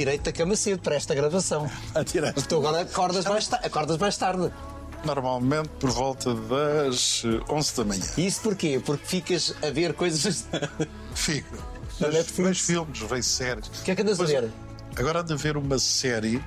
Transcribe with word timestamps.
tirei-te 0.00 0.22
da 0.24 0.32
cama 0.32 0.56
cedo 0.56 0.80
para 0.80 0.94
esta 0.96 1.14
gravação. 1.14 1.70
Atiraste. 1.94 2.48
Tu 2.48 2.56
agora 2.56 2.80
acordas 2.80 3.24
mais, 3.26 3.46
ta- 3.48 3.60
acordas 3.62 3.98
mais 3.98 4.16
tarde. 4.16 4.50
Normalmente 5.04 5.68
por 5.78 5.90
volta 5.90 6.34
das 6.34 7.22
eh, 7.24 7.52
11 7.52 7.76
da 7.76 7.84
manhã. 7.84 8.04
Isso 8.16 8.40
porquê? 8.40 8.80
Porque 8.84 9.06
ficas 9.06 9.54
a 9.62 9.70
ver 9.70 9.92
coisas. 9.94 10.46
Fico. 11.14 11.56
Mas 12.38 12.58
filmes, 12.60 12.98
vejo 12.98 13.22
séries. 13.22 13.66
O 13.66 13.82
que 13.84 13.90
é 13.90 13.94
que 13.94 14.00
andas 14.02 14.18
a 14.20 14.24
ver? 14.24 14.50
Agora 14.96 15.20
ando 15.20 15.34
a 15.34 15.36
ver 15.36 15.56
uma 15.58 15.78
série 15.78 16.42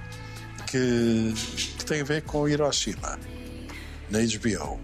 que, 0.66 1.34
que 1.78 1.86
tem 1.86 2.02
a 2.02 2.04
ver 2.04 2.24
com 2.24 2.48
Hiroshima, 2.50 3.20
na 4.10 4.20
HBO. 4.20 4.80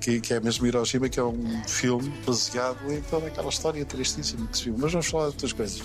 Que, 0.00 0.20
que 0.20 0.34
é 0.34 0.40
mesmo 0.40 0.66
Hiroshima, 0.66 1.08
que 1.08 1.18
é 1.20 1.24
um 1.24 1.62
filme 1.68 2.08
baseado 2.26 2.78
em 2.92 3.00
toda 3.02 3.26
aquela 3.28 3.48
história 3.48 3.84
tristíssima 3.84 4.46
que 4.48 4.58
se 4.58 4.64
viu. 4.64 4.74
Mas 4.78 4.90
vamos 4.92 5.06
falar 5.06 5.24
de 5.24 5.30
outras 5.32 5.52
coisas. 5.52 5.82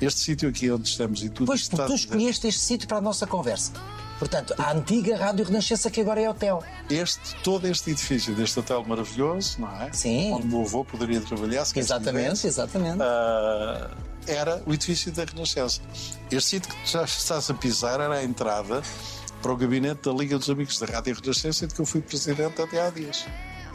Este 0.00 0.20
sítio 0.20 0.48
aqui 0.48 0.70
onde 0.70 0.88
estamos 0.88 1.22
e 1.22 1.28
tudo 1.28 1.46
Pois, 1.46 1.68
porque 1.68 1.86
tu 1.86 1.94
escolheste 1.94 2.46
este 2.46 2.60
sítio 2.60 2.86
para 2.88 2.98
a 2.98 3.00
nossa 3.00 3.26
conversa. 3.26 3.72
Portanto, 4.18 4.52
a 4.58 4.72
antiga 4.72 5.16
Rádio 5.16 5.44
Renascença 5.44 5.90
que 5.90 6.00
agora 6.00 6.20
é 6.20 6.28
hotel. 6.28 6.62
este, 6.90 7.36
todo 7.42 7.66
este 7.68 7.90
edifício 7.92 8.34
deste 8.34 8.58
hotel 8.58 8.84
maravilhoso, 8.84 9.60
não 9.60 9.82
é? 9.82 9.92
Sim. 9.92 10.32
Onde 10.32 10.44
o 10.46 10.48
meu 10.48 10.62
avô 10.62 10.84
poderia 10.84 11.20
trabalhar. 11.20 11.64
se 11.64 11.78
Exatamente, 11.78 12.30
quisesse. 12.30 12.46
exatamente. 12.48 12.98
Ah, 13.00 13.90
era 14.26 14.60
o 14.66 14.74
edifício 14.74 15.12
da 15.12 15.24
Renascença. 15.24 15.80
Este 16.30 16.50
sítio 16.50 16.70
que 16.74 16.82
tu 16.84 16.90
já 16.90 17.04
estás 17.04 17.48
a 17.50 17.54
pisar 17.54 18.00
era 18.00 18.14
a 18.14 18.24
entrada 18.24 18.82
para 19.40 19.52
o 19.52 19.56
gabinete 19.56 20.02
da 20.02 20.12
Liga 20.12 20.36
dos 20.36 20.50
Amigos 20.50 20.78
da 20.80 20.86
Rádio 20.86 21.14
Renascença, 21.20 21.66
de 21.68 21.74
que 21.74 21.80
eu 21.80 21.86
fui 21.86 22.00
presidente 22.00 22.60
até 22.60 22.80
há 22.84 22.90
dias. 22.90 23.24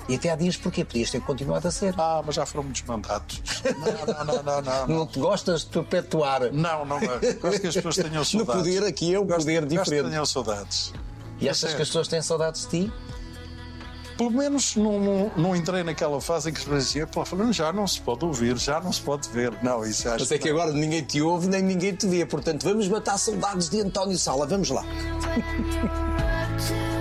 E 0.10 0.16
até 0.16 0.32
há 0.32 0.36
dias 0.36 0.58
porquê? 0.58 0.84
Podias 0.84 1.12
ter 1.12 1.22
continuado 1.22 1.68
a 1.68 1.72
ser. 1.72 1.94
Ah, 1.98 2.22
mas 2.26 2.36
já 2.36 2.46
foram 2.46 2.64
muitos 2.66 2.82
mandatos. 2.84 3.42
Não, 3.64 4.26
não, 4.26 4.26
não, 4.26 4.44
não. 4.44 4.62
Não, 4.62 4.88
Não 5.00 5.08
te 5.08 5.20
gostas 5.20 5.62
de 5.64 5.70
perpetuar. 5.84 6.52
não, 6.52 6.86
não 6.86 7.00
gosto. 7.00 7.60
Que 7.62 7.68
as 7.68 7.76
pessoas 7.76 7.96
tenham 7.96 8.14
No 8.20 8.26
saudades. 8.26 8.62
poder 8.64 8.84
aqui 8.86 9.14
é 9.16 9.20
um 9.20 9.26
Gosto- 9.26 9.40
poder 9.40 9.62
gosto 9.62 9.70
que 9.76 9.84
diferente. 9.84 10.10
tenham 10.10 10.26
saudades. 10.26 10.94
E 11.40 11.50
achas 11.50 11.72
É. 11.72 11.76
que 11.76 11.82
as 11.82 11.88
pessoas 11.88 12.08
têm 12.08 12.22
saudades 12.22 12.68
de 12.68 12.86
ti? 12.86 12.94
Pelo 14.18 14.30
menos 14.30 14.76
não, 14.76 15.00
não, 15.00 15.32
não 15.36 15.56
entrei 15.56 15.84
naquela 15.84 16.22
fase 16.22 16.52
em 16.52 16.54
que 16.54 16.62
se 16.62 16.70
dizia, 16.70 17.08
falando, 17.26 17.52
já 17.52 17.74
não 17.74 17.88
se 17.88 18.00
pode 18.00 18.24
ouvir, 18.24 18.56
já 18.58 18.80
não 18.80 18.92
se 18.92 19.02
pode 19.02 19.28
ver. 19.30 19.52
Não, 19.64 19.84
isso 19.84 20.08
acho 20.08 20.20
Mas 20.20 20.32
é 20.32 20.38
que 20.38 20.50
agora 20.50 20.72
ninguém 20.72 21.02
te 21.02 21.20
ouve 21.20 21.48
nem 21.48 21.64
ninguém 21.64 21.96
te 21.96 22.06
vê. 22.06 22.24
Portanto, 22.24 22.64
vamos 22.64 22.88
matar 22.88 23.18
saudades 23.18 23.70
de 23.70 23.82
António 23.82 24.18
Sala. 24.18 24.46
Vamos 24.46 24.70
lá. 24.70 24.84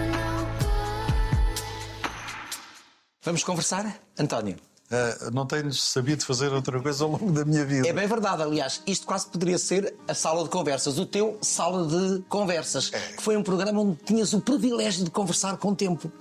Vamos 3.22 3.44
conversar, 3.44 4.00
António? 4.18 4.56
Ah, 4.90 5.30
não 5.32 5.46
tenho 5.46 5.72
sabido 5.72 6.24
fazer 6.24 6.52
outra 6.52 6.80
coisa 6.80 7.04
ao 7.04 7.10
longo 7.12 7.30
da 7.32 7.44
minha 7.44 7.64
vida. 7.64 7.88
É 7.88 7.92
bem 7.92 8.06
verdade, 8.06 8.42
aliás, 8.42 8.82
isto 8.86 9.06
quase 9.06 9.26
poderia 9.26 9.56
ser 9.58 9.94
a 10.06 10.12
sala 10.14 10.42
de 10.44 10.50
conversas, 10.50 10.98
o 10.98 11.06
teu 11.06 11.38
sala 11.40 11.86
de 11.86 12.22
conversas, 12.28 12.90
É. 12.92 12.98
que 13.16 13.22
foi 13.22 13.36
um 13.36 13.42
programa 13.42 13.80
onde 13.80 13.96
tinhas 14.04 14.32
o 14.32 14.40
privilégio 14.40 15.04
de 15.04 15.10
conversar 15.10 15.56
com 15.56 15.68
o 15.70 15.76
tempo. 15.76 16.12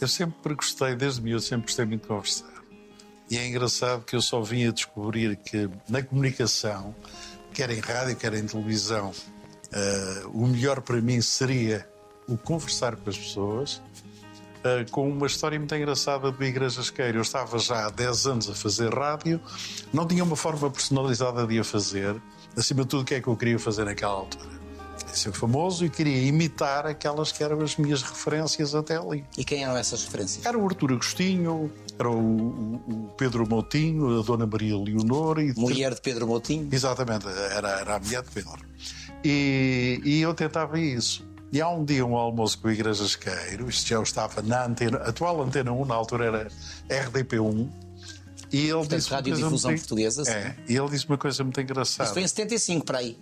Eu 0.00 0.08
sempre 0.08 0.54
gostei, 0.54 0.94
desde 0.94 1.20
miúdo, 1.20 1.42
sempre 1.42 1.66
gostei 1.66 1.84
muito 1.84 2.02
de 2.02 2.08
conversar. 2.08 2.56
E 3.30 3.36
é 3.36 3.46
engraçado 3.46 4.04
que 4.04 4.14
eu 4.14 4.22
só 4.22 4.40
vim 4.40 4.66
a 4.66 4.70
descobrir 4.70 5.36
que 5.36 5.68
na 5.88 6.02
comunicação, 6.02 6.94
quer 7.52 7.70
em 7.70 7.80
rádio, 7.80 8.14
quer 8.16 8.32
em 8.34 8.46
televisão, 8.46 9.12
eh, 9.72 10.22
o 10.32 10.46
melhor 10.46 10.80
para 10.80 11.00
mim 11.02 11.20
seria 11.20 11.86
o 12.28 12.38
conversar 12.38 12.94
com 12.96 13.10
as 13.10 13.18
pessoas, 13.18 13.82
eh, 14.64 14.84
com 14.90 15.08
uma 15.08 15.26
história 15.26 15.58
muito 15.58 15.74
engraçada 15.74 16.30
do 16.30 16.44
Igreja 16.44 16.80
Esqueira. 16.80 17.18
Eu 17.18 17.22
estava 17.22 17.58
já 17.58 17.86
há 17.86 17.90
10 17.90 18.26
anos 18.26 18.50
a 18.50 18.54
fazer 18.54 18.92
rádio, 18.92 19.40
não 19.92 20.06
tinha 20.06 20.22
uma 20.24 20.36
forma 20.36 20.70
personalizada 20.70 21.46
de 21.46 21.58
a 21.58 21.64
fazer. 21.64 22.20
Acima 22.56 22.82
de 22.82 22.88
tudo, 22.88 23.02
o 23.02 23.04
que 23.04 23.14
é 23.14 23.20
que 23.20 23.28
eu 23.28 23.36
queria 23.36 23.58
fazer 23.58 23.84
naquela 23.84 24.12
altura? 24.14 24.56
Queria 24.98 25.14
ser 25.14 25.32
famoso 25.32 25.84
e 25.84 25.90
queria 25.90 26.22
imitar 26.26 26.86
aquelas 26.86 27.30
que 27.30 27.44
eram 27.44 27.60
as 27.60 27.76
minhas 27.76 28.02
referências 28.02 28.74
até 28.74 28.96
ali. 28.96 29.24
E 29.36 29.44
quem 29.44 29.62
eram 29.62 29.76
essas 29.76 30.04
referências? 30.04 30.44
Era 30.46 30.58
o 30.58 30.64
Artur 30.66 30.90
Agostinho, 30.92 31.70
era 31.98 32.08
o, 32.10 32.14
o- 32.18 32.82
o 32.88 33.10
Pedro 33.18 33.46
Moutinho, 33.48 34.18
a 34.18 34.22
Dona 34.22 34.46
Maria 34.46 34.76
Leonor 34.76 35.38
e 35.38 35.52
Mulher 35.54 35.94
de 35.94 36.00
Pedro 36.00 36.26
Moutinho? 36.26 36.66
Exatamente, 36.72 37.26
era, 37.28 37.80
era 37.80 37.96
a 37.96 38.00
mulher 38.00 38.22
de 38.22 38.30
Pedro. 38.30 38.58
E, 39.22 40.00
e 40.04 40.20
eu 40.22 40.32
tentava 40.34 40.78
isso. 40.80 41.26
E 41.56 41.60
há 41.62 41.70
um 41.70 41.86
dia 41.86 42.04
um 42.04 42.14
almoço 42.14 42.58
com 42.58 42.68
o 42.68 42.70
Igreja 42.70 43.02
Esqueiro, 43.02 43.66
isto 43.70 43.88
já 43.88 44.02
estava 44.02 44.42
na 44.42 44.66
antena, 44.66 44.98
atual 44.98 45.40
antena 45.40 45.72
1, 45.72 45.86
na 45.86 45.94
altura 45.94 46.26
era 46.26 46.48
RDP1, 46.86 47.66
e 48.52 48.58
ele 48.58 48.72
Portanto, 48.72 48.98
disse 48.98 49.08
uma 49.08 49.16
Rádio 49.16 49.34
Difusão 49.36 49.70
muito- 49.70 49.80
Portuguesa, 49.80 50.24
sim. 50.26 50.32
É, 50.32 50.54
e 50.68 50.76
ele 50.76 50.88
disse 50.90 51.06
uma 51.08 51.16
coisa 51.16 51.42
muito 51.42 51.58
engraçada. 51.58 52.04
Isso 52.04 52.12
foi 52.12 52.22
em 52.24 52.28
75 52.28 52.84
para 52.84 52.98
aí. 52.98 53.18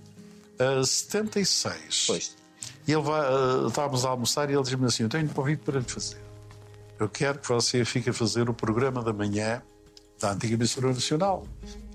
Uh, 0.59 0.85
76. 0.85 2.05
Pois. 2.09 2.37
E 2.89 2.93
ele 2.93 3.03
vai, 3.03 3.21
uh, 3.21 3.69
estávamos 3.69 4.05
a 4.05 4.09
almoçar 4.09 4.51
e 4.51 4.53
ele 4.53 4.63
diz-me 4.65 4.87
assim: 4.87 5.05
Eu 5.05 5.09
tenho 5.09 5.27
um 5.27 5.29
convite 5.29 5.61
para 5.61 5.79
lhe 5.79 5.85
fazer. 5.87 6.19
Eu 6.99 7.09
quero 7.09 7.39
que 7.39 7.49
você 7.49 7.85
fique 7.85 8.11
a 8.11 8.13
fazer 8.13 8.51
o 8.51 8.55
programa 8.55 9.01
da 9.01 9.13
manhã 9.13 9.63
da 10.19 10.33
antiga 10.33 10.55
emissora 10.55 10.89
nacional. 10.89 11.47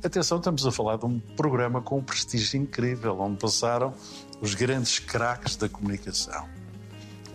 Atenção, 0.02 0.38
estamos 0.38 0.66
a 0.66 0.72
falar 0.72 0.98
de 0.98 1.06
um 1.06 1.20
programa 1.20 1.82
com 1.82 1.98
um 1.98 2.04
prestígio 2.04 2.58
incrível, 2.58 3.20
onde 3.20 3.38
passaram 3.38 3.94
os 4.40 4.56
grandes 4.56 4.98
craques 4.98 5.58
da 5.58 5.68
comunicação. 5.68 6.48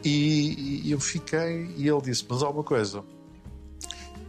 E, 0.03 0.81
e 0.83 0.91
eu 0.91 0.99
fiquei, 0.99 1.67
e 1.77 1.87
ele 1.87 2.01
disse: 2.01 2.25
Mas 2.27 2.43
há 2.43 2.49
uma 2.49 2.65
coisa, 2.65 3.05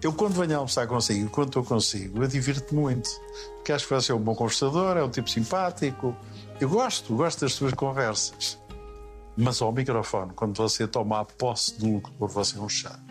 eu 0.04 0.12
quando 0.12 0.34
venho 0.34 0.52
a 0.54 0.58
almoçar 0.58 0.86
consigo, 0.86 1.30
quando 1.30 1.58
eu 1.58 1.64
consigo, 1.64 2.22
eu 2.22 2.28
divirto-me 2.28 2.82
muito. 2.82 3.10
Porque 3.56 3.72
acho 3.72 3.88
que 3.88 3.94
você 3.94 4.12
é 4.12 4.16
um 4.16 4.20
bom 4.20 4.36
conversador, 4.36 4.98
é 4.98 5.04
um 5.04 5.10
tipo 5.10 5.30
simpático. 5.30 6.14
Eu 6.60 6.68
gosto, 6.68 7.16
gosto 7.16 7.40
das 7.40 7.54
suas 7.54 7.74
conversas. 7.74 8.60
Mas 9.38 9.62
ao 9.62 9.72
microfone, 9.72 10.34
quando 10.34 10.58
você 10.58 10.86
toma 10.86 11.22
a 11.22 11.26
posse 11.26 11.80
do 11.80 11.90
locutor, 11.90 12.28
você 12.28 12.58
é 12.58 12.62
um 12.62 12.68
chato. 12.68 13.05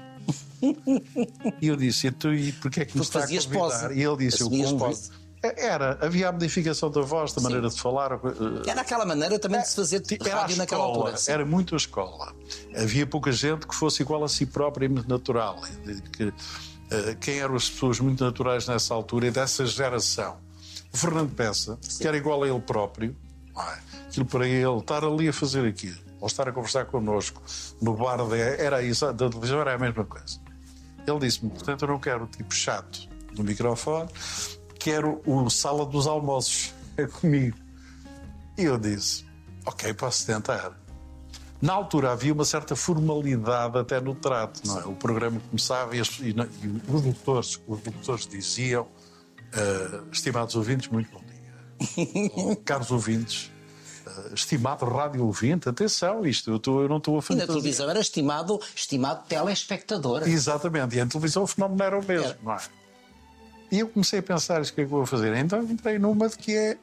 E 1.61 1.67
eu 1.69 1.77
disse, 1.77 2.07
então, 2.09 2.33
e 2.35 2.53
porquê 2.53 2.81
é 2.81 2.85
que 2.85 2.97
me 2.97 3.03
Tu 3.03 3.07
está 3.07 3.19
a 3.21 3.23
fazias 3.23 3.45
convidar? 3.47 3.89
pose. 3.89 3.95
E 3.99 4.03
ele 4.03 4.17
disse, 4.17 4.43
eu 4.43 4.51
convido. 4.51 4.79
pose. 4.79 5.11
Era, 5.43 5.99
havia 6.01 6.31
a 6.31 6.33
modificação 6.33 6.91
da 6.91 7.03
voz, 7.03 7.35
da 7.35 7.43
maneira 7.43 7.69
de 7.69 7.79
falar. 7.79 8.13
eh, 8.13 8.71
Era 8.71 8.81
aquela 8.81 9.05
maneira 9.05 9.39
também 9.39 9.61
de 9.61 9.69
se 9.69 9.77
fazer 9.77 10.01
Tipo, 10.01 10.27
Era 10.27 10.39
a 10.39 10.41
rádio 10.41 10.57
naquela 10.57 10.85
altura. 10.85 11.17
sim. 11.19 11.31
Era 11.33 11.45
muito 11.45 11.75
a 11.75 11.77
escola. 11.77 12.35
Havia 12.75 13.07
pouca 13.07 13.31
gente 13.31 13.67
que 13.67 13.75
fosse 13.75 14.01
igual 14.03 14.25
a 14.25 14.29
si 14.29 14.47
própria 14.47 14.87
e 14.87 14.89
muito 14.89 15.07
natural. 15.07 15.61
Que, 16.17 16.33
eh, 16.91 17.15
quem 17.21 17.41
eram 17.41 17.57
as 17.57 17.69
pessoas 17.69 18.01
muito 18.01 18.25
naturais 18.25 18.67
nessa 18.67 18.95
altura 18.95 19.27
e 19.27 19.31
dessa 19.31 19.67
geração? 19.67 20.39
O 20.91 20.97
Fernando 20.97 21.35
Peça, 21.35 21.79
que 22.01 22.09
era 22.09 22.17
igual 22.17 22.43
a 22.43 22.49
ele 22.49 22.61
próprio, 22.61 23.15
é? 23.55 24.01
aquilo 24.09 24.25
para 24.25 24.49
ele, 24.49 24.79
estar 24.79 25.05
ali 25.05 25.29
a 25.29 25.33
fazer 25.33 25.67
aquilo, 25.69 25.99
ou 26.21 26.27
estar 26.27 26.49
a 26.49 26.53
conversar 26.53 26.87
connosco 26.87 27.43
no 27.83 27.95
bar 27.95 28.17
da, 28.27 28.37
era 28.39 28.83
isso, 28.83 29.13
da 29.13 29.29
televisão 29.29 29.61
era 29.61 29.75
a 29.75 29.79
mesma 29.79 30.05
coisa. 30.07 30.39
Ele 31.07 31.19
disse-me, 31.21 31.51
portanto, 31.51 31.83
eu 31.83 31.89
não 31.89 31.99
quero 31.99 32.25
o 32.25 32.27
tipo 32.27 32.55
chato 32.55 33.09
no 33.37 33.45
microfone, 33.45 34.09
quero 34.79 35.21
o 35.27 35.49
sala 35.51 35.85
dos 35.85 36.07
almoços 36.07 36.73
é 36.97 37.07
comigo. 37.07 37.57
E 38.57 38.63
eu 38.65 38.79
disse, 38.79 39.25
ok, 39.67 39.93
posso 39.95 40.25
tentar. 40.27 40.73
Na 41.61 41.73
altura 41.73 42.13
havia 42.13 42.33
uma 42.33 42.45
certa 42.45 42.77
formalidade 42.77 43.79
até 43.79 44.01
no 44.01 44.15
trato, 44.15 44.61
não 44.67 44.81
é? 44.81 44.85
O 44.85 44.95
programa 44.95 45.41
começava 45.49 45.97
e, 45.97 46.01
as- 46.01 46.19
e 46.21 46.29
e 46.31 46.69
os 46.93 47.03
locutores, 47.05 47.61
os 47.67 47.83
locutores 47.85 48.27
diziam, 48.27 48.87
"Ah, 49.53 50.05
estimados 50.13 50.55
ouvintes, 50.57 50.89
muito 50.89 51.11
bom 51.11 51.21
dia. 51.25 52.31
Ou, 52.35 52.57
Caros 52.65 52.91
ouvintes, 52.91 53.51
estimado 54.35 54.85
rádio 54.85 55.25
ouvinte, 55.27 55.69
atenção, 55.69 56.25
isto 56.27 56.51
eu, 56.67 56.83
eu 56.83 56.89
não 56.89 56.99
estou 56.99 57.17
a 57.17 57.19
E 57.19 57.23
fazer. 57.23 57.41
na 57.41 57.47
televisão 57.47 57.91
era 57.91 58.01
estimado, 58.01 58.61
estimado 58.75 59.25
telespectador. 59.29 60.23
Exatamente, 60.29 60.97
e 60.97 61.01
em 61.01 61.07
televisão 61.09 61.43
o 61.43 61.47
fenómeno 61.47 61.83
era 61.83 61.99
o 61.99 62.05
mesmo, 62.05 62.27
Era. 62.27 62.39
não 62.43 62.53
é? 62.53 62.59
E 63.73 63.79
eu 63.81 63.89
comecei 63.89 64.19
a 64.21 64.23
pensar, 64.23 64.61
isto 64.63 64.75
que 64.75 64.83
é 64.83 64.85
que 64.85 64.93
eu 64.93 64.97
vou 64.99 65.07
fazer? 65.07 65.35
Então 65.37 65.63
entrei 65.63 65.99
numa 65.99 66.29
de 66.29 66.37
que 66.39 66.55
é, 66.57 66.77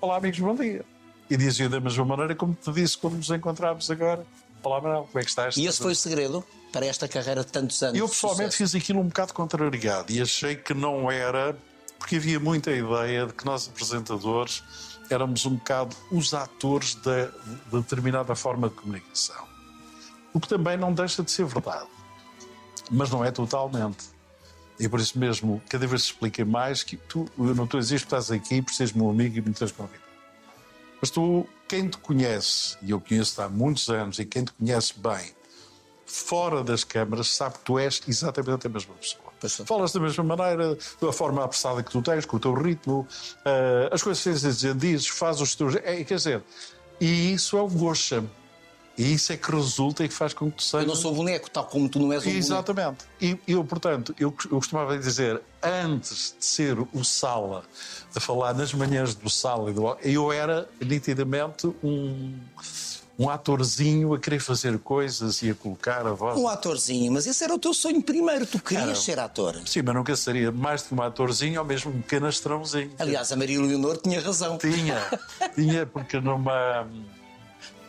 olá 0.00 0.16
amigos, 0.16 0.38
bom 0.38 0.54
dia. 0.54 0.84
E 1.28 1.36
dizia 1.36 1.68
da 1.68 1.78
mesma 1.78 2.04
maneira 2.04 2.34
como 2.34 2.54
te 2.54 2.72
disse 2.72 2.96
quando 2.96 3.16
nos 3.16 3.28
encontramos 3.30 3.90
agora. 3.90 4.24
Olá 4.62 4.80
Manuel, 4.80 5.02
como 5.10 5.18
é 5.18 5.22
que 5.22 5.28
estás? 5.30 5.56
E 5.56 5.66
esse 5.66 5.78
foi 5.78 5.92
o 5.92 5.96
segredo 5.96 6.42
para 6.72 6.86
esta 6.86 7.06
carreira 7.06 7.44
de 7.44 7.52
tantos 7.52 7.82
anos. 7.82 7.98
Eu 7.98 8.08
pessoalmente 8.08 8.56
fiz 8.56 8.74
aquilo 8.74 9.00
um 9.00 9.08
bocado 9.08 9.34
contrariado 9.34 10.10
e 10.12 10.20
achei 10.22 10.56
que 10.56 10.72
não 10.74 11.10
era, 11.10 11.56
porque 11.98 12.16
havia 12.16 12.40
muita 12.40 12.70
ideia 12.70 13.26
de 13.26 13.34
que 13.34 13.44
nós 13.44 13.68
apresentadores 13.68 14.62
éramos 15.10 15.44
um 15.46 15.56
bocado 15.56 15.94
os 16.10 16.32
atores 16.34 16.94
da- 16.96 17.26
de 17.26 17.32
determinada 17.72 18.34
forma 18.34 18.68
de 18.68 18.74
comunicação. 18.74 19.46
O 20.32 20.40
que 20.40 20.48
também 20.48 20.76
não 20.76 20.92
deixa 20.92 21.22
de 21.22 21.30
ser 21.30 21.46
verdade, 21.46 21.88
mas 22.90 23.10
não 23.10 23.24
é 23.24 23.30
totalmente. 23.30 24.06
E 24.78 24.88
por 24.88 25.00
isso 25.00 25.18
mesmo, 25.18 25.60
cada 25.68 25.86
vez 25.86 26.02
se 26.02 26.08
explica 26.12 26.44
mais 26.44 26.82
que 26.82 26.96
tu, 26.96 27.26
eu 27.36 27.54
não 27.54 27.64
estou 27.64 27.78
a 27.78 27.80
dizer 27.80 27.98
que 27.98 28.04
estás 28.04 28.30
aqui 28.30 28.62
por 28.62 28.72
seres 28.72 28.92
meu 28.92 29.10
amigo 29.10 29.36
e 29.38 29.40
me 29.40 29.52
tens 29.52 29.72
convidado. 29.72 30.02
Mas 31.00 31.10
tu, 31.10 31.46
quem 31.66 31.88
te 31.88 31.98
conhece, 31.98 32.76
e 32.82 32.90
eu 32.90 33.00
conheço-te 33.00 33.40
há 33.40 33.48
muitos 33.48 33.88
anos, 33.88 34.18
e 34.18 34.24
quem 34.24 34.44
te 34.44 34.52
conhece 34.52 34.94
bem, 34.98 35.32
fora 36.06 36.62
das 36.62 36.84
câmaras, 36.84 37.28
sabe 37.28 37.58
que 37.58 37.64
tu 37.64 37.78
és 37.78 38.00
exatamente 38.06 38.66
a 38.66 38.70
mesma 38.70 38.94
pessoa. 38.94 39.27
Falas 39.66 39.92
da 39.92 40.00
mesma 40.00 40.24
maneira, 40.24 40.76
da 41.00 41.12
forma 41.12 41.44
apressada 41.44 41.82
que 41.82 41.90
tu 41.90 42.02
tens, 42.02 42.24
com 42.24 42.36
o 42.36 42.40
teu 42.40 42.54
ritmo, 42.54 43.06
eh, 43.44 43.88
as 43.92 44.02
coisas 44.02 44.22
que 44.22 44.30
tens 44.30 44.44
a 44.44 44.48
dizer, 44.48 44.74
dizes, 44.74 45.08
fazes 45.08 45.40
os 45.40 45.54
teus. 45.54 45.76
É, 45.76 46.02
quer 46.04 46.16
dizer, 46.16 46.42
E 47.00 47.32
isso 47.32 47.56
é 47.56 47.62
o 47.62 47.68
gocha. 47.68 48.24
E 48.96 49.12
isso 49.14 49.32
é 49.32 49.36
que 49.36 49.48
resulta 49.52 50.04
e 50.04 50.08
que 50.08 50.14
faz 50.14 50.34
com 50.34 50.50
que 50.50 50.56
tu 50.56 50.62
sejas. 50.64 50.82
Eu 50.82 50.88
não 50.88 50.96
sou 50.96 51.14
boneco, 51.14 51.48
tal 51.48 51.64
como 51.66 51.88
tu 51.88 52.00
não 52.00 52.12
és 52.12 52.20
um 52.20 52.24
boneco. 52.24 52.44
Exatamente. 52.44 53.04
E 53.20 53.38
eu, 53.46 53.64
portanto, 53.64 54.12
eu, 54.18 54.34
eu 54.50 54.58
costumava 54.58 54.98
dizer, 54.98 55.40
antes 55.62 56.34
de 56.36 56.44
ser 56.44 56.76
o 56.92 57.04
Sala, 57.04 57.62
a 58.12 58.18
falar 58.18 58.54
nas 58.54 58.74
manhãs 58.74 59.14
do 59.14 59.30
Sala, 59.30 59.72
eu 60.02 60.32
era 60.32 60.68
nitidamente 60.80 61.72
um, 61.80 62.34
um 63.18 63.28
atorzinho 63.28 64.14
a 64.14 64.18
querer 64.18 64.38
fazer 64.38 64.78
coisas 64.78 65.42
e 65.42 65.50
a 65.50 65.54
colocar 65.54 66.06
a 66.06 66.12
voz. 66.12 66.38
Um 66.38 66.46
atorzinho, 66.46 67.10
mas 67.12 67.26
esse 67.26 67.42
era 67.42 67.52
o 67.52 67.58
teu 67.58 67.74
sonho 67.74 68.00
primeiro, 68.00 68.46
tu 68.46 68.60
querias 68.62 68.86
Era. 68.86 68.94
ser 68.96 69.18
ator. 69.18 69.56
Sim, 69.66 69.82
mas 69.82 69.94
nunca 69.94 70.14
seria 70.14 70.52
mais 70.52 70.82
do 70.82 70.88
que 70.90 70.94
um 70.94 71.02
atorzinho 71.02 71.60
ou 71.60 71.66
mesmo 71.66 71.90
um 71.90 72.00
canastrãozinho. 72.02 72.92
Aliás, 72.98 73.32
a 73.32 73.36
Maria 73.36 73.60
Leonor 73.60 73.96
tinha 73.96 74.20
razão. 74.20 74.56
Tinha, 74.58 74.96
tinha, 75.56 75.84
porque 75.84 76.20
numa. 76.20 76.86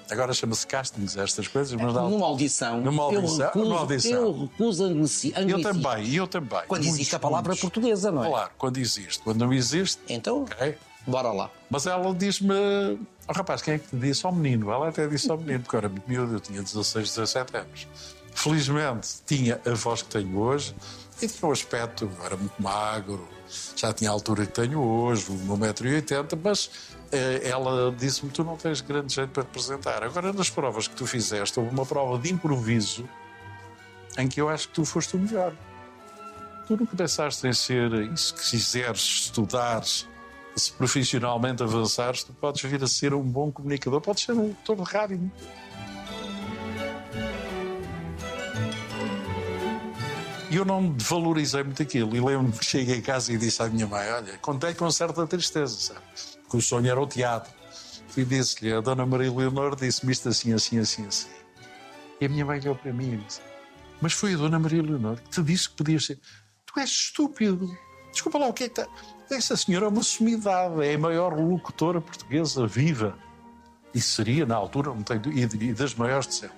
Agora 0.09 0.33
chama-se 0.33 0.65
castings 0.65 1.15
estas 1.15 1.47
coisas, 1.47 1.71
mas 1.79 1.93
não. 1.93 2.09
Numa 2.09 2.25
audição, 2.25 2.81
Numa 2.81 3.03
audição, 3.03 3.35
eu 3.37 3.45
recuso, 3.45 3.65
numa 3.69 3.79
audição. 3.79 4.11
Eu 4.23 4.31
recuso 4.41 4.83
anglici- 4.83 5.33
Eu 5.35 5.43
anglicismo. 5.43 5.81
também, 5.83 6.15
eu 6.15 6.27
também. 6.27 6.61
Quando 6.67 6.81
Muitos, 6.81 6.87
existe 6.99 7.15
a 7.15 7.19
palavra 7.19 7.49
muitos. 7.49 7.61
portuguesa, 7.61 8.11
não 8.11 8.23
é? 8.25 8.27
Claro, 8.29 8.49
quando 8.57 8.77
existe. 8.79 9.19
Quando 9.19 9.37
não 9.45 9.53
existe, 9.53 10.01
Então, 10.09 10.41
ok. 10.45 10.75
bora 11.05 11.31
lá. 11.31 11.51
Mas 11.69 11.85
ela 11.85 12.11
diz-me, 12.15 12.99
oh, 13.29 13.33
rapaz, 13.33 13.61
quem 13.61 13.75
é 13.75 13.79
que 13.79 13.87
te 13.87 13.95
disse? 13.95 14.25
Ao 14.25 14.33
menino. 14.33 14.71
Ela 14.71 14.89
até 14.89 15.07
disse 15.07 15.29
ao 15.29 15.37
menino, 15.37 15.61
porque 15.61 15.75
eu 15.75 15.79
era 15.79 15.89
muito 15.89 16.09
miúdo, 16.09 16.33
eu 16.33 16.39
tinha 16.39 16.61
16, 16.61 17.09
17 17.15 17.57
anos. 17.57 17.87
Felizmente 18.33 19.07
tinha 19.25 19.59
a 19.65 19.73
voz 19.73 20.01
que 20.01 20.09
tenho 20.09 20.37
hoje 20.37 20.75
e 21.21 21.27
tinha 21.27 21.49
um 21.49 21.51
aspecto, 21.51 22.09
era 22.23 22.37
muito 22.37 22.61
magro, 22.61 23.27
já 23.75 23.91
tinha 23.91 24.09
a 24.09 24.13
altura 24.13 24.45
que 24.45 24.53
tenho 24.53 24.79
hoje, 24.79 25.25
1,80m, 25.25 26.39
mas 26.41 26.69
eh, 27.11 27.41
ela 27.43 27.91
disse-me: 27.91 28.31
Tu 28.31 28.43
não 28.43 28.55
tens 28.55 28.81
grande 28.81 29.13
jeito 29.13 29.31
para 29.31 29.43
representar. 29.43 30.03
Agora, 30.03 30.31
nas 30.31 30.49
provas 30.49 30.87
que 30.87 30.95
tu 30.95 31.05
fizeste, 31.05 31.59
houve 31.59 31.71
uma 31.71 31.85
prova 31.85 32.17
de 32.17 32.31
improviso 32.31 33.07
em 34.17 34.27
que 34.27 34.39
eu 34.39 34.49
acho 34.49 34.67
que 34.69 34.75
tu 34.75 34.85
foste 34.85 35.15
o 35.15 35.19
melhor. 35.19 35.53
Tu 36.67 36.77
nunca 36.77 36.95
pensaste 36.95 37.47
em 37.47 37.53
ser, 37.53 37.91
e 37.93 38.15
se 38.15 38.33
quiseres 38.33 39.01
estudares, 39.01 40.07
se 40.55 40.71
profissionalmente 40.73 41.63
avançares, 41.63 42.23
tu 42.23 42.33
podes 42.33 42.61
vir 42.63 42.83
a 42.83 42.87
ser 42.87 43.13
um 43.13 43.23
bom 43.23 43.51
comunicador, 43.51 44.01
podes 44.01 44.23
ser 44.23 44.33
um 44.33 44.53
doutor 44.65 44.75
de 44.75 44.91
rádio. 44.91 45.31
E 50.51 50.55
eu 50.55 50.65
não 50.65 50.95
valorizei 50.97 51.63
muito 51.63 51.81
aquilo. 51.83 52.15
E 52.15 52.19
lembro-me 52.19 52.51
que 52.51 52.65
cheguei 52.65 52.97
a 52.97 53.01
casa 53.01 53.31
e 53.31 53.37
disse 53.37 53.61
à 53.61 53.69
minha 53.69 53.85
mãe: 53.85 54.09
Olha, 54.11 54.37
contei 54.39 54.73
com 54.73 54.89
certa 54.89 55.27
tristeza, 55.27 55.79
sabe? 55.79 56.01
Porque 56.41 56.57
o 56.57 56.61
sonho 56.61 56.89
era 56.89 56.99
o 56.99 57.05
teatro. 57.05 57.53
E 58.17 58.25
disse-lhe: 58.25 58.73
A 58.73 58.81
dona 58.81 59.05
Maria 59.05 59.31
Leonor 59.31 59.75
disse-me 59.75 60.11
isto 60.11 60.27
assim, 60.29 60.51
assim, 60.53 60.79
assim, 60.79 61.05
assim. 61.05 61.29
E 62.19 62.25
a 62.25 62.29
minha 62.29 62.43
mãe 62.43 62.59
olhou 62.59 62.75
para 62.75 62.91
mim 62.91 63.13
e 63.13 63.17
disse: 63.17 63.41
Mas 64.01 64.13
foi 64.13 64.33
a 64.33 64.37
dona 64.37 64.57
Maria 64.57 64.81
Leonor 64.81 65.21
que 65.21 65.29
te 65.29 65.43
disse 65.43 65.69
que 65.69 65.75
podias 65.75 66.05
ser. 66.05 66.19
Tu 66.65 66.79
és 66.79 66.89
estúpido. 66.89 67.69
Desculpa 68.11 68.39
lá, 68.39 68.47
o 68.47 68.53
que 68.53 68.63
é 68.63 68.69
que 68.69 68.81
está. 68.81 68.91
Essa 69.31 69.55
senhora 69.55 69.85
é 69.85 69.89
uma 69.89 70.03
sumidade, 70.03 70.83
é 70.83 70.95
a 70.95 70.97
maior 70.97 71.33
locutora 71.39 72.01
portuguesa 72.01 72.65
viva. 72.65 73.17
E 73.93 74.01
seria, 74.01 74.45
na 74.45 74.55
altura, 74.55 74.89
não 74.89 75.03
tenho, 75.03 75.31
e, 75.31 75.41
e 75.43 75.73
das 75.73 75.93
maiores 75.95 76.27
de 76.27 76.35
sempre. 76.35 76.57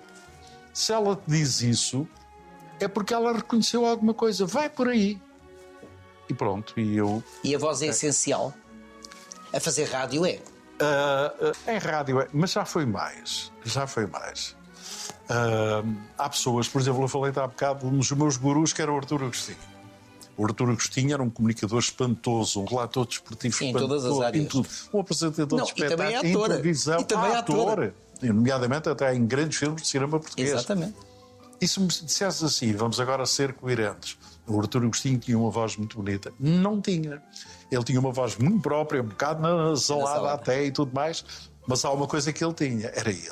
Se 0.73 0.93
ela 0.93 1.15
te 1.15 1.23
diz 1.27 1.61
isso, 1.61 2.07
é 2.79 2.87
porque 2.87 3.13
ela 3.13 3.33
reconheceu 3.33 3.85
alguma 3.85 4.13
coisa. 4.13 4.45
Vai 4.45 4.69
por 4.69 4.87
aí. 4.87 5.21
E 6.29 6.33
pronto, 6.33 6.79
e 6.79 6.95
eu. 6.95 7.23
E 7.43 7.53
a 7.53 7.59
voz 7.59 7.81
é 7.81 7.87
essencial. 7.87 8.53
A 9.53 9.59
fazer 9.59 9.85
rádio 9.85 10.25
é. 10.25 10.39
ah, 10.79 11.33
ah, 11.67 11.73
em 11.73 11.77
rádio, 11.77 12.21
é, 12.21 12.27
mas 12.31 12.51
já 12.51 12.63
foi 12.63 12.85
mais. 12.85 13.51
Já 13.65 13.85
foi 13.85 14.07
mais. 14.07 14.55
Ah, 15.29 15.83
há 16.17 16.29
pessoas, 16.29 16.67
por 16.67 16.81
exemplo, 16.81 17.03
eu 17.03 17.07
falei 17.07 17.31
há 17.35 17.47
bocado 17.47 17.85
um 17.85 17.97
dos 17.97 18.11
meus 18.11 18.37
gurus 18.37 18.71
que 18.71 18.81
era 18.81 18.91
o 18.91 18.97
Arturo 18.97 19.25
Agostinho. 19.25 19.70
O 20.41 20.45
Arturo 20.45 20.71
Agostinho 20.71 21.13
era 21.13 21.21
um 21.21 21.29
comunicador 21.29 21.77
espantoso, 21.77 22.61
um 22.61 22.65
relator 22.65 23.05
desportivo 23.05 23.63
Em 23.63 23.67
espantoso. 23.67 23.87
todas 23.87 24.05
as 24.05 24.21
áreas. 24.25 24.43
em 24.43 24.47
tudo. 24.47 24.67
Um 24.91 24.99
apresentador 24.99 25.59
Não, 25.59 25.65
de 25.67 25.71
e 25.71 25.75
também 25.75 26.07
é 26.07 26.11
espetáculo, 26.15 26.33
ator. 26.43 26.45
em 26.45 26.49
televisão, 26.49 26.99
E 26.99 27.03
também 27.03 27.29
é 27.31 27.35
ah, 27.35 27.39
ator. 27.39 27.93
Nomeadamente 28.23 28.89
até 28.89 29.13
em 29.13 29.23
grandes 29.27 29.59
filmes 29.59 29.83
de 29.83 29.87
cinema 29.87 30.19
português. 30.19 30.49
Exatamente. 30.49 30.95
E 31.61 31.67
se 31.67 31.79
me 31.79 31.85
dissesse 31.85 32.43
assim, 32.43 32.73
vamos 32.73 32.99
agora 32.99 33.23
ser 33.27 33.53
coerentes, 33.53 34.17
o 34.47 34.59
Arturo 34.59 34.85
Agostinho 34.85 35.19
tinha 35.19 35.37
uma 35.37 35.51
voz 35.51 35.77
muito 35.77 35.97
bonita. 35.97 36.33
Não 36.39 36.81
tinha. 36.81 37.21
Ele 37.71 37.83
tinha 37.83 37.99
uma 37.99 38.11
voz 38.11 38.35
muito 38.37 38.61
própria, 38.63 38.99
um 39.03 39.05
bocado 39.09 39.43
Nasalada. 39.43 40.31
até 40.33 40.65
e 40.65 40.71
tudo 40.71 40.91
mais, 40.91 41.23
mas 41.67 41.85
há 41.85 41.91
uma 41.91 42.07
coisa 42.07 42.33
que 42.33 42.43
ele 42.43 42.53
tinha, 42.55 42.87
era 42.95 43.11
ele. 43.11 43.29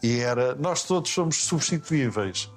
E 0.00 0.20
era, 0.20 0.54
nós 0.54 0.84
todos 0.84 1.10
somos 1.10 1.42
substituíveis, 1.44 2.48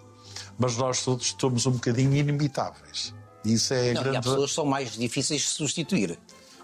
mas 0.59 0.77
nós 0.77 1.03
todos 1.03 1.35
somos 1.41 1.65
um 1.65 1.71
bocadinho 1.71 2.13
inimitáveis. 2.15 3.17
Isso 3.45 3.73
é 3.73 3.77
Não, 3.77 3.85
e 3.87 3.97
há 3.99 4.03
grande... 4.03 4.19
pessoas 4.27 4.49
que 4.49 4.55
são 4.55 4.65
mais 4.65 4.91
difíceis 4.93 5.41
de 5.41 5.47
substituir. 5.47 6.17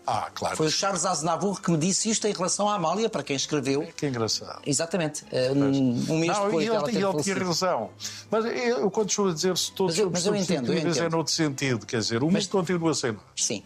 Ah, 0.08 0.30
claro. 0.36 0.56
Foi 0.56 0.68
o 0.68 0.70
Charles 0.72 1.04
Aznavour 1.04 1.60
que 1.60 1.72
me 1.72 1.78
disse 1.78 2.12
isto 2.12 2.28
em 2.28 2.32
relação 2.32 2.70
à 2.70 2.76
Amália, 2.76 3.10
para 3.10 3.24
quem 3.24 3.36
escreveu. 3.36 3.88
Que 3.98 4.06
engraçado. 4.06 4.62
Exatamente. 4.64 5.26
eh, 5.32 5.52
Um, 5.52 6.06
um 6.14 6.20
mês 6.20 6.32
Não, 6.38 6.46
depois 6.46 6.64
e 6.64 6.70
ele, 6.70 7.04
ele 7.06 7.24
tinha 7.24 7.36
razão. 7.44 7.90
Mas 8.30 8.46
eu, 8.46 8.92
quando 8.92 9.10
estou 9.10 9.30
a 9.30 9.34
dizer 9.34 9.58
se 9.58 9.72
todos 9.72 9.96
Mas 9.98 10.04
somos 10.04 10.14
mas 10.14 10.26
eu 10.28 10.36
entendo, 10.36 10.72
eu 10.74 10.78
é 10.78 10.82
entendo. 10.92 11.12
noutro 11.12 11.34
sentido, 11.34 11.86
quer 11.88 11.98
dizer, 12.02 12.22
o 12.22 12.30
mundo 12.30 12.48
continua 12.50 12.94
sem 12.94 13.14
nós. 13.14 13.22
Sim. 13.36 13.64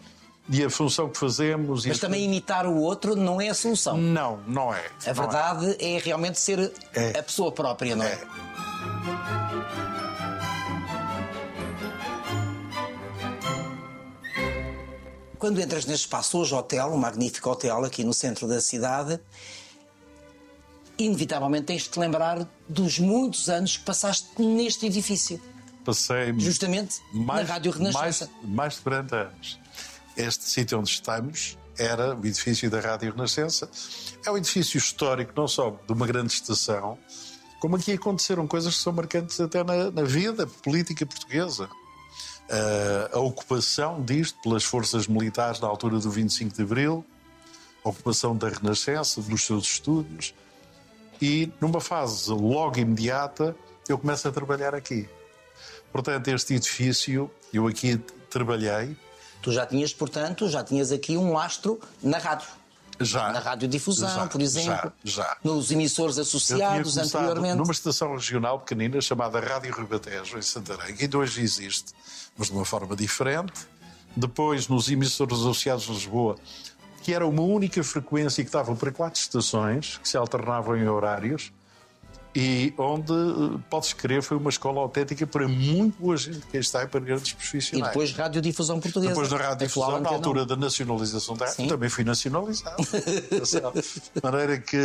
E 0.48 0.64
a 0.64 0.70
função 0.70 1.10
que 1.10 1.18
fazemos... 1.18 1.84
Mas 1.84 1.96
as 1.96 2.00
também 2.00 2.24
imitar 2.24 2.66
o 2.66 2.74
outro 2.80 3.14
não 3.14 3.38
é 3.38 3.50
a 3.50 3.54
solução. 3.54 3.98
Não, 3.98 4.40
não 4.48 4.74
é. 4.74 4.82
A 5.06 5.12
verdade 5.12 5.76
é 5.78 5.98
realmente 5.98 6.40
ser 6.40 6.72
É. 6.94 7.18
a 7.18 7.22
pessoa 7.22 7.52
própria, 7.52 7.94
não 7.94 8.04
é? 8.04 8.12
É. 8.12 8.26
Quando 15.40 15.58
entras 15.58 15.86
neste 15.86 16.04
espaço 16.04 16.36
hoje 16.38 16.54
hotel, 16.54 16.88
um 16.88 16.98
magnífico 16.98 17.48
hotel 17.48 17.82
aqui 17.82 18.04
no 18.04 18.12
centro 18.12 18.46
da 18.46 18.60
cidade, 18.60 19.18
inevitavelmente 20.98 21.64
tens 21.64 21.82
de 21.84 21.88
te 21.88 21.98
lembrar 21.98 22.46
dos 22.68 22.98
muitos 22.98 23.48
anos 23.48 23.78
que 23.78 23.84
passaste 23.84 24.28
neste 24.38 24.84
edifício, 24.84 25.40
Passei 25.82 26.38
justamente 26.38 27.00
mais, 27.10 27.48
na 27.48 27.54
Rádio 27.54 27.72
Renascença. 27.72 28.30
mais, 28.42 28.54
mais 28.54 28.74
de 28.74 28.80
40 28.80 29.16
anos. 29.16 29.58
Este 30.14 30.44
sítio 30.44 30.78
onde 30.78 30.90
estamos 30.90 31.56
era 31.78 32.14
o 32.14 32.26
edifício 32.26 32.70
da 32.70 32.78
Rádio 32.78 33.12
Renascença. 33.12 33.66
É 34.26 34.30
um 34.30 34.36
edifício 34.36 34.76
histórico, 34.76 35.32
não 35.34 35.48
só 35.48 35.70
de 35.70 35.90
uma 35.90 36.06
grande 36.06 36.34
estação, 36.34 36.98
como 37.60 37.76
aqui 37.76 37.92
aconteceram 37.92 38.46
coisas 38.46 38.76
que 38.76 38.82
são 38.82 38.92
marcantes 38.92 39.40
até 39.40 39.64
na, 39.64 39.90
na 39.90 40.02
vida 40.02 40.46
política 40.46 41.06
portuguesa. 41.06 41.66
Ah, 42.50 43.10
a 43.12 43.20
ocupação 43.20 44.02
disto 44.02 44.40
pelas 44.42 44.64
forças 44.64 45.06
militares 45.06 45.60
na 45.60 45.68
altura 45.68 45.98
do 45.98 46.10
25 46.10 46.54
de 46.54 46.62
Abril, 46.62 47.04
a 47.84 47.88
ocupação 47.88 48.36
da 48.36 48.48
Renascença, 48.48 49.22
dos 49.22 49.46
seus 49.46 49.64
estúdios, 49.64 50.34
e 51.22 51.50
numa 51.60 51.80
fase 51.80 52.30
logo 52.30 52.78
imediata 52.78 53.54
eu 53.88 53.96
começo 53.96 54.26
a 54.26 54.32
trabalhar 54.32 54.74
aqui. 54.74 55.08
Portanto, 55.92 56.28
este 56.28 56.54
edifício, 56.54 57.30
eu 57.52 57.66
aqui 57.66 57.98
trabalhei, 58.28 58.96
Tu 59.42 59.52
já 59.52 59.64
tinhas, 59.64 59.94
portanto, 59.94 60.48
já 60.48 60.62
tinhas 60.62 60.92
aqui 60.92 61.16
um 61.16 61.32
lastro 61.32 61.80
na 62.02 62.18
rádio. 62.18 62.48
Já. 63.00 63.32
Na 63.32 63.38
radiodifusão, 63.40 64.08
Já, 64.08 64.26
por 64.26 64.40
exemplo. 64.40 64.92
Já, 65.02 65.22
já. 65.22 65.36
Nos 65.42 65.70
emissores 65.70 66.18
associados 66.18 66.96
anteriormente. 66.96 67.56
numa 67.56 67.72
estação 67.72 68.12
regional 68.12 68.60
pequenina 68.60 69.00
chamada 69.00 69.40
Rádio 69.40 69.74
Ribatejo, 69.74 70.38
em 70.38 70.42
Santarém, 70.42 70.94
que 70.94 71.04
ainda 71.04 71.18
hoje 71.18 71.40
existe, 71.42 71.92
mas 72.36 72.48
de 72.48 72.54
uma 72.54 72.64
forma 72.64 72.94
diferente. 72.94 73.66
Depois, 74.16 74.68
nos 74.68 74.90
emissores 74.90 75.38
associados 75.38 75.84
de 75.84 75.92
Lisboa, 75.92 76.36
que 77.02 77.14
era 77.14 77.26
uma 77.26 77.42
única 77.42 77.82
frequência 77.82 78.44
que 78.44 78.50
dava 78.50 78.74
para 78.74 78.90
quatro 78.92 79.20
estações, 79.20 79.98
que 79.98 80.08
se 80.08 80.16
alternavam 80.16 80.76
em 80.76 80.88
horários, 80.88 81.52
e 82.34 82.72
onde, 82.78 83.12
eh, 83.12 83.58
podes 83.68 83.92
crer, 83.92 84.22
foi 84.22 84.36
uma 84.36 84.50
escola 84.50 84.80
autêntica 84.80 85.26
para 85.26 85.48
muito 85.48 85.98
boa 85.98 86.16
gente 86.16 86.46
que 86.46 86.58
está 86.58 86.84
e 86.84 86.86
para 86.86 87.00
grandes 87.00 87.32
E 87.32 87.34
profissionais. 87.34 87.88
depois 87.88 88.12
radiodifusão 88.12 88.78
portuguesa. 88.80 89.12
Depois 89.12 89.28
da 89.28 89.36
radiodifusão, 89.36 90.00
na 90.00 90.10
altura 90.10 90.46
da 90.46 90.56
nacionalização 90.56 91.36
da 91.36 91.46
também 91.46 91.88
fui 91.88 92.04
nacionalizado. 92.04 92.76
de 92.82 94.22
maneira 94.22 94.58
que. 94.58 94.76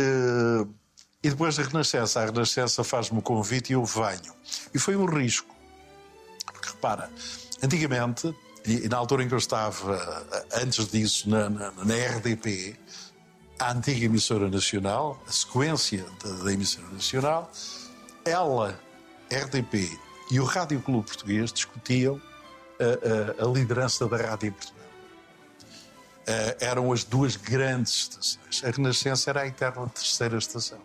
E 1.22 1.30
depois 1.30 1.56
da 1.56 1.62
Renascença, 1.62 2.20
a 2.20 2.26
Renascença 2.26 2.84
faz-me 2.84 3.18
o 3.18 3.22
convite 3.22 3.70
e 3.70 3.74
eu 3.74 3.84
venho. 3.84 4.32
E 4.74 4.78
foi 4.78 4.96
um 4.96 5.06
risco. 5.06 5.54
Porque 6.52 6.68
repara, 6.68 7.10
antigamente, 7.62 8.34
e, 8.66 8.86
e 8.86 8.88
na 8.88 8.96
altura 8.96 9.22
em 9.22 9.28
que 9.28 9.34
eu 9.34 9.38
estava, 9.38 10.26
eh, 10.32 10.62
antes 10.62 10.88
disso, 10.88 11.28
na, 11.28 11.48
na, 11.48 11.70
na 11.72 11.94
RDP, 11.94 12.76
a 13.58 13.72
antiga 13.72 14.04
emissora 14.06 14.48
nacional, 14.50 15.20
a 15.26 15.32
sequência 15.32 16.04
da, 16.22 16.44
da 16.44 16.52
emissora 16.52 16.86
nacional, 16.88 17.50
ela, 18.24 18.78
RDP 19.30 19.90
e 20.30 20.38
o 20.40 20.44
Rádio 20.44 20.80
Clube 20.82 21.06
Português 21.06 21.52
discutiam 21.52 22.20
a, 22.78 23.42
a- 23.42 23.48
a 23.48 23.52
liderança 23.52 24.06
da 24.08 24.16
rádio 24.16 24.48
em 24.48 24.52
Portugal. 24.52 24.76
uh, 26.28 26.56
eram 26.60 26.92
as 26.92 27.04
duas 27.04 27.36
grandes 27.36 27.92
estações. 27.94 28.64
A 28.64 28.70
Renascença 28.70 29.30
era 29.30 29.42
a 29.42 29.46
eterna 29.46 29.88
terceira 29.88 30.36
estação. 30.38 30.78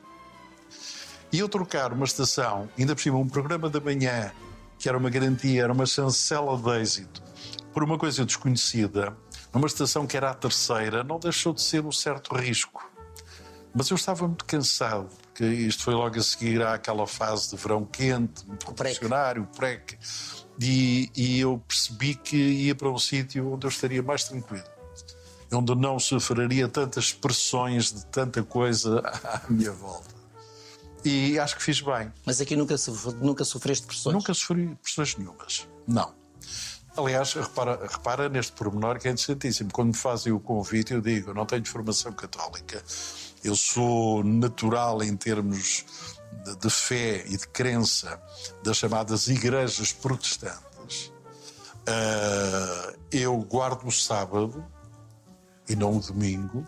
E 1.32 1.40
eu 1.40 1.48
trocar 1.50 1.92
uma 1.94 2.06
estação, 2.06 2.70
ainda 2.78 2.94
por 2.96 3.01
cima 3.01 3.18
um 3.18 3.28
programa 3.28 3.70
da 3.70 3.80
manhã, 3.80 4.32
que 4.78 4.88
era 4.90 4.98
uma 4.98 5.10
garantia, 5.10 5.63
era 5.63 5.74
uma 5.74 5.86
chancela 5.86 6.58
de 6.58 6.82
êxito, 6.82 7.22
por 7.74 7.84
uma 7.84 7.98
coisa 7.98 8.25
desconhecida, 8.25 9.16
numa 9.53 9.67
estação 9.67 10.08
que 10.08 10.15
era 10.15 10.31
a 10.31 10.34
terceira, 10.34 11.03
não 11.03 11.20
deixou 11.20 11.53
de 11.53 11.62
ser 11.62 11.86
um 11.86 11.91
certo 11.91 12.36
risco. 12.36 12.89
Mas 13.74 13.89
eu 13.89 13.96
estava 13.96 14.27
muito 14.27 14.43
cansado, 14.46 15.08
porque 15.22 15.46
isto 15.46 15.84
foi 15.84 15.93
logo 15.93 16.20
a 16.20 16.24
seguir 16.24 16.62
àquela 16.62 17.08
fase 17.08 17.50
de 17.50 17.55
verão 17.55 17.86
quente, 17.86 18.46
muito 18.46 18.65
funcionário, 18.65 19.48
prec. 19.55 19.98
E, 20.60 21.10
e 21.15 21.39
eu 21.39 21.62
percebi 21.67 22.15
que 22.15 22.36
ia 22.36 22.75
para 22.75 22.89
um 22.89 23.00
sítio 23.00 23.53
onde 23.53 23.65
eu 23.65 23.70
estaria 23.70 24.03
mais 24.03 24.25
tranquilo 24.25 24.63
onde 25.53 25.75
não 25.75 26.00
sofreria 26.00 26.67
tantas 26.67 27.12
pressões 27.12 27.91
de 27.91 28.05
tanta 28.05 28.43
coisa 28.43 29.00
à 29.24 29.41
minha 29.50 29.72
volta. 29.72 30.10
E 31.03 31.39
acho 31.39 31.55
que 31.55 31.63
fiz 31.63 31.81
bem. 31.81 32.12
Mas 32.25 32.39
aqui 32.39 32.55
nunca, 32.55 32.75
nunca 33.20 33.43
sofreste 33.43 33.86
pressões? 33.86 34.13
Nunca 34.13 34.34
sofri 34.34 34.77
pressões 34.81 35.15
nenhumas. 35.17 35.67
Não. 35.88 36.13
Aliás, 36.96 37.34
repara, 37.34 37.80
repara 37.88 38.28
neste 38.28 38.52
pormenor 38.52 39.00
que 39.00 39.08
é 39.08 39.12
interessantíssimo. 39.12 39.72
Quando 39.72 39.90
me 39.90 39.94
fazem 39.94 40.34
o 40.34 40.40
convite, 40.40 40.94
eu 40.94 41.02
digo: 41.02 41.30
eu 41.30 41.34
não 41.34 41.46
tenho 41.46 41.66
formação 41.66 42.12
católica, 42.12 42.84
eu 43.44 43.56
sou 43.56 44.24
natural 44.24 45.02
em 45.02 45.16
termos 45.16 45.86
de, 46.44 46.56
de 46.58 46.70
fé 46.70 47.24
e 47.28 47.38
de 47.38 47.48
crença 47.48 48.22
das 48.64 48.78
chamadas 48.78 49.28
igrejas 49.28 49.94
protestantes. 49.94 51.14
Uh, 51.88 53.00
eu 53.12 53.38
guardo 53.38 53.88
o 53.88 53.92
sábado 53.92 54.64
e 55.70 55.76
não 55.76 55.96
o 55.96 56.00
domingo. 56.00 56.66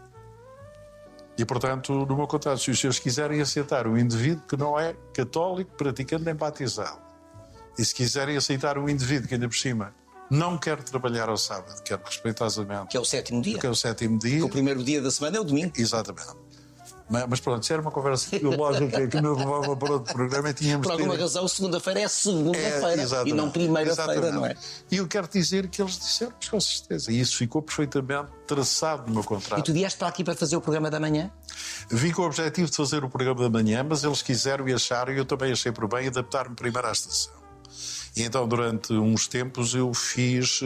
E, 1.38 1.44
portanto, 1.44 2.06
no 2.06 2.16
meu 2.16 2.28
contrato, 2.28 2.60
se 2.60 2.72
os 2.72 2.80
senhores 2.80 3.00
quiserem 3.00 3.42
aceitar 3.42 3.88
um 3.88 3.98
indivíduo 3.98 4.46
que 4.48 4.56
não 4.56 4.80
é 4.80 4.96
católico, 5.14 5.76
praticante 5.76 6.24
nem 6.24 6.36
batizado, 6.36 7.02
e 7.78 7.84
se 7.84 7.94
quiserem 7.94 8.38
aceitar 8.38 8.78
um 8.78 8.88
indivíduo 8.88 9.28
que 9.28 9.34
ainda 9.34 9.48
por 9.50 9.58
cima 9.58 9.94
não 10.34 10.58
quer 10.58 10.82
trabalhar 10.82 11.30
ao 11.30 11.38
sábado, 11.38 11.82
quer 11.84 12.00
respeitosamente. 12.04 12.88
Que 12.88 12.98
é 12.98 13.00
o 13.00 13.06
sétimo 13.06 13.42
dia. 13.42 13.60
Que 13.60 13.68
é 13.68 13.70
o 13.70 13.76
sétimo 13.76 14.18
dia. 14.18 14.38
Que 14.38 14.44
o 14.44 14.50
primeiro 14.50 14.84
dia 14.84 15.02
da 15.02 15.12
semana 15.12 15.38
é 15.38 15.40
o 15.40 15.44
domingo. 15.44 15.72
Exatamente. 15.78 16.34
Mas, 17.08 17.26
mas 17.28 17.40
pronto, 17.40 17.64
se 17.64 17.72
era 17.72 17.82
uma 17.82 17.92
conversa 17.92 18.30
teológica 18.32 19.08
que 19.08 19.22
nos 19.22 19.38
levava 19.38 19.76
para 19.76 19.94
outro 19.94 20.14
programa, 20.14 20.52
tínhamos. 20.54 20.88
Por 20.88 20.94
alguma 20.94 21.16
razão, 21.16 21.48
segunda-feira 21.48 22.02
é 22.02 22.08
segunda-feira 22.08 23.02
é, 23.04 23.28
e 23.28 23.34
não 23.34 23.52
primeira-feira, 23.52 24.32
não 24.32 24.46
é? 24.46 24.56
E 24.90 24.98
eu 24.98 25.08
quero 25.08 25.28
dizer 25.28 25.68
que 25.68 25.82
eles 25.82 26.00
disseram 26.00 26.34
com 26.50 26.60
certeza. 26.60 27.12
E 27.12 27.20
isso 27.20 27.38
ficou 27.38 27.62
perfeitamente 27.62 28.32
traçado 28.48 29.04
no 29.08 29.14
meu 29.14 29.24
contrato. 29.24 29.60
E 29.60 29.64
tu 29.64 29.74
vieste 29.74 30.00
para 30.00 30.08
aqui 30.08 30.24
para 30.24 30.36
fazer 30.36 30.56
o 30.56 30.62
programa 30.62 30.90
da 30.90 31.00
manhã? 31.00 31.30
Vim 31.92 32.12
com 32.12 32.24
o 32.24 32.26
objetivo 32.26 32.70
de 32.72 32.76
fazer 32.76 33.04
o 33.04 33.10
programa 33.10 33.44
da 33.44 33.50
manhã, 33.50 33.84
mas 33.88 34.04
eles 34.04 34.22
quiseram 34.24 34.68
e 34.68 34.74
acharam, 34.74 35.14
e 35.14 35.18
eu 35.18 35.26
também 35.26 35.52
achei 35.52 35.72
por 35.72 35.88
bem, 35.88 36.08
adaptar-me 36.08 36.56
primeiro 36.56 36.88
à 36.88 36.92
estação. 36.92 37.43
E 38.16 38.24
então, 38.24 38.48
durante 38.48 38.94
uns 38.94 39.28
tempos, 39.28 39.74
eu 39.74 39.94
fiz. 39.94 40.62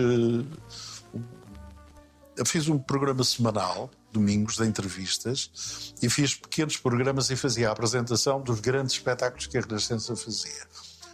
Eu 2.35 2.45
fiz 2.45 2.67
um 2.67 2.77
programa 2.77 3.23
semanal 3.23 3.89
domingos 4.11 4.57
de 4.57 4.65
entrevistas 4.65 5.93
e 6.01 6.09
fiz 6.09 6.35
pequenos 6.35 6.77
programas 6.77 7.29
e 7.29 7.35
fazia 7.35 7.69
a 7.69 7.71
apresentação 7.71 8.41
dos 8.41 8.59
grandes 8.59 8.93
espetáculos 8.93 9.47
que 9.47 9.57
a 9.57 9.61
Renascença 9.61 10.15
fazia. 10.15 10.67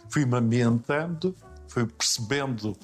Fui-me 0.08 0.36
ambientando, 0.36 1.34
fui 1.68 1.86
percebendo 1.86 2.76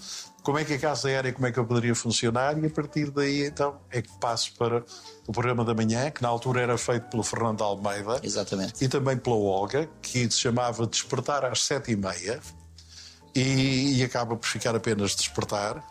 como 0.43 0.59
é 0.59 0.65
que 0.65 0.75
a 0.75 0.79
casa 0.79 1.11
era 1.11 1.29
e 1.29 1.33
como 1.33 1.47
é 1.47 1.53
que 1.53 1.59
eu 1.59 1.67
poderia 1.67 1.95
funcionar 1.95 2.59
e 2.59 2.67
a 2.67 2.71
partir 2.71 3.11
daí 3.11 3.45
então 3.47 3.79
é 3.91 4.01
que 4.01 4.11
passo 4.19 4.55
para 4.57 4.83
o 5.27 5.33
programa 5.33 5.65
da 5.65 5.75
manhã, 5.75 6.11
que 6.11 6.23
na 6.23 6.29
altura 6.29 6.63
era 6.63 6.79
feito 6.79 7.05
pelo 7.11 7.23
Fernando 7.23 7.63
Almeida 7.63 8.21
Exatamente. 8.23 8.83
e 8.83 8.89
também 8.89 9.17
pela 9.17 9.37
Olga, 9.37 9.89
que 10.01 10.31
se 10.31 10.39
chamava 10.39 10.87
Despertar 10.87 11.45
às 11.45 11.63
sete 11.63 11.93
e 11.93 11.97
meia 11.97 12.41
e, 13.35 13.99
e 13.99 14.05
acaba 14.05 14.37
por 14.37 14.47
ficar 14.47 14.75
apenas 14.75 15.15
Despertar 15.15 15.83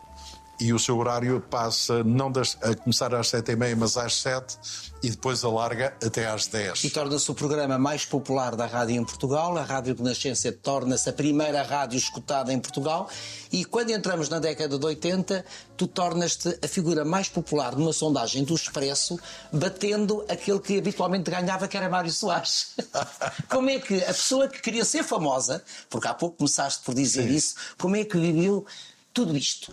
e 0.60 0.72
o 0.72 0.78
seu 0.78 0.98
horário 0.98 1.40
passa 1.40 2.04
não 2.04 2.30
das, 2.30 2.56
a 2.62 2.74
começar 2.74 3.14
às 3.14 3.28
sete 3.28 3.52
e 3.52 3.56
meia, 3.56 3.74
mas 3.74 3.96
às 3.96 4.14
sete 4.20 4.58
e 5.02 5.08
depois 5.08 5.42
alarga 5.42 5.94
até 6.04 6.26
às 6.26 6.46
dez. 6.46 6.84
E 6.84 6.90
torna-se 6.90 7.30
o 7.30 7.34
programa 7.34 7.78
mais 7.78 8.04
popular 8.04 8.54
da 8.54 8.66
rádio 8.66 8.96
em 8.96 9.04
Portugal. 9.04 9.56
A 9.56 9.62
Rádio 9.62 9.96
Renascença 9.96 10.52
torna-se 10.52 11.08
a 11.08 11.12
primeira 11.12 11.62
rádio 11.62 11.96
escutada 11.96 12.52
em 12.52 12.58
Portugal. 12.58 13.08
E 13.50 13.64
quando 13.64 13.90
entramos 13.90 14.28
na 14.28 14.38
década 14.38 14.78
de 14.78 14.84
80, 14.84 15.44
tu 15.76 15.86
tornas-te 15.86 16.58
a 16.62 16.68
figura 16.68 17.04
mais 17.04 17.28
popular 17.28 17.74
numa 17.74 17.92
sondagem 17.92 18.44
do 18.44 18.54
Expresso, 18.54 19.18
batendo 19.50 20.24
aquele 20.28 20.60
que 20.60 20.78
habitualmente 20.78 21.30
ganhava, 21.30 21.66
que 21.66 21.76
era 21.76 21.88
Mário 21.88 22.12
Soares. 22.12 22.74
como 23.48 23.70
é 23.70 23.78
que 23.78 24.02
a 24.02 24.08
pessoa 24.08 24.48
que 24.48 24.60
queria 24.60 24.84
ser 24.84 25.02
famosa, 25.02 25.62
porque 25.88 26.08
há 26.08 26.14
pouco 26.14 26.36
começaste 26.36 26.84
por 26.84 26.94
dizer 26.94 27.22
Sim. 27.22 27.34
isso, 27.34 27.54
como 27.78 27.96
é 27.96 28.04
que 28.04 28.18
viveu 28.18 28.66
tudo 29.14 29.36
isto? 29.36 29.72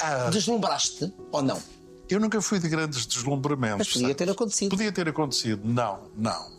Ah, 0.00 0.30
Deslumbraste 0.30 1.12
ou 1.32 1.42
não? 1.42 1.60
Eu 2.08 2.20
nunca 2.20 2.40
fui 2.40 2.58
de 2.58 2.68
grandes 2.68 3.04
deslumbramentos. 3.06 3.78
Mas 3.78 3.92
podia 3.92 4.14
ter 4.14 4.30
acontecido. 4.30 4.70
Podia 4.70 4.92
ter 4.92 5.08
acontecido. 5.08 5.60
Não, 5.64 6.08
não. 6.16 6.56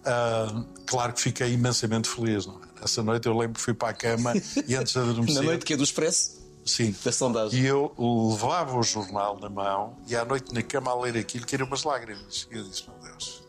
Uh, 0.00 0.64
claro 0.86 1.12
que 1.12 1.20
fiquei 1.20 1.52
imensamente 1.52 2.08
feliz. 2.08 2.46
Não 2.46 2.54
é? 2.54 2.84
Essa 2.84 3.02
noite 3.02 3.26
eu 3.26 3.36
lembro 3.36 3.54
que 3.54 3.60
fui 3.60 3.74
para 3.74 3.88
a 3.88 3.94
cama 3.94 4.32
e 4.66 4.74
antes 4.74 4.92
de 4.92 4.98
adormecer. 4.98 5.34
na 5.36 5.42
noite 5.42 5.64
que 5.64 5.72
é 5.72 5.76
do 5.76 5.84
Expresso? 5.84 6.40
Sim. 6.64 6.94
Da 7.02 7.10
sondagem. 7.10 7.60
E 7.60 7.66
eu 7.66 7.92
levava 8.30 8.76
o 8.78 8.82
jornal 8.82 9.38
na 9.40 9.48
mão 9.48 9.96
e 10.06 10.14
à 10.14 10.24
noite 10.24 10.52
na 10.52 10.62
cama 10.62 10.90
a 10.90 11.00
ler 11.00 11.16
aquilo 11.16 11.46
que 11.46 11.54
eram 11.54 11.66
umas 11.66 11.82
lágrimas. 11.82 12.46
E 12.50 12.56
eu 12.56 12.64
disse: 12.64 12.84
Meu 12.88 12.98
Deus, 13.10 13.42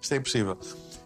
isto 0.00 0.14
é 0.14 0.16
impossível. 0.16 0.56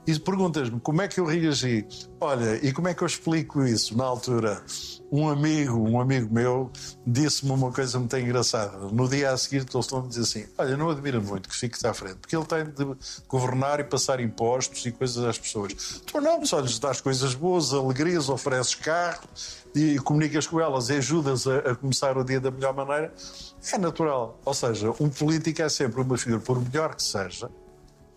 E 0.06 0.16
perguntas-me 0.20 0.78
como 0.78 1.02
é 1.02 1.08
que 1.08 1.18
eu 1.18 1.24
reagi. 1.24 1.84
Olha, 2.20 2.64
e 2.64 2.72
como 2.72 2.86
é 2.86 2.94
que 2.94 3.02
eu 3.02 3.06
explico 3.06 3.64
isso 3.64 3.96
na 3.96 4.04
altura? 4.04 4.62
Um 5.10 5.28
amigo, 5.28 5.78
um 5.78 6.00
amigo 6.00 6.32
meu, 6.32 6.70
disse-me 7.04 7.50
uma 7.50 7.72
coisa 7.72 7.98
muito 7.98 8.16
engraçada. 8.16 8.78
No 8.92 9.08
dia 9.08 9.32
a 9.32 9.36
seguir, 9.36 9.64
Tolstói 9.64 10.06
diz 10.08 10.18
assim: 10.18 10.46
Olha, 10.56 10.76
não 10.76 10.90
admira 10.90 11.20
muito 11.20 11.48
que 11.48 11.56
fiques 11.56 11.84
à 11.84 11.92
frente, 11.92 12.16
porque 12.16 12.36
ele 12.36 12.44
tem 12.44 12.64
de 12.64 12.96
governar 13.26 13.80
e 13.80 13.84
passar 13.84 14.20
impostos 14.20 14.86
e 14.86 14.92
coisas 14.92 15.24
às 15.24 15.38
pessoas. 15.38 16.02
Tu 16.06 16.20
não, 16.20 16.44
só 16.46 16.60
lhes 16.60 16.78
dás 16.78 17.00
coisas 17.00 17.34
boas, 17.34 17.72
alegrias, 17.72 18.28
ofereces 18.28 18.76
carro 18.76 19.28
e 19.74 19.98
comunicas 19.98 20.46
com 20.46 20.60
elas 20.60 20.88
e 20.88 20.94
ajudas 20.94 21.48
a, 21.48 21.58
a 21.58 21.74
começar 21.74 22.16
o 22.16 22.24
dia 22.24 22.40
da 22.40 22.50
melhor 22.52 22.74
maneira. 22.74 23.12
É 23.72 23.78
natural. 23.78 24.40
Ou 24.44 24.54
seja, 24.54 24.92
um 25.00 25.08
político 25.08 25.62
é 25.62 25.68
sempre 25.68 26.00
uma 26.00 26.16
figura, 26.16 26.40
por 26.40 26.60
melhor 26.60 26.94
que 26.94 27.02
seja, 27.02 27.50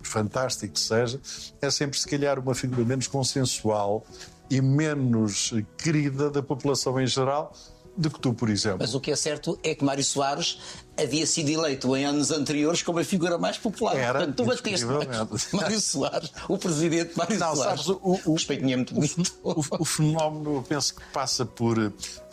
fantástico 0.10 0.74
que 0.74 0.80
seja, 0.80 1.20
é 1.62 1.70
sempre 1.70 1.98
se 1.98 2.08
calhar 2.08 2.40
uma 2.40 2.56
figura 2.56 2.84
menos 2.84 3.08
consensual 3.08 4.06
e 4.50 4.62
menos 4.62 5.54
querida 5.78 6.30
da 6.30 6.42
população 6.42 7.00
em 7.00 7.08
geral 7.08 7.54
do 8.00 8.10
que 8.10 8.20
tu, 8.20 8.34
por 8.34 8.50
exemplo. 8.50 8.80
Mas 8.80 8.96
o 8.96 9.00
que 9.00 9.12
é 9.12 9.16
certo 9.16 9.60
é 9.62 9.76
que 9.76 9.84
Mário 9.84 10.04
Soares 10.04 10.60
havia 10.98 11.28
sido 11.28 11.50
eleito 11.50 11.96
em 11.98 12.06
anos 12.06 12.32
anteriores 12.32 12.82
como 12.82 13.00
a 13.00 13.04
figura 13.04 13.38
mais 13.38 13.58
popular. 13.58 13.96
Era, 13.96 14.20
Portanto, 14.20 14.36
tu 14.38 14.46
bateste 14.46 14.86
Mário 15.54 15.82
Soares, 15.82 16.32
o 16.48 16.58
presidente 16.58 17.18
Mário 17.18 17.38
Não, 17.38 17.56
Soares. 17.56 17.86
Sabes, 17.86 18.02
o, 18.02 18.20
o, 18.26 18.34
Respeito 18.34 18.64
muito 18.64 18.94
bonito. 18.94 19.34
O, 19.44 19.82
o, 19.82 19.86
fenómeno, 19.86 20.56
eu 20.56 20.64
penso 20.64 20.96
que 20.96 21.02
passa 21.12 21.46
por 21.46 21.78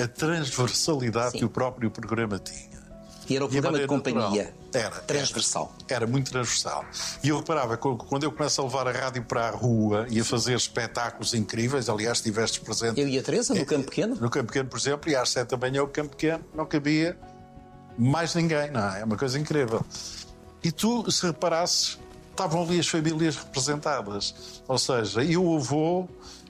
a 0.01 0.09
transversalidade 0.09 1.33
Sim. 1.33 1.39
que 1.39 1.45
o 1.45 1.51
próprio 1.51 1.91
programa 1.91 2.39
tinha. 2.39 2.76
E 3.29 3.37
era 3.37 3.45
o 3.45 3.49
programa 3.49 3.79
de 3.79 3.87
companhia. 3.87 4.55
Era. 4.73 4.91
Transversal. 5.01 5.73
Era, 5.89 6.05
era, 6.05 6.07
muito 6.07 6.31
transversal. 6.31 6.85
E 7.23 7.29
eu 7.29 7.39
reparava, 7.39 7.77
quando 7.77 8.25
eu 8.25 8.33
começo 8.33 8.61
a 8.61 8.65
levar 8.65 8.87
a 8.89 8.93
rádio 8.93 9.25
para 9.25 9.49
a 9.49 9.51
rua 9.51 10.07
e 10.11 10.21
a 10.21 10.25
fazer 10.25 10.55
espetáculos 10.55 11.35
incríveis, 11.35 11.89
aliás, 11.89 12.19
estiveste 12.19 12.61
presente. 12.61 13.01
Eu 13.01 13.09
e 13.09 13.19
a 13.19 13.23
Teresa, 13.23 13.55
no 13.55 13.61
é, 13.61 13.65
Campo 13.65 13.87
Pequeno? 13.87 14.17
No 14.17 14.31
Campo 14.31 14.47
Pequeno, 14.47 14.69
por 14.69 14.79
exemplo, 14.79 15.11
e 15.11 15.17
às 15.17 15.31
sete 15.31 15.51
da 15.51 15.57
manhã 15.57 15.83
o 15.83 15.89
Campo 15.89 16.11
Pequeno 16.11 16.45
não 16.55 16.67
cabia 16.67 17.19
mais 17.99 18.35
ninguém, 18.35 18.71
não 18.71 18.95
é? 18.95 19.01
É 19.01 19.05
uma 19.05 19.17
coisa 19.17 19.39
incrível. 19.39 19.85
E 20.63 20.71
tu, 20.71 21.11
se 21.11 21.27
reparasses, 21.27 21.99
estavam 22.31 22.63
ali 22.63 22.79
as 22.79 22.87
famílias 22.87 23.37
representadas. 23.37 24.63
Ou 24.69 24.79
seja, 24.79 25.23
e 25.23 25.37
o 25.37 25.57
avô 25.57 26.07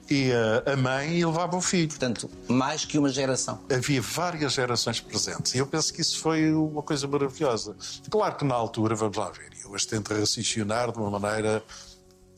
e 0.09 0.31
a, 0.65 0.75
mãe 0.75 1.23
levava 1.23 1.55
o 1.57 1.61
filho. 1.61 1.87
Portanto, 1.87 2.29
mais 2.47 2.85
que 2.85 2.97
uma 2.97 3.09
geração. 3.09 3.59
Havia 3.71 4.01
várias 4.01 4.53
gerações 4.53 4.99
presentes 4.99 5.53
e 5.53 5.57
eu 5.57 5.67
penso 5.67 5.93
que 5.93 6.01
isso 6.01 6.19
foi 6.19 6.53
uma 6.53 6.81
coisa 6.81 7.07
maravilhosa. 7.07 7.75
Claro 8.09 8.35
que 8.35 8.45
na 8.45 8.55
altura, 8.55 8.95
vamos 8.95 9.17
lá 9.17 9.29
ver, 9.29 9.51
eu 9.63 9.71
hoje 9.71 9.87
tento 9.87 10.13
raciocinar 10.13 10.91
de 10.91 10.97
uma 10.97 11.19
maneira 11.19 11.63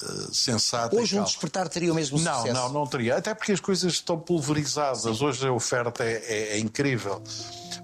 uh, 0.01 0.33
sensata. 0.33 0.95
Hoje 0.95 1.19
um 1.19 1.23
despertar 1.23 1.69
teria 1.69 1.91
o 1.91 1.95
mesmo 1.95 2.19
não, 2.19 2.37
sucesso? 2.37 2.53
Não, 2.53 2.69
não 2.73 2.87
teria. 2.87 3.17
Até 3.17 3.33
porque 3.33 3.51
as 3.51 3.59
coisas 3.59 3.93
estão 3.93 4.19
pulverizadas. 4.19 5.21
Hoje 5.21 5.47
a 5.47 5.51
oferta 5.51 6.03
é, 6.03 6.23
é, 6.25 6.57
é 6.57 6.59
incrível. 6.59 7.21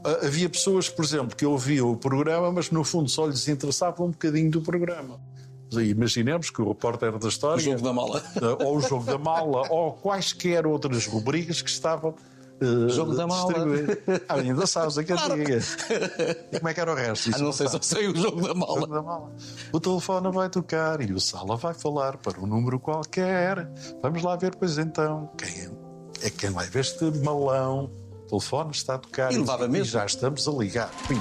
Uh, 0.03 0.25
havia 0.25 0.49
pessoas, 0.49 0.89
por 0.89 1.05
exemplo, 1.05 1.35
que 1.35 1.45
ouviam 1.45 1.91
o 1.91 1.97
programa, 1.97 2.51
mas 2.51 2.71
no 2.71 2.83
fundo 2.83 3.09
só 3.09 3.27
lhes 3.27 3.47
interessava 3.47 4.03
um 4.03 4.11
bocadinho 4.11 4.49
do 4.49 4.61
programa. 4.61 5.19
Imaginemos 5.71 6.49
que 6.49 6.61
o 6.61 6.69
repórter 6.69 7.17
da 7.17 7.27
história. 7.27 7.57
O 7.57 7.59
jogo 7.59 7.81
da 7.81 7.93
mala. 7.93 8.23
Ou 8.63 8.77
o 8.77 8.81
jogo 8.81 9.03
da 9.03 9.17
mala, 9.17 9.63
ou 9.69 9.93
quaisquer 9.93 10.65
outras 10.65 11.05
rubricas 11.05 11.61
que 11.61 11.69
estavam 11.69 12.15
uh, 12.61 12.89
Jogo 12.89 13.13
da 13.15 13.27
mala. 13.27 13.53
Ah, 14.29 14.35
ainda 14.35 14.65
sabes 14.67 14.97
a 14.97 15.03
cantiga. 15.03 15.59
E 16.51 16.57
como 16.59 16.69
é 16.69 16.73
que 16.73 16.79
era 16.79 16.91
o 16.91 16.95
resto? 16.95 17.31
Ah, 17.33 17.37
não 17.39 17.51
sei, 17.51 17.67
só 17.67 17.79
sei 17.81 18.07
o 18.07 18.15
jogo 18.15 18.41
da 18.47 18.53
mala. 18.53 18.79
Jogo 18.81 18.93
da 18.93 19.01
mala. 19.01 19.31
O 19.73 19.79
telefone 19.79 20.31
vai 20.31 20.49
tocar 20.49 21.01
e 21.01 21.11
o 21.11 21.19
sala 21.19 21.57
vai 21.57 21.73
falar 21.73 22.17
para 22.17 22.39
um 22.39 22.45
número 22.45 22.79
qualquer. 22.79 23.67
Vamos 24.01 24.21
lá 24.23 24.35
ver, 24.35 24.55
pois 24.55 24.77
então, 24.77 25.29
quem 25.37 25.49
é, 25.49 25.71
é 26.27 26.29
quem 26.29 26.51
leva 26.51 26.79
este 26.79 27.03
malão. 27.23 27.91
O 28.23 28.27
telefone 28.27 28.71
está 28.71 28.95
a 28.95 28.97
tocar 28.97 29.31
E 29.31 29.37
levava 29.37 29.67
mesmo. 29.67 29.85
já 29.85 30.05
estamos 30.05 30.47
a 30.47 30.51
ligar. 30.51 30.89
Pim. 31.07 31.19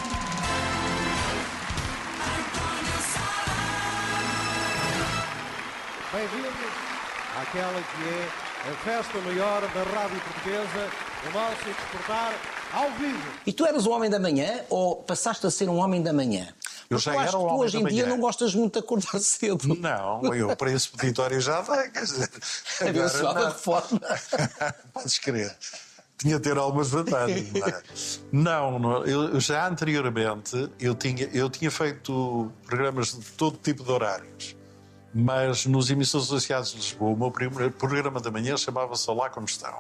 Bem-vindos 6.15 6.53
àquela 7.43 7.83
que 7.83 8.09
é 8.09 8.71
a 8.71 8.75
festa 8.85 9.19
maior 9.19 9.61
da 9.63 9.83
Rádio 9.83 10.21
Portuguesa, 10.21 10.91
o 11.29 11.33
nosso 11.33 11.69
exportar 11.69 12.33
ao 12.73 12.89
vivo. 12.93 13.33
E 13.45 13.53
tu 13.53 13.67
eras 13.67 13.85
o 13.85 13.91
homem 13.91 14.09
da 14.09 14.21
manhã 14.21 14.61
ou 14.71 15.03
passaste 15.03 15.45
a 15.45 15.51
ser 15.51 15.69
um 15.69 15.79
homem 15.79 16.01
da 16.01 16.13
manhã? 16.13 16.55
Eu 16.89 16.99
já 17.01 17.15
era 17.15 17.23
acho 17.23 17.37
o 17.37 17.41
que 17.41 17.47
tu 17.47 17.49
homem 17.49 17.61
hoje 17.63 17.83
da 17.83 17.91
em 17.91 17.93
dia 17.93 18.07
não 18.07 18.21
gostas 18.21 18.55
muito 18.55 18.75
de 18.75 18.79
acordar 18.79 19.19
cedo. 19.19 19.75
Não, 19.75 20.33
eu 20.33 20.55
para 20.55 20.71
esse 20.71 20.89
peditório 20.91 21.41
já 21.41 21.63
dei, 21.63 21.91
quer 21.91 22.05
dizer. 22.05 22.31
Abençoada 22.81 23.41
não. 23.41 23.51
de 23.51 23.59
forma. 23.59 24.01
Podes 24.93 25.19
crer. 25.19 25.57
Tinha 26.17 26.37
de 26.37 26.43
ter 26.45 26.57
algumas 26.57 26.91
vantagens. 26.91 27.53
não 27.61 27.67
é? 27.67 27.83
Não, 28.31 28.79
não, 28.79 29.05
eu, 29.05 29.41
já 29.41 29.67
anteriormente 29.67 30.71
eu 30.79 30.95
tinha, 30.95 31.29
eu 31.33 31.51
tinha 31.51 31.73
feito 31.73 32.53
programas 32.65 33.15
de 33.19 33.33
todo 33.33 33.59
tipo 33.59 33.83
de 33.83 33.91
horários. 33.91 34.55
Mas 35.15 35.65
nos 35.67 35.91
emissores 35.91 36.27
associados 36.27 36.71
de 36.71 36.77
Lisboa, 36.79 37.13
o 37.13 37.17
meu 37.17 37.31
primeiro 37.31 37.71
programa 37.73 38.21
da 38.21 38.31
manhã 38.31 38.57
chamava-se 38.57 39.09
Olá 39.09 39.31
Como 39.31 39.47
Estão. 39.47 39.73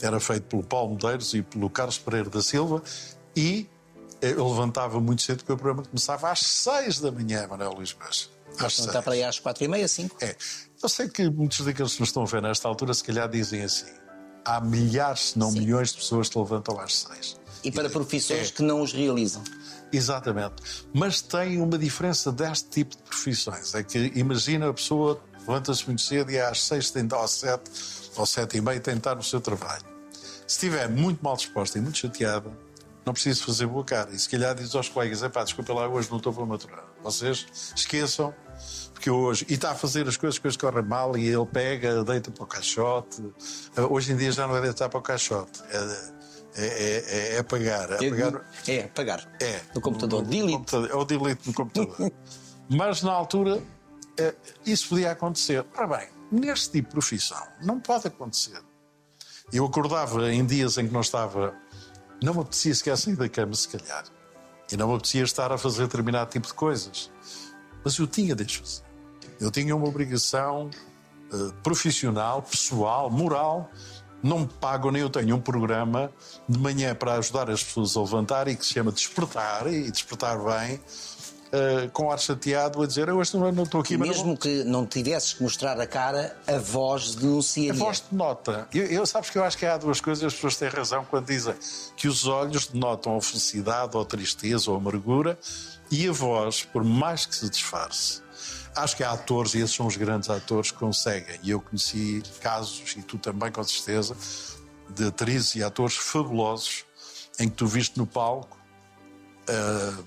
Era 0.00 0.18
feito 0.18 0.44
pelo 0.44 0.62
Paulo 0.62 0.94
Medeiros 0.94 1.34
e 1.34 1.42
pelo 1.42 1.68
Carlos 1.68 1.98
Pereira 1.98 2.30
da 2.30 2.40
Silva 2.42 2.82
e 3.36 3.68
eu 4.22 4.48
levantava 4.48 4.98
muito 5.00 5.20
cedo 5.22 5.38
porque 5.38 5.52
o 5.52 5.56
programa 5.56 5.82
começava 5.86 6.30
às 6.30 6.38
seis 6.40 6.98
da 7.00 7.10
manhã, 7.12 7.46
Manuel 7.48 7.72
Luís 7.74 7.92
Beijo. 7.92 8.30
Às 8.58 8.72
Está 8.78 8.92
seis. 8.92 9.04
para 9.04 9.12
aí 9.12 9.22
às 9.24 9.38
quatro 9.38 9.64
e 9.64 9.68
meia, 9.68 9.86
cinco. 9.88 10.16
É. 10.20 10.36
Eu 10.82 10.88
sei 10.88 11.08
que 11.08 11.28
muitos 11.28 11.64
daqueles 11.64 11.94
que 11.94 12.00
nos 12.00 12.08
estão 12.08 12.22
a 12.22 12.26
ver 12.26 12.40
nesta 12.40 12.66
altura, 12.68 12.94
se 12.94 13.02
calhar 13.04 13.28
dizem 13.28 13.62
assim: 13.62 13.86
há 14.44 14.60
milhares, 14.60 15.30
se 15.30 15.38
não 15.38 15.50
Sim. 15.50 15.60
milhões 15.60 15.90
de 15.90 15.96
pessoas 15.98 16.28
que 16.28 16.38
levantam 16.38 16.78
às 16.80 16.96
seis. 16.98 17.36
E 17.64 17.70
para 17.70 17.88
profissões 17.90 18.48
É. 18.48 18.52
que 18.52 18.62
não 18.62 18.80
os 18.82 18.92
realizam. 18.92 19.42
Exatamente. 19.92 20.54
Mas 20.92 21.20
tem 21.20 21.60
uma 21.60 21.76
diferença 21.76 22.32
deste 22.32 22.68
tipo 22.70 22.96
de 22.96 23.02
profissões. 23.02 23.74
É 23.74 23.82
que 23.82 24.12
imagina 24.14 24.68
a 24.68 24.72
pessoa 24.72 25.20
levanta-se 25.40 25.86
muito 25.86 26.02
cedo 26.02 26.30
e 26.30 26.40
às 26.40 26.62
seis 26.62 26.90
tem 26.90 27.06
de, 27.06 27.14
ou 27.14 27.28
sete 27.28 27.70
ou 28.16 28.26
sete 28.26 28.58
e 28.58 28.60
meia 28.60 28.80
tem 28.80 28.94
de 28.94 29.00
estar 29.00 29.14
no 29.14 29.22
seu 29.22 29.40
trabalho. 29.40 29.84
Se 30.46 30.66
estiver 30.66 30.88
muito 30.88 31.22
mal 31.22 31.36
disposta 31.36 31.78
e 31.78 31.80
muito 31.80 31.98
chateada, 31.98 32.50
não 33.04 33.12
preciso 33.12 33.44
fazer 33.44 33.66
boa 33.66 33.84
cara. 33.84 34.10
E 34.12 34.18
se 34.18 34.28
calhar 34.28 34.54
diz 34.54 34.74
aos 34.74 34.88
colegas: 34.88 35.22
epá, 35.22 35.42
desculpa 35.42 35.72
lá, 35.72 35.88
hoje 35.88 36.10
não 36.10 36.18
estou 36.18 36.32
para 36.32 36.46
maturar. 36.46 36.84
Vocês 37.02 37.46
esqueçam, 37.74 38.34
porque 38.92 39.10
hoje. 39.10 39.46
E 39.48 39.54
está 39.54 39.72
a 39.72 39.74
fazer 39.74 40.06
as 40.06 40.16
coisas, 40.16 40.36
as 40.36 40.38
coisas 40.38 40.56
correm 40.56 40.84
mal 40.84 41.16
e 41.16 41.26
ele 41.26 41.46
pega, 41.46 42.04
deita 42.04 42.30
para 42.30 42.44
o 42.44 42.46
caixote. 42.46 43.22
Hoje 43.90 44.12
em 44.12 44.16
dia 44.16 44.30
já 44.30 44.46
não 44.46 44.56
é 44.56 44.60
deitar 44.60 44.88
para 44.88 44.98
o 44.98 45.02
caixote, 45.02 45.62
é, 45.70 46.12
é, 46.56 47.34
é, 47.34 47.36
é 47.36 47.42
pagar. 47.42 47.90
É 47.92 48.10
pagar 48.10 48.44
É, 48.66 48.82
pagar. 48.88 49.28
é. 49.40 49.60
No 49.74 49.80
computador. 49.80 50.22
No 50.22 50.28
Delete. 50.28 50.52
computador. 50.56 50.90
É 50.90 50.94
o 50.94 51.04
delete 51.04 51.46
no 51.46 51.54
computador. 51.54 52.12
Mas 52.68 53.02
na 53.02 53.12
altura 53.12 53.62
eh, 54.18 54.34
isso 54.64 54.88
podia 54.90 55.10
acontecer. 55.12 55.64
Ora 55.76 55.86
bem, 55.98 56.08
neste 56.30 56.70
tipo 56.70 56.88
de 56.88 56.92
profissão 56.94 57.42
não 57.62 57.80
pode 57.80 58.06
acontecer. 58.06 58.60
Eu 59.52 59.66
acordava 59.66 60.32
em 60.32 60.44
dias 60.46 60.78
em 60.78 60.86
que 60.86 60.92
não 60.92 61.00
estava. 61.02 61.54
Não 62.22 62.32
me 62.34 62.40
apetecia 62.40 62.74
sequer 62.74 62.96
sair 62.96 63.16
da 63.16 63.28
cama, 63.28 63.54
se 63.54 63.68
calhar. 63.68 64.04
E 64.70 64.76
não 64.76 64.88
me 64.88 64.94
apetecia 64.94 65.22
estar 65.24 65.52
a 65.52 65.58
fazer 65.58 65.82
determinado 65.82 66.30
tipo 66.30 66.46
de 66.46 66.54
coisas. 66.54 67.10
Mas 67.84 67.98
eu 67.98 68.06
tinha 68.06 68.34
de 68.34 68.44
fazer. 68.58 68.82
Eu 69.40 69.50
tinha 69.50 69.74
uma 69.74 69.86
obrigação 69.88 70.70
eh, 71.32 71.52
profissional, 71.62 72.40
pessoal, 72.42 73.10
moral. 73.10 73.70
Não 74.22 74.40
me 74.40 74.48
pagam, 74.60 74.90
nem 74.90 75.02
eu 75.02 75.10
tenho 75.10 75.36
um 75.36 75.40
programa 75.40 76.12
de 76.48 76.58
manhã 76.58 76.94
para 76.94 77.14
ajudar 77.14 77.50
as 77.50 77.62
pessoas 77.62 77.96
a 77.96 78.00
levantar 78.00 78.48
e 78.48 78.56
que 78.56 78.64
se 78.64 78.74
chama 78.74 78.92
Despertar, 78.92 79.66
e 79.66 79.90
despertar 79.90 80.38
bem, 80.38 80.80
eh, 81.54 81.90
com 81.92 82.10
ar 82.10 82.18
chateado, 82.18 82.82
a 82.82 82.86
dizer: 82.86 83.08
Eu 83.08 83.18
hoje 83.18 83.36
não, 83.36 83.62
estou 83.62 83.82
aqui, 83.82 83.98
mas 83.98 84.08
não 84.08 84.14
Mesmo 84.14 84.38
que 84.38 84.64
não 84.64 84.86
tivesses 84.86 85.34
que 85.34 85.42
mostrar 85.42 85.78
a 85.78 85.86
cara, 85.86 86.34
a 86.46 86.56
voz 86.56 87.14
denunciaria. 87.14 87.72
a 87.72 87.84
voz 87.84 88.02
denota. 88.10 88.66
Eu, 88.72 88.86
eu 88.86 89.04
sabes 89.04 89.28
que 89.28 89.36
eu 89.36 89.44
acho 89.44 89.58
que 89.58 89.66
há 89.66 89.76
duas 89.76 90.00
coisas, 90.00 90.24
as 90.24 90.32
pessoas 90.32 90.56
têm 90.56 90.70
razão 90.70 91.04
quando 91.04 91.26
dizem 91.26 91.54
que 91.94 92.08
os 92.08 92.26
olhos 92.26 92.68
denotam 92.68 93.18
a 93.18 93.20
felicidade, 93.20 93.94
ou 93.94 94.02
a 94.02 94.06
tristeza, 94.06 94.70
ou 94.70 94.78
a 94.78 94.80
amargura, 94.80 95.38
e 95.90 96.08
a 96.08 96.12
voz, 96.12 96.64
por 96.64 96.82
mais 96.82 97.26
que 97.26 97.36
se 97.36 97.50
disfarce. 97.50 98.22
Acho 98.74 98.96
que 98.96 99.04
há 99.04 99.12
atores, 99.12 99.54
e 99.54 99.58
esses 99.58 99.74
são 99.74 99.86
os 99.86 99.96
grandes 99.96 100.30
atores, 100.30 100.70
que 100.70 100.78
conseguem. 100.78 101.38
E 101.42 101.50
eu 101.50 101.60
conheci 101.60 102.22
casos, 102.40 102.94
e 102.96 103.02
tu 103.02 103.18
também 103.18 103.50
com 103.52 103.62
certeza, 103.62 104.16
de 104.88 105.06
atrizes 105.06 105.54
e 105.56 105.62
atores 105.62 105.96
fabulosos 105.96 106.84
em 107.38 107.48
que 107.48 107.56
tu 107.56 107.66
viste 107.66 107.98
no 107.98 108.06
palco 108.06 108.62
ah, 109.48 110.02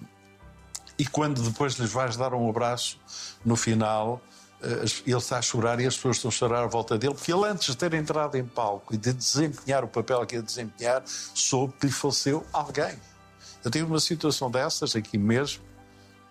e 0.98 1.06
quando 1.06 1.42
depois 1.42 1.74
lhes 1.74 1.92
vais 1.92 2.16
dar 2.16 2.34
um 2.34 2.50
abraço 2.50 3.00
no 3.44 3.56
final, 3.56 4.22
eh, 4.62 4.86
ele 5.06 5.18
está 5.18 5.38
a 5.38 5.42
chorar 5.42 5.80
e 5.82 5.86
as 5.86 5.96
pessoas 5.96 6.16
estão 6.18 6.30
a 6.30 6.32
chorar 6.32 6.64
à 6.64 6.68
volta 6.68 6.98
dele, 6.98 7.14
porque 7.14 7.34
ele, 7.34 7.46
antes 7.46 7.68
de 7.68 7.76
ter 7.76 7.94
entrado 7.94 8.36
em 8.38 8.46
palco 8.46 8.94
e 8.94 8.98
de 8.98 9.12
desempenhar 9.12 9.84
o 9.84 9.88
papel 9.88 10.26
que 10.26 10.36
ia 10.36 10.42
desempenhar, 10.42 11.04
soube 11.06 11.74
que 11.74 11.88
lhe 11.88 11.92
faleceu 11.92 12.46
alguém. 12.54 12.98
Eu 13.64 13.70
tive 13.70 13.84
uma 13.86 14.00
situação 14.00 14.50
dessas 14.50 14.96
aqui 14.96 15.18
mesmo, 15.18 15.64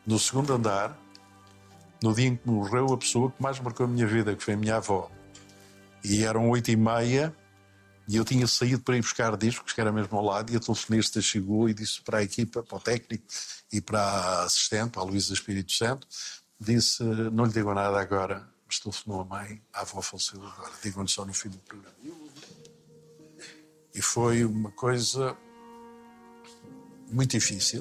no 0.06 0.18
segundo 0.18 0.54
andar, 0.54 0.96
no 2.04 2.14
dia 2.14 2.28
em 2.28 2.36
que 2.36 2.46
morreu 2.46 2.92
a 2.92 2.98
pessoa 2.98 3.30
que 3.30 3.42
mais 3.42 3.58
marcou 3.58 3.86
a 3.86 3.88
minha 3.88 4.06
vida, 4.06 4.36
que 4.36 4.44
foi 4.44 4.52
a 4.52 4.56
minha 4.58 4.76
avó. 4.76 5.10
E 6.04 6.22
eram 6.22 6.50
oito 6.50 6.70
e 6.70 6.76
meia 6.76 7.34
e 8.06 8.16
eu 8.16 8.24
tinha 8.26 8.46
saído 8.46 8.82
para 8.82 8.98
ir 8.98 9.00
buscar 9.00 9.34
discos, 9.38 9.72
que 9.72 9.80
era 9.80 9.90
mesmo 9.90 10.18
ao 10.18 10.22
lado, 10.22 10.52
e 10.52 10.56
a 10.56 10.60
telefonista 10.60 11.22
chegou 11.22 11.66
e 11.66 11.72
disse 11.72 12.02
para 12.02 12.18
a 12.18 12.22
equipa, 12.22 12.62
para 12.62 12.76
o 12.76 12.80
técnico 12.80 13.24
e 13.72 13.80
para 13.80 14.02
a 14.02 14.44
assistente, 14.44 14.90
para 14.90 15.00
a 15.00 15.04
Luísa 15.06 15.32
Espírito 15.32 15.72
Santo, 15.72 16.06
disse, 16.60 17.02
não 17.02 17.46
lhe 17.46 17.52
digo 17.52 17.72
nada 17.72 17.98
agora, 17.98 18.46
mas 18.66 18.78
telefonou 18.78 19.22
a 19.22 19.24
mãe, 19.24 19.62
a 19.72 19.80
avó 19.80 20.02
faleceu 20.02 20.46
agora, 20.46 20.72
digam-lhe 20.82 21.08
só 21.08 21.24
no 21.24 21.32
fim 21.32 21.48
do 21.48 21.56
programa. 21.56 21.96
E 23.94 24.02
foi 24.02 24.44
uma 24.44 24.70
coisa 24.72 25.34
muito 27.10 27.30
difícil, 27.30 27.80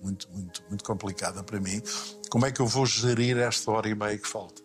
muito, 0.00 0.30
muito, 0.30 0.62
muito 0.68 0.84
complicada 0.84 1.42
para 1.42 1.58
mim. 1.58 1.82
Como 2.34 2.46
é 2.46 2.50
que 2.50 2.58
eu 2.58 2.66
vou 2.66 2.84
gerir 2.84 3.38
esta 3.38 3.70
hora 3.70 3.88
e 3.88 3.94
meia 3.94 4.18
que 4.18 4.26
falta? 4.26 4.60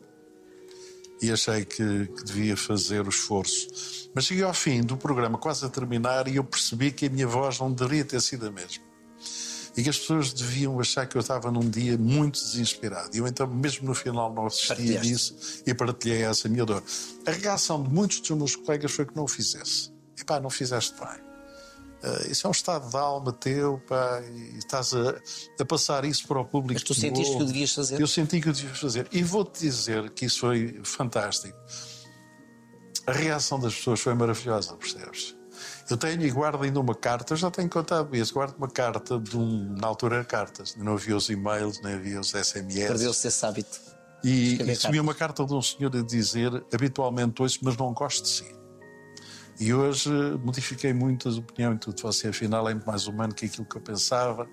e 1.22 1.32
achei 1.32 1.64
que, 1.66 2.08
que 2.08 2.24
devia 2.24 2.58
fazer 2.58 3.06
o 3.06 3.10
esforço. 3.10 4.10
Mas 4.16 4.26
cheguei 4.26 4.44
ao 4.44 4.56
fim 4.56 4.82
do 4.82 4.98
programa, 4.98 5.38
quase 5.38 5.64
a 5.64 5.70
terminar, 5.70 6.28
e 6.28 6.38
eu 6.38 6.44
percebi 6.44 6.92
que 6.92 7.06
a 7.06 7.10
minha 7.12 7.28
voz 7.28 7.60
não 7.60 7.72
deveria 7.72 8.04
ter 8.04 8.20
sido 8.22 8.48
a 8.48 8.52
mesma. 8.52 8.84
E 9.78 9.84
que 9.84 9.90
as 9.90 10.00
pessoas 10.00 10.34
deviam 10.34 10.80
achar 10.80 11.06
que 11.06 11.16
eu 11.16 11.20
estava 11.20 11.52
num 11.52 11.70
dia 11.70 11.96
muito 11.96 12.40
desinspirado. 12.40 13.16
E 13.16 13.20
eu 13.20 13.28
então, 13.28 13.46
mesmo 13.46 13.86
no 13.86 13.94
final, 13.94 14.34
não 14.34 14.48
assisti 14.48 14.72
a 14.72 14.76
Partilhaste. 14.76 15.12
isso 15.12 15.64
e 15.68 15.74
partilhei 15.76 16.24
essa 16.24 16.50
minha 16.50 16.66
dor. 16.66 16.84
A 17.28 17.32
reação 17.32 17.84
de 17.84 17.90
muitos 17.90 18.20
dos 18.22 18.32
meus 18.32 18.56
colegas 18.56 18.92
foi 18.92 19.06
que 19.06 19.16
não 19.16 19.26
o 19.26 19.28
fizesse. 19.28 19.92
E 20.20 20.24
pá, 20.24 20.40
não 20.40 20.50
fizeste 20.50 20.96
bem. 21.00 21.29
Ah, 22.04 22.28
isso 22.30 22.48
é 22.48 22.50
um 22.50 22.52
estado 22.52 22.90
de 22.90 22.96
alma 22.96 23.34
teu, 23.34 23.82
pá, 23.88 24.22
e 24.22 24.58
estás 24.58 24.94
a, 24.94 25.16
a 25.60 25.66
passar 25.66 26.06
isso 26.06 26.28
para 26.28 26.40
o 26.40 26.46
público. 26.46 26.80
Mas 26.80 26.84
tu 26.84 26.94
sentiste 26.94 27.36
que 27.36 27.44
o 27.44 27.46
devias 27.46 27.74
fazer? 27.74 28.00
Eu 28.00 28.08
senti 28.08 28.40
que 28.40 28.50
o 28.50 28.54
devia 28.54 28.74
fazer. 28.74 29.08
E 29.12 29.22
vou-te 29.22 29.60
dizer 29.60 30.10
que 30.12 30.26
isso 30.26 30.42
foi 30.42 30.80
fantástico. 30.84 31.58
A 33.06 33.12
reação 33.12 33.60
das 33.60 33.76
pessoas 33.76 34.00
foi 34.00 34.14
maravilhosa, 34.14 34.76
percebes? 34.76 35.36
Eu 35.90 35.98
tenho 35.98 36.22
e 36.22 36.30
guardo 36.30 36.64
ainda 36.64 36.80
uma 36.80 36.96
carta, 36.96 37.36
já 37.36 37.52
tenho 37.52 37.70
contado 37.70 38.16
isso, 38.16 38.34
guardo 38.34 38.56
uma 38.56 38.70
carta 38.70 39.20
de 39.20 39.36
um. 39.36 39.76
Na 39.78 39.88
altura 39.88 40.18
era 40.18 40.26
cartas, 40.26 40.76
não 40.78 40.94
havia 40.94 41.18
os 41.18 41.30
e-mails, 41.30 41.82
nem 41.82 41.96
havia 41.96 42.20
os 42.20 42.30
SMS. 42.30 42.88
Perdeu-se 42.88 43.28
esse 43.28 43.46
hábito. 43.46 43.80
E, 44.24 44.54
e 44.54 44.64
recebi 44.64 45.00
uma 45.00 45.14
carta 45.14 45.46
de 45.46 45.54
um 45.54 45.62
senhor 45.62 45.94
a 45.96 46.02
dizer: 46.02 46.64
habitualmente 46.74 47.42
ouço, 47.42 47.60
mas 47.64 47.76
não 47.76 47.94
gosto 47.94 48.24
de 48.24 48.30
si. 48.30 48.59
E 49.60 49.74
hoje 49.74 50.10
eh, 50.10 50.38
modifiquei 50.38 50.94
muito 50.94 51.28
a 51.28 51.32
opinião 51.34 51.74
e 51.74 51.78
tudo. 51.78 52.02
Você, 52.02 52.30
afinal, 52.30 52.68
é 52.70 52.74
muito 52.74 52.88
mais 52.88 53.08
humano 53.08 53.34
que 53.34 53.46
aquilo 53.46 53.66
que 53.66 53.76
eu 53.76 53.82
pensava. 53.82 54.48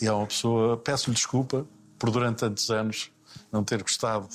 E 0.00 0.06
é 0.06 0.12
uma 0.12 0.26
pessoa. 0.26 0.76
Peço-lhe 0.76 1.14
desculpa 1.16 1.66
por, 1.98 2.10
durante 2.10 2.38
tantos 2.38 2.70
anos, 2.70 3.10
não 3.50 3.64
ter 3.64 3.82
gostado 3.82 4.28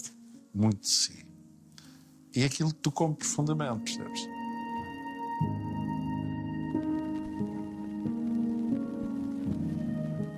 muito 0.54 0.82
de 0.82 0.90
si. 0.90 1.26
E 2.36 2.44
aquilo 2.44 2.74
tocou-me 2.74 3.16
profundamente, 3.16 3.98
percebes? 3.98 4.22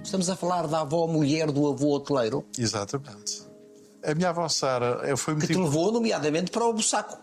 Estamos 0.04 0.30
a 0.30 0.36
falar 0.36 0.68
da 0.68 0.82
avó 0.82 1.08
mulher 1.08 1.50
do 1.52 1.68
avô 1.68 1.96
hoteleiro 1.96 2.46
Exatamente. 2.58 3.44
A 4.06 4.14
minha 4.14 4.30
avó 4.30 4.48
Sara 4.50 5.16
foi 5.16 5.36
que 5.38 5.48
te 5.48 5.54
muito. 5.54 5.66
levou, 5.66 5.92
nomeadamente, 5.92 6.52
para 6.52 6.66
o 6.66 6.74
Bussaco. 6.74 7.18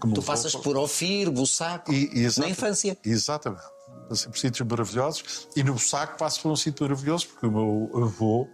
Como 0.00 0.14
tu 0.14 0.22
passas 0.22 0.54
por 0.54 0.76
Ofir, 0.76 1.30
Bussaco, 1.30 1.92
E- 1.92 2.10
e 2.14 2.40
na 2.40 2.48
infância. 2.48 2.96
Exatamente. 3.04 3.62
passei 4.08 4.28
por 4.30 4.38
sítios 4.38 4.66
maravilhosos 4.68 5.48
e 5.54 5.62
no 5.62 5.78
saco 5.78 6.16
passo 6.18 6.40
por 6.40 6.50
um 6.50 6.56
sítio 6.56 6.84
maravilhoso 6.86 7.26
porque 7.28 7.46
o 7.46 7.50
meu 7.50 7.90
avô 8.06 8.48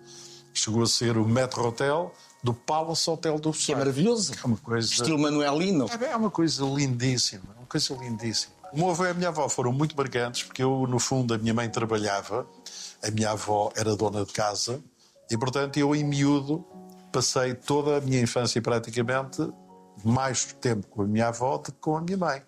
chegou 0.53 0.83
a 0.83 0.87
ser 0.87 1.17
o 1.17 1.25
metro 1.25 1.65
hotel 1.67 2.13
do 2.43 2.53
Palace 2.53 3.09
Hotel 3.09 3.39
do 3.39 3.53
Que 3.53 3.73
é 3.73 3.77
maravilhoso. 3.77 4.33
É 4.43 4.47
uma 4.47 4.57
coisa... 4.57 4.89
Estilo 4.89 5.19
Manuelino. 5.19 5.87
É, 6.01 6.07
é 6.13 6.17
uma 6.17 6.31
coisa 6.31 6.65
lindíssima, 6.65 7.45
uma 7.57 7.67
coisa 7.67 7.95
lindíssima. 7.95 8.53
O 8.73 8.77
meu 8.77 8.91
avô 8.91 9.05
e 9.07 9.11
a 9.11 9.15
minha 9.15 9.29
avó 9.29 9.49
foram 9.49 9.73
muito 9.73 9.97
marcantes 9.97 10.43
porque 10.43 10.63
eu, 10.63 10.87
no 10.89 10.99
fundo, 10.99 11.33
a 11.35 11.39
minha 11.39 11.55
mãe 11.55 11.71
trabalhava, 11.71 12.47
a 13.03 13.11
minha 13.13 13.31
avó 13.31 13.71
era 13.77 13.95
dona 13.95 14.25
de 14.25 14.33
casa 14.33 14.83
e, 15.31 15.39
portanto, 15.39 15.77
eu, 15.79 15.95
em 15.95 16.03
miúdo, 16.03 16.65
passei 17.13 17.55
toda 17.55 17.99
a 17.99 18.01
minha 18.01 18.21
infância 18.21 18.61
praticamente 18.61 19.41
mais 20.03 20.45
tempo 20.61 20.87
com 20.89 21.03
a 21.03 21.07
minha 21.07 21.29
avó 21.29 21.59
do 21.59 21.65
que 21.65 21.73
com 21.73 21.97
a 21.97 22.01
minha 22.01 22.17
mãe. 22.17 22.43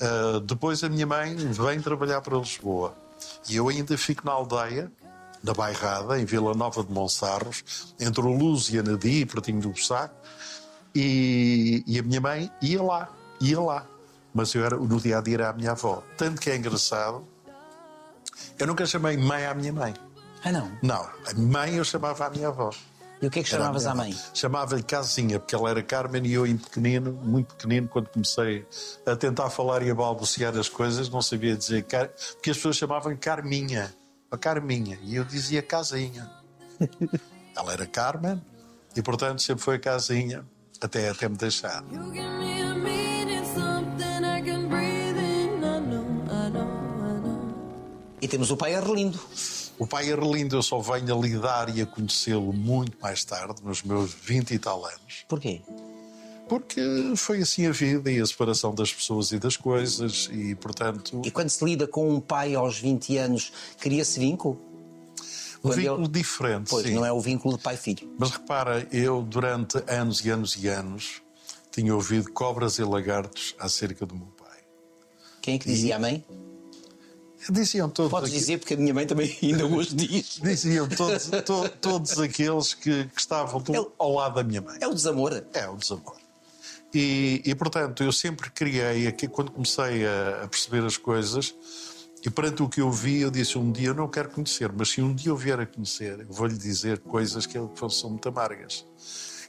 Uh, 0.00 0.40
depois 0.40 0.82
a 0.84 0.88
minha 0.88 1.06
mãe 1.06 1.34
vem 1.34 1.80
trabalhar 1.80 2.20
para 2.20 2.36
Lisboa 2.36 2.94
e 3.48 3.56
eu 3.56 3.68
ainda 3.68 3.96
fico 3.96 4.24
na 4.24 4.32
aldeia, 4.32 4.90
na 5.42 5.52
Bairrada, 5.52 6.20
em 6.20 6.24
Vila 6.24 6.54
Nova 6.54 6.84
de 6.84 6.92
Monsarros, 6.92 7.94
entre 7.98 8.20
o 8.20 8.36
Luz 8.36 8.68
e 8.70 8.78
a 8.78 8.82
Nadi, 8.82 9.24
pertinho 9.26 9.60
do 9.60 9.70
Bussaco, 9.70 10.14
e, 10.94 11.82
e, 11.86 11.98
a 11.98 12.02
minha 12.02 12.20
mãe 12.20 12.50
ia 12.60 12.82
lá, 12.82 13.08
ia 13.40 13.60
lá. 13.60 13.86
Mas 14.34 14.54
eu 14.54 14.64
era, 14.64 14.76
no 14.76 15.00
dia 15.00 15.18
a 15.18 15.20
dia 15.20 15.34
era 15.34 15.50
a 15.50 15.52
minha 15.52 15.72
avó. 15.72 16.02
Tanto 16.16 16.40
que 16.40 16.50
é 16.50 16.56
engraçado, 16.56 17.26
eu 18.58 18.66
nunca 18.66 18.84
chamei 18.86 19.16
mãe 19.16 19.46
à 19.46 19.54
minha 19.54 19.72
mãe. 19.72 19.94
Ah, 20.44 20.52
não? 20.52 20.70
Não, 20.82 21.02
a 21.02 21.34
mãe 21.36 21.74
eu 21.74 21.84
chamava 21.84 22.26
à 22.26 22.30
minha 22.30 22.48
avó. 22.48 22.70
E 23.20 23.26
o 23.26 23.30
que 23.30 23.40
é 23.40 23.42
que 23.42 23.48
chamavas 23.48 23.84
à 23.86 23.94
mãe? 23.94 24.16
Chamava-lhe 24.32 24.82
Casinha, 24.82 25.40
porque 25.40 25.54
ela 25.54 25.70
era 25.70 25.82
Carmen 25.82 26.24
e 26.24 26.32
eu, 26.32 26.46
em 26.46 26.56
pequenino, 26.56 27.12
muito 27.12 27.54
pequenino, 27.54 27.88
quando 27.88 28.08
comecei 28.08 28.64
a 29.04 29.16
tentar 29.16 29.50
falar 29.50 29.82
e 29.82 29.90
a 29.90 29.94
balbuciar 29.94 30.56
as 30.56 30.68
coisas, 30.68 31.08
não 31.08 31.20
sabia 31.20 31.56
dizer. 31.56 31.82
Car... 31.82 32.08
Porque 32.34 32.50
as 32.50 32.56
pessoas 32.56 32.76
chamavam 32.76 33.16
Carminha, 33.16 33.92
a 34.30 34.38
Carminha, 34.38 34.98
e 35.02 35.16
eu 35.16 35.24
dizia 35.24 35.60
Casinha. 35.60 36.30
ela 37.56 37.72
era 37.72 37.86
Carmen 37.86 38.40
e, 38.94 39.02
portanto, 39.02 39.42
sempre 39.42 39.64
foi 39.64 39.78
Casinha, 39.80 40.44
até, 40.80 41.08
até 41.08 41.28
me 41.28 41.36
deixar. 41.36 41.82
E 48.20 48.28
temos 48.28 48.50
o 48.50 48.56
pai 48.56 48.74
Arlindo. 48.74 49.18
O 49.78 49.86
pai 49.86 50.12
Arlindo 50.12 50.56
eu 50.56 50.62
só 50.62 50.80
venho 50.80 51.16
a 51.16 51.20
lidar 51.20 51.74
e 51.74 51.80
a 51.80 51.86
conhecê-lo 51.86 52.52
muito 52.52 52.98
mais 53.00 53.24
tarde, 53.24 53.62
nos 53.62 53.82
meus 53.82 54.12
20 54.12 54.52
e 54.52 54.58
tal 54.58 54.84
anos. 54.84 55.24
Porquê? 55.28 55.62
Porque 56.48 56.80
foi 57.14 57.42
assim 57.42 57.66
a 57.66 57.70
vida 57.70 58.10
e 58.10 58.20
a 58.20 58.26
separação 58.26 58.74
das 58.74 58.92
pessoas 58.92 59.30
e 59.30 59.38
das 59.38 59.56
coisas 59.56 60.28
e, 60.32 60.54
portanto... 60.56 61.22
E 61.24 61.30
quando 61.30 61.50
se 61.50 61.64
lida 61.64 61.86
com 61.86 62.08
um 62.08 62.20
pai 62.20 62.54
aos 62.54 62.78
20 62.78 63.16
anos, 63.18 63.52
cria-se 63.78 64.18
vínculo? 64.18 64.58
Um 65.62 65.70
vínculo 65.70 66.04
ele... 66.04 66.08
diferente, 66.08 66.70
pois, 66.70 66.86
sim. 66.86 66.94
não 66.94 67.04
é 67.04 67.12
o 67.12 67.20
vínculo 67.20 67.56
de 67.56 67.62
pai-filho. 67.62 68.10
Mas 68.18 68.30
repara, 68.30 68.86
eu 68.90 69.22
durante 69.22 69.82
anos 69.86 70.24
e 70.24 70.30
anos 70.30 70.56
e 70.56 70.68
anos 70.68 71.22
tinha 71.70 71.94
ouvido 71.94 72.32
cobras 72.32 72.78
e 72.78 72.82
lagartos 72.82 73.54
acerca 73.58 74.06
do 74.06 74.16
meu 74.16 74.28
pai. 74.28 74.58
Quem 75.42 75.56
é 75.56 75.58
que 75.58 75.68
dizia 75.68 75.90
e... 75.90 75.92
a 75.92 75.98
mãe? 75.98 76.24
Diziam 77.50 77.88
todos. 77.88 78.10
Podes 78.10 78.30
aqui... 78.30 78.38
dizer, 78.38 78.58
porque 78.58 78.74
a 78.74 78.76
minha 78.76 78.92
mãe 78.92 79.06
também 79.06 79.36
ainda 79.42 79.66
hoje 79.66 79.94
diz. 79.94 80.40
Diziam 80.42 80.88
todos, 80.88 81.26
to, 81.44 81.68
todos 81.80 82.18
aqueles 82.18 82.74
que, 82.74 83.04
que 83.04 83.20
estavam 83.20 83.62
é 83.72 83.80
o... 83.80 83.92
ao 83.98 84.12
lado 84.14 84.34
da 84.36 84.42
minha 84.42 84.60
mãe. 84.60 84.78
É 84.80 84.88
o 84.88 84.94
desamor. 84.94 85.42
É 85.52 85.68
o 85.68 85.76
desamor. 85.76 86.16
E, 86.92 87.42
e 87.44 87.54
portanto, 87.54 88.02
eu 88.02 88.12
sempre 88.12 88.50
criei, 88.50 89.06
aqui, 89.06 89.28
quando 89.28 89.50
comecei 89.50 90.06
a, 90.06 90.44
a, 90.44 90.48
perceber 90.48 90.84
as 90.84 90.96
coisas, 90.96 91.54
e 92.24 92.30
perante 92.30 92.62
o 92.62 92.68
que 92.68 92.80
eu 92.80 92.90
vi, 92.90 93.20
eu 93.20 93.30
disse: 93.30 93.58
um 93.58 93.70
dia 93.70 93.88
eu 93.88 93.94
não 93.94 94.08
quero 94.08 94.30
conhecer, 94.30 94.72
mas 94.72 94.88
se 94.90 95.02
um 95.02 95.14
dia 95.14 95.30
eu 95.30 95.36
vier 95.36 95.60
a 95.60 95.66
conhecer, 95.66 96.20
eu 96.20 96.32
vou-lhe 96.32 96.56
dizer 96.56 96.98
coisas 97.00 97.46
que 97.46 97.58
são 97.90 98.10
muito 98.10 98.28
amargas. 98.28 98.84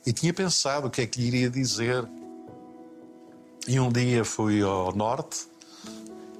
E 0.06 0.14
tinha 0.14 0.34
pensado 0.34 0.88
o 0.88 0.90
que 0.90 1.02
é 1.02 1.08
que 1.08 1.20
lhe 1.20 1.28
iria 1.28 1.50
dizer. 1.50 2.08
E 3.68 3.80
um 3.80 3.92
dia 3.92 4.26
fui 4.26 4.62
ao 4.62 4.94
norte 4.96 5.48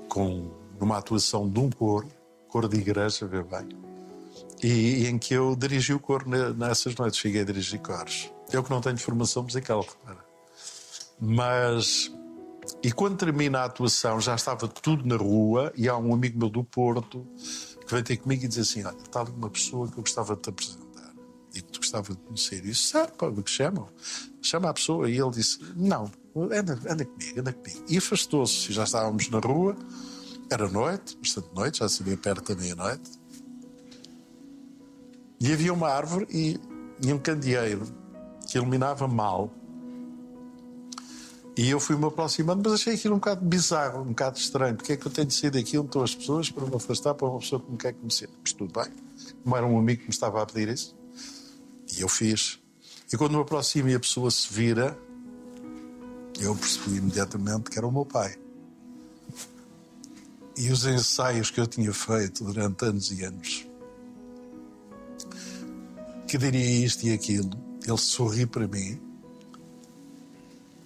com 0.08 0.50
numa 0.80 0.98
atuação 0.98 1.50
de 1.50 1.60
um 1.60 1.70
coro, 1.70 2.08
coro 2.48 2.68
de 2.68 2.78
igreja, 2.78 3.26
vê 3.26 3.44
bem, 3.44 3.68
e, 4.62 4.68
e, 5.04 5.08
em 5.08 5.18
que 5.18 5.34
eu 5.34 5.56
dirigi 5.56 5.94
o 5.94 6.00
coro 6.00 6.30
nessas 6.54 6.96
noites, 6.96 7.20
cheguei 7.20 7.42
a 7.42 7.46
dirigir 7.46 7.80
coros. 7.80 8.30
Eu 8.52 8.64
que 8.64 8.70
não 8.70 8.82
tenho 8.82 8.98
formação 8.98 9.44
musical, 9.44 9.82
repara. 9.82 10.26
Mas, 11.20 12.12
e 12.84 12.92
quando 12.92 13.18
termina 13.18 13.60
a 13.60 13.66
atuação, 13.66 14.20
já 14.20 14.36
estava 14.36 14.68
tudo 14.68 15.06
na 15.06 15.16
rua, 15.16 15.72
e 15.76 15.88
há 15.88 15.98
um 15.98 16.14
amigo 16.14 16.38
meu 16.38 16.50
do 16.50 16.64
Porto 16.64 17.26
que 17.86 17.94
vem 17.94 18.04
ter 18.04 18.18
comigo 18.18 18.44
e 18.44 18.48
diz 18.48 18.58
assim: 18.58 18.84
Olha, 18.84 18.98
está 18.98 19.22
ali 19.22 19.32
uma 19.32 19.50
pessoa 19.50 19.88
que 19.88 19.98
eu 19.98 20.04
gostava 20.04 20.36
de 20.36 20.42
te 20.42 20.50
apresentar 20.50 21.14
e 21.56 21.62
que 21.62 21.78
gostava 21.78 22.14
de 22.14 22.20
conhecer. 22.20 22.58
E 22.58 22.62
disse: 22.62 22.88
Sabe, 22.88 23.12
o 23.22 23.44
que 23.44 23.50
chamam? 23.50 23.88
Chama 24.42 24.70
a 24.70 24.74
pessoa. 24.74 25.10
E 25.10 25.18
ele 25.18 25.32
disse: 25.32 25.60
Não, 25.76 26.12
anda, 26.36 26.80
anda 26.88 27.06
comigo, 27.06 27.40
anda 27.40 27.54
comigo. 27.54 27.86
E 27.88 27.98
afastou-se, 27.98 28.72
já 28.74 28.84
estávamos 28.84 29.30
na 29.30 29.40
rua. 29.40 29.76
Era 30.52 30.68
noite, 30.68 31.16
bastante 31.18 31.54
noite, 31.54 31.80
já 31.80 31.88
seria 31.88 32.18
perto 32.18 32.56
da 32.56 32.60
meia-noite. 32.60 33.12
E 35.40 35.54
havia 35.54 35.72
uma 35.72 35.88
árvore 35.88 36.28
e, 36.30 36.60
e, 37.02 37.14
um 37.14 37.20
candeeiro 37.20 37.84
que 38.48 38.58
iluminava 38.58 39.08
mal. 39.08 39.54
E 41.56 41.70
eu 41.70 41.80
fui-me 41.80 42.06
aproximando, 42.06 42.62
mas 42.64 42.82
achei 42.82 42.96
aquilo 42.96 43.16
um 43.16 43.20
bocado 43.20 43.46
bizarro, 43.46 44.02
um 44.02 44.10
bocado 44.10 44.38
estranho. 44.38 44.76
Porque 44.76 44.94
é 44.94 44.98
que 44.98 45.06
eu 45.06 45.12
tenho 45.12 45.28
de 45.28 45.34
sair 45.36 45.52
daqui 45.52 45.78
onde 45.78 45.88
estão 45.88 46.02
as 46.02 46.16
pessoas 46.16 46.50
para 46.50 46.66
me 46.66 46.76
afastar 46.76 47.14
para 47.14 47.28
uma 47.28 47.40
pessoa 47.40 47.62
que 47.62 47.72
me 47.72 47.78
quer 47.78 47.94
conhecer? 47.94 48.30
Mas 48.42 48.54
tudo 48.54 48.74
bem. 48.74 48.92
Como 49.44 49.56
era 49.56 49.66
um 49.66 49.78
amigo 49.78 50.02
que 50.02 50.08
me 50.08 50.14
estava 50.14 50.42
a 50.42 50.46
pedir 50.46 50.70
isso. 50.70 50.96
E 51.96 52.02
eu 52.02 52.10
fiz. 52.10 52.60
E 53.12 53.18
quando 53.18 53.34
me 53.34 53.42
aproximo 53.42 53.90
e 53.90 53.96
a 53.96 54.00
pessoa 54.00 54.32
se 54.32 54.52
vira, 54.52 54.98
eu 56.40 56.56
percebi 56.56 56.98
imediatamente 56.98 57.70
que 57.70 57.78
era 57.78 57.88
o 57.88 57.92
meu 57.92 58.06
pai. 58.06 58.36
E 60.60 60.70
os 60.72 60.86
ensaios 60.86 61.50
que 61.50 61.62
eu 61.62 61.66
tinha 61.66 61.94
feito 61.94 62.44
durante 62.44 62.84
anos 62.84 63.10
e 63.14 63.24
anos, 63.24 63.66
que 66.28 66.38
diria 66.38 66.86
isto 66.86 67.08
e 67.08 67.14
aquilo, 67.14 67.52
ele 67.82 67.98
sorri 67.98 68.46
para 68.46 68.68
mim, 68.68 69.00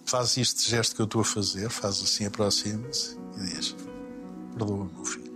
faz 0.06 0.38
este 0.38 0.70
gesto 0.70 0.96
que 0.96 1.02
eu 1.02 1.06
estou 1.06 1.22
a 1.22 1.26
fazer, 1.26 1.72
faz 1.72 2.04
assim, 2.04 2.24
aproxima-se 2.26 3.18
e 3.36 3.46
diz: 3.46 3.76
Perdoa-me, 4.56 4.94
meu 4.94 5.06
filho. 5.06 5.34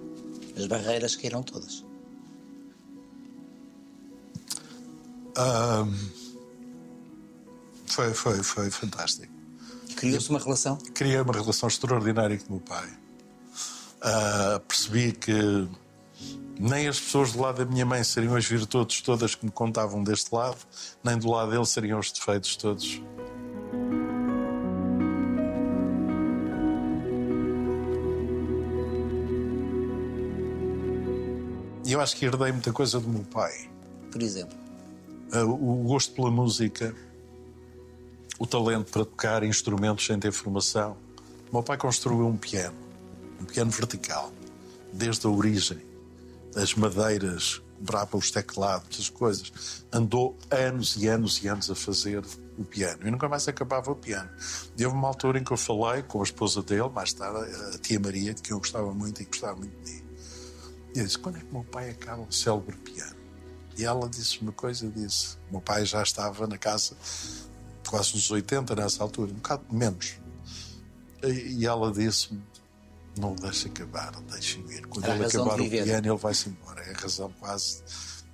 As 0.56 0.68
barreiras 0.68 1.16
caíram 1.16 1.42
todas. 1.42 1.84
Foi, 7.88 8.14
foi, 8.14 8.44
foi 8.44 8.70
fantástico. 8.70 9.34
Criou-se 9.96 10.30
uma 10.30 10.38
relação? 10.38 10.78
Criei 10.94 11.20
uma 11.20 11.34
relação 11.34 11.68
extraordinária 11.68 12.38
com 12.38 12.50
o 12.50 12.52
meu 12.58 12.62
pai 12.62 13.07
uh, 14.08 14.60
percebi 14.62 15.12
que 15.12 15.68
nem 16.60 16.88
as 16.88 17.00
pessoas 17.00 17.34
do 17.34 17.42
lado 17.42 17.64
da 17.64 17.66
minha 17.66 17.86
mãe 17.86 18.04
seriam 18.04 18.36
as 18.36 18.46
virtudes 18.46 19.02
todas 19.02 19.36
que 19.36 19.46
me 19.46 19.52
contavam 19.52 20.04
deste 20.04 20.34
lado, 20.34 20.58
nem 21.04 21.18
do 21.18 21.30
lado 21.30 21.52
dele 21.52 21.66
seriam 21.66 22.00
os 22.00 22.12
defeitos 22.12 22.56
todos. 22.56 23.02
E 31.86 31.94
eu 31.94 32.02
acho 32.02 32.18
que 32.18 32.26
herdei 32.26 32.52
muita 32.52 32.74
coisa 32.74 33.00
do 33.00 33.08
meu 33.08 33.24
pai. 33.24 33.70
Por 34.12 34.22
exemplo? 34.22 34.58
Uh, 35.32 35.46
o 35.46 35.84
gosto 35.84 36.14
pela 36.14 36.30
música, 36.30 36.94
o 38.40 38.46
talento 38.46 38.92
para 38.92 39.06
tocar 39.06 39.44
instrumentos 39.44 40.06
sem 40.06 40.20
ter 40.20 40.32
formação. 40.32 40.98
O 41.50 41.56
meu 41.56 41.64
pai 41.64 41.78
construiu 41.78 42.28
um 42.28 42.36
piano 42.36 42.87
um 43.40 43.46
piano 43.46 43.72
vertical, 43.72 44.32
desde 44.94 45.26
a 45.28 45.30
origem, 45.30 45.82
as 46.56 46.74
madeiras, 46.74 47.62
comprava 47.78 48.18
os 48.18 48.32
teclados, 48.32 49.00
as 49.00 49.10
coisas. 49.10 49.86
Andou 49.92 50.38
anos 50.50 50.96
e 50.98 51.08
anos 51.08 51.44
e 51.44 51.48
anos 51.48 51.70
a 51.70 51.76
fazer 51.76 52.24
o 52.58 52.64
piano 52.64 53.08
e 53.08 53.12
nunca 53.12 53.30
mais 53.30 53.48
acabava 53.48 53.92
o 53.92 53.96
piano. 53.96 54.30
E 54.78 54.86
houve 54.86 54.98
uma 54.98 55.08
altura 55.08 55.40
em 55.40 55.44
que 55.44 55.52
eu 55.52 55.58
falei 55.58 56.02
com 56.04 56.20
a 56.20 56.24
esposa 56.24 56.62
dele, 56.64 56.90
mais 56.90 57.14
tarde, 57.14 57.52
a 57.76 57.78
tia 57.78 58.00
Maria, 58.00 58.34
de 58.34 58.42
quem 58.42 58.54
eu 58.54 58.60
gostava 58.60 58.94
muito 58.94 59.22
e 59.22 59.26
gostava 59.26 59.56
muito 59.56 59.76
de 59.84 59.92
mim. 59.92 60.04
E 60.96 61.04
disse: 61.04 61.18
quando 61.20 61.38
é 61.38 61.40
que 61.40 61.52
meu 61.52 61.64
pai 61.64 61.92
acaba 61.92 62.24
o 62.24 62.32
célebre 62.32 62.76
piano? 62.78 63.16
E 63.78 63.86
ela 63.86 64.10
disse 64.10 64.40
uma 64.42 64.52
coisa: 64.52 64.90
disse, 64.90 65.38
meu 65.52 65.62
pai 65.62 65.86
já 65.86 66.02
estava 66.02 66.48
na 66.48 66.58
casa 66.58 66.96
quase 67.88 68.16
nos 68.16 68.30
80 68.30 68.76
nessa 68.76 69.04
altura, 69.04 69.32
um 69.32 69.36
bocado 69.36 69.64
menos. 69.72 70.20
E 71.24 71.66
ela 71.66 71.92
disse-me: 71.92 72.42
não 73.20 73.34
o 73.34 73.36
deixe 73.36 73.68
acabar, 73.68 74.12
deixe 74.32 74.62
ver. 74.64 74.86
Quando 74.88 75.08
ele 75.08 75.26
acabar 75.26 75.60
o 75.60 75.70
piano, 75.70 76.08
ele 76.08 76.18
vai-se 76.18 76.50
embora. 76.50 76.82
É 76.82 76.94
a 76.94 76.98
razão 76.98 77.32
quase 77.40 77.84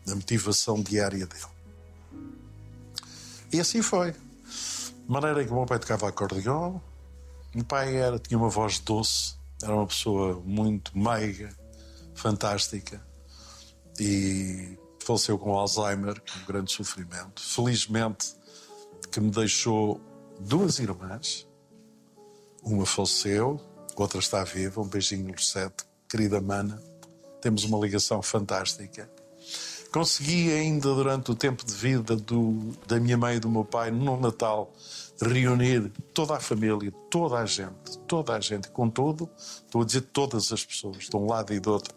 da 0.06 0.16
motivação 0.16 0.82
diária 0.82 1.26
dele. 1.26 1.54
E 3.52 3.60
assim 3.60 3.82
foi. 3.82 4.12
De 4.12 4.20
maneira 5.08 5.44
que 5.44 5.52
o 5.52 5.56
meu 5.56 5.66
pai 5.66 5.80
tocava 5.80 6.08
acordeão, 6.08 6.82
o 7.54 7.58
meu 7.58 7.66
pai 7.66 7.96
era, 7.96 8.18
tinha 8.18 8.38
uma 8.38 8.50
voz 8.50 8.80
doce, 8.80 9.36
era 9.62 9.74
uma 9.74 9.86
pessoa 9.86 10.42
muito 10.46 10.98
meiga, 10.98 11.50
fantástica 12.16 13.06
e 14.00 14.78
faleceu 15.00 15.38
com 15.38 15.58
Alzheimer, 15.58 16.20
com 16.22 16.40
um 16.40 16.46
grande 16.46 16.72
sofrimento. 16.72 17.42
Felizmente 17.42 18.34
que 19.12 19.20
me 19.20 19.30
deixou 19.30 20.02
duas 20.40 20.80
irmãs, 20.80 21.48
uma 22.64 22.86
faleceu, 22.86 23.60
outra 24.02 24.20
está 24.20 24.44
viva, 24.44 24.82
um 24.82 24.88
beijinho 24.88 25.32
no 25.32 25.40
sete, 25.40 25.84
querida 26.10 26.42
Mana, 26.42 26.82
temos 27.42 27.64
uma 27.64 27.78
ligação 27.78 28.22
fantástica. 28.22 29.10
Consegui 29.92 30.52
ainda 30.52 30.94
durante 30.96 31.30
o 31.30 31.36
tempo 31.36 31.64
de 31.64 31.74
vida 31.74 32.16
do, 32.16 32.76
da 32.88 33.00
minha 33.00 33.18
mãe 33.18 33.36
e 33.36 33.40
do 33.40 33.50
meu 33.50 33.64
pai, 33.64 33.92
no 33.92 34.20
Natal, 34.20 34.74
reunir 35.22 35.92
toda 36.14 36.36
a 36.36 36.40
família, 36.40 36.92
toda 37.12 37.38
a 37.38 37.46
gente, 37.46 38.00
toda 38.08 38.34
a 38.34 38.40
gente, 38.40 38.70
com 38.70 38.90
tudo, 38.90 39.30
estou 39.38 39.84
a 39.84 39.86
dizer 39.86 40.02
todas 40.02 40.52
as 40.52 40.66
pessoas, 40.66 40.98
de 41.10 41.16
um 41.16 41.28
lado 41.28 41.54
e 41.54 41.60
do 41.60 41.74
outro, 41.74 41.94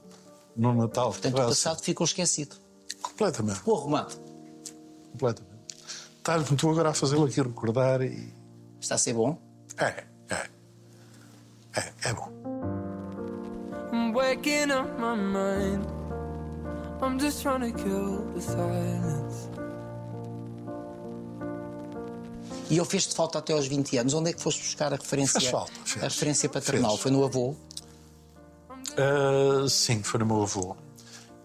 no 0.55 0.75
Natal. 0.75 1.11
Portanto, 1.11 1.35
o 1.35 1.47
passado 1.47 1.81
ficou 1.81 2.05
esquecido. 2.05 2.57
Completamente. 3.01 3.61
Boa 3.63 3.81
arrumado. 3.81 4.17
Completamente. 5.13 5.57
Estás 6.19 6.49
muito 6.49 6.69
agora 6.69 6.91
a 6.91 6.95
fazê-lo 6.95 7.25
aqui 7.25 7.41
recordar 7.41 8.03
e. 8.03 8.35
Está 8.81 8.97
a 8.97 8.99
ser 8.99 9.15
bom? 9.15 9.41
É, 9.79 10.05
é. 10.29 10.56
É, 11.77 12.09
é 12.09 12.13
bom. 12.13 12.31
I'm 13.93 14.13
waking 14.13 14.71
up 14.71 14.89
my 14.99 15.15
mind. 15.15 15.87
I'm 17.03 17.19
just 17.19 17.43
trying 17.43 17.61
to 17.61 17.73
kill 17.77 18.25
the 18.35 18.41
silence. 18.41 19.51
E 22.69 22.77
ele 22.77 22.85
fez-te 22.85 23.15
falta 23.15 23.39
até 23.39 23.53
aos 23.53 23.67
20 23.67 23.99
anos. 23.99 24.15
Onde 24.15 24.31
é 24.31 24.33
que 24.33 24.43
foste 24.43 24.61
buscar 24.63 24.93
a 24.93 24.97
referência? 24.97 25.39
Fez 25.41 25.53
falta, 25.53 25.73
fez. 25.85 26.05
A 26.05 26.09
referência 26.09 26.49
paternal? 26.49 26.91
Fez. 26.93 27.03
Foi 27.03 27.11
no 27.13 27.25
avô? 27.25 27.55
Uh, 28.99 29.69
sim, 29.69 30.03
foi 30.03 30.21
no 30.21 30.27
meu 30.27 30.43
avô. 30.43 30.75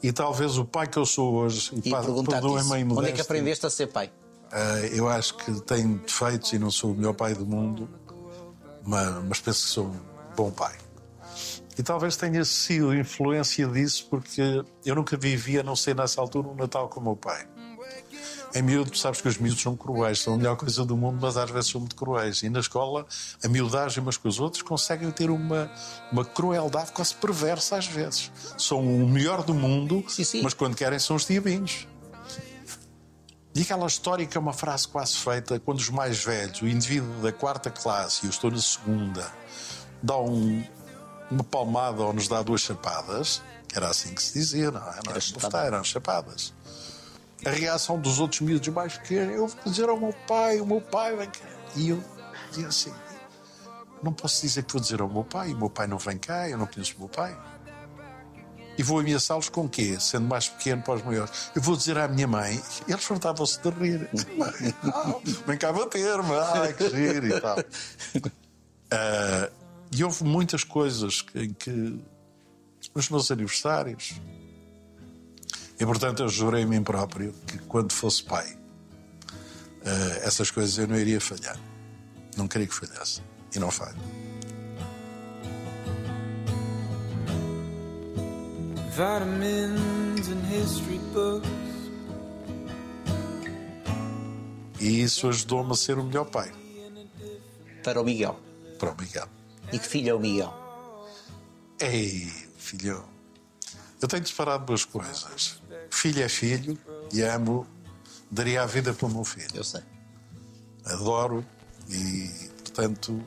E 0.01 0.11
talvez 0.11 0.57
o 0.57 0.65
pai 0.65 0.87
que 0.87 0.97
eu 0.97 1.05
sou 1.05 1.33
hoje, 1.35 1.69
e, 1.73 1.89
E 1.89 1.91
perdoem-me 1.91 2.93
Onde 2.93 3.09
é 3.09 3.11
que 3.11 3.21
aprendeste 3.21 3.65
a 3.65 3.69
ser 3.69 3.87
pai? 3.87 4.11
uh, 4.51 4.85
eu 4.93 5.07
acho 5.07 5.35
que 5.37 5.61
tenho 5.61 5.97
defeitos 5.99 6.53
e 6.53 6.59
não 6.59 6.71
sou 6.71 6.91
o 6.91 6.95
melhor 6.95 7.13
pai 7.13 7.35
do 7.35 7.45
mundo, 7.45 7.87
mas, 8.83 9.23
mas 9.25 9.39
penso 9.39 9.63
que 9.63 9.69
sou 9.69 9.91
um 10.41 10.45
bom 10.45 10.51
pai. 10.51 10.75
E 11.77 11.83
talvez 11.83 12.17
tenha 12.17 12.43
sido 12.43 12.93
influência 12.93 13.67
disso 13.67 14.07
porque 14.09 14.63
eu 14.85 14.95
nunca 14.95 15.15
vivi, 15.17 15.59
a 15.59 15.63
não 15.63 15.75
ser 15.75 15.95
nessa 15.95 16.19
altura, 16.19 16.49
um 16.49 16.55
Natal 16.55 16.89
com 16.89 16.99
o 16.99 17.03
meu 17.03 17.15
pai. 17.15 17.47
Em 18.53 18.61
miúdo, 18.61 18.97
sabes 18.97 19.21
que 19.21 19.29
os 19.29 19.37
miúdos 19.37 19.61
são 19.61 19.77
cruéis, 19.77 20.19
são 20.19 20.33
a 20.33 20.37
melhor 20.37 20.57
coisa 20.57 20.83
do 20.83 20.97
mundo, 20.97 21.17
mas 21.21 21.37
às 21.37 21.49
vezes 21.49 21.71
são 21.71 21.79
muito 21.79 21.95
cruéis. 21.95 22.43
E 22.43 22.49
na 22.49 22.59
escola, 22.59 23.05
a 23.41 23.47
miudagem 23.47 24.03
umas 24.03 24.17
com 24.17 24.27
os 24.27 24.41
outros 24.41 24.61
conseguem 24.61 25.09
ter 25.09 25.29
uma, 25.29 25.71
uma 26.11 26.25
crueldade 26.25 26.91
quase 26.91 27.15
perversa 27.15 27.77
às 27.77 27.87
vezes. 27.87 28.29
São 28.57 28.79
o 28.79 29.07
melhor 29.07 29.41
do 29.43 29.53
mundo, 29.53 30.03
Sim, 30.09 30.25
sim. 30.25 30.41
mas 30.41 30.53
quando 30.53 30.75
querem 30.75 30.99
são 30.99 31.15
os 31.15 31.25
diabinhos. 31.25 31.87
E 33.55 33.61
aquela 33.61 33.85
história 33.85 34.25
que 34.25 34.37
é 34.37 34.39
uma 34.39 34.53
frase 34.53 34.87
quase 34.87 35.15
feita 35.15 35.59
quando 35.59 35.79
os 35.79 35.89
mais 35.89 36.23
velhos, 36.23 36.61
o 36.61 36.67
indivíduo 36.67 37.21
da 37.21 37.31
quarta 37.31 37.69
classe 37.69 38.21
e 38.23 38.27
eu 38.27 38.29
estou 38.29 38.51
na 38.51 38.61
segunda, 38.61 39.31
dão 40.01 40.25
um- 40.25 40.63
uma 41.29 41.43
palmada 41.43 42.01
ou 42.03 42.13
nos 42.13 42.27
dá 42.27 42.41
duas 42.41 42.61
chapadas, 42.61 43.41
que 43.67 43.77
era 43.77 43.87
assim 43.89 44.13
que 44.13 44.21
se 44.21 44.33
dizia, 44.33 44.69
não 44.71 44.81
é? 44.81 44.99
Não 45.05 45.11
era 45.11 45.19
chapada. 45.21 45.39
bofetar, 45.47 45.65
eram 45.67 45.83
chapadas. 45.83 46.53
A 47.45 47.49
reação 47.49 47.99
dos 47.99 48.19
outros 48.19 48.41
miúdos 48.41 48.67
mais 48.69 48.97
pequenos, 48.97 49.35
eu 49.35 49.47
vou 49.47 49.57
dizer 49.65 49.89
ao 49.89 49.97
meu 49.97 50.13
pai, 50.27 50.59
o 50.59 50.65
meu 50.65 50.81
pai 50.81 51.15
vem 51.15 51.29
cá. 51.29 51.39
E 51.75 51.89
eu 51.89 52.03
dizia 52.51 52.67
assim, 52.67 52.93
não 54.03 54.11
posso 54.13 54.41
dizer 54.41 54.63
que 54.63 54.73
vou 54.73 54.81
dizer 54.81 55.01
ao 55.01 55.09
meu 55.09 55.23
pai, 55.23 55.53
o 55.53 55.57
meu 55.57 55.69
pai 55.69 55.87
não 55.87 55.97
vem 55.97 56.17
cá, 56.17 56.49
eu 56.49 56.57
não 56.57 56.67
conheço 56.67 56.95
o 56.97 56.99
meu 56.99 57.09
pai. 57.09 57.35
E 58.77 58.83
vou 58.83 58.99
ameaçá-los 58.99 59.49
com 59.49 59.65
o 59.65 59.69
quê? 59.69 59.97
Sendo 59.99 60.27
mais 60.27 60.47
pequeno 60.49 60.81
para 60.81 60.95
os 60.95 61.03
maiores. 61.03 61.51
Eu 61.55 61.61
vou 61.61 61.75
dizer 61.75 61.97
à 61.97 62.07
minha 62.07 62.27
mãe, 62.27 62.61
eles 62.87 63.03
fartavam-se 63.03 63.59
de 63.61 63.69
rir. 63.69 64.09
Mãe, 64.37 64.73
ah, 64.83 65.13
vem 65.45 65.57
cá 65.57 65.71
bater-me, 65.73 66.33
ai 66.35 66.73
que 66.73 66.89
giro 66.89 67.27
e 67.27 67.41
tal. 67.41 67.57
Ah, 68.93 69.49
e 69.91 70.03
houve 70.03 70.23
muitas 70.23 70.63
coisas 70.63 71.25
em 71.35 71.53
que, 71.53 71.99
nos 72.95 73.09
meus 73.09 73.29
aniversários, 73.29 74.13
e 75.79 75.85
portanto 75.85 76.23
eu 76.23 76.29
jurei 76.29 76.63
a 76.63 76.67
mim 76.67 76.83
próprio 76.83 77.33
que 77.47 77.57
quando 77.59 77.91
fosse 77.91 78.23
pai, 78.23 78.57
ah, 79.85 80.19
essas 80.21 80.51
coisas 80.51 80.77
eu 80.77 80.87
não 80.87 80.95
iria 80.97 81.19
falhar. 81.19 81.59
Não 82.37 82.47
queria 82.47 82.67
que 82.67 82.73
falhasse. 82.73 83.21
E 83.53 83.59
não 83.59 83.69
falho. 83.69 83.97
Vitamins 88.91 90.27
and 90.29 90.41
history 90.51 90.99
books. 91.13 91.49
E 94.79 95.01
isso 95.03 95.27
ajudou-me 95.27 95.71
a 95.71 95.75
ser 95.75 95.99
o 95.99 96.03
melhor 96.03 96.25
pai 96.25 96.51
Para 97.83 98.01
o 98.01 98.03
Miguel. 98.03 98.39
para 98.79 98.91
o 98.91 98.97
Miguel. 98.99 99.27
E 99.71 99.79
que 99.79 99.87
filho 99.87 100.09
é 100.09 100.13
o 100.13 100.19
Miguel? 100.19 100.53
Ei, 101.79 102.31
filho, 102.57 103.03
eu 104.01 104.07
tenho 104.07 104.23
disparado 104.23 104.65
duas 104.65 104.83
coisas. 104.83 105.61
Filho 105.89 106.23
é 106.23 106.29
filho 106.29 106.77
e 107.13 107.21
amo, 107.21 107.67
daria 108.29 108.63
a 108.63 108.65
vida 108.65 108.93
pelo 108.93 109.11
meu 109.11 109.23
filho. 109.23 109.49
Eu 109.53 109.63
sei. 109.63 109.81
Adoro 110.85 111.45
e, 111.89 112.29
portanto, 112.63 113.23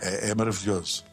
é, 0.00 0.30
é 0.30 0.34
maravilhoso. 0.34 1.04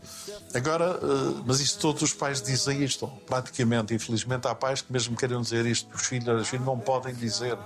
Agora, 0.53 0.99
eh, 1.01 1.43
mas 1.45 1.59
isto 1.59 1.79
todos 1.79 2.01
os 2.01 2.13
pais 2.13 2.41
dizem 2.41 2.83
isto, 2.83 3.07
praticamente. 3.27 3.93
Infelizmente, 3.93 4.47
há 4.47 4.55
pais 4.55 4.81
que, 4.81 4.91
mesmo 4.91 5.15
querem 5.15 5.39
dizer 5.41 5.65
isto 5.65 5.89
dos 5.89 6.05
filhos, 6.05 6.41
os 6.41 6.47
filhos 6.47 6.65
não 6.65 6.79
podem 6.79 7.13
dizer. 7.13 7.57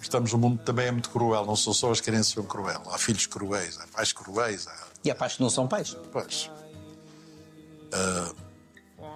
Estamos 0.00 0.32
num 0.32 0.38
mundo 0.38 0.58
que 0.58 0.64
também 0.64 0.86
é 0.86 0.90
muito 0.90 1.10
cruel, 1.10 1.44
não 1.44 1.56
são 1.56 1.72
só 1.72 1.90
as 1.90 2.00
crianças 2.00 2.28
que 2.28 2.34
são 2.34 2.44
cruel. 2.44 2.82
Há 2.90 2.98
filhos 2.98 3.26
cruéis, 3.26 3.78
há 3.80 3.86
pais 3.86 4.12
cruéis, 4.12 4.66
há 4.66 4.87
E 5.04 5.10
há 5.10 5.14
pais 5.14 5.36
que 5.36 5.42
não 5.42 5.50
são 5.50 5.66
pais? 5.66 5.96
Pois. 6.12 6.50
Ah, 7.92 8.32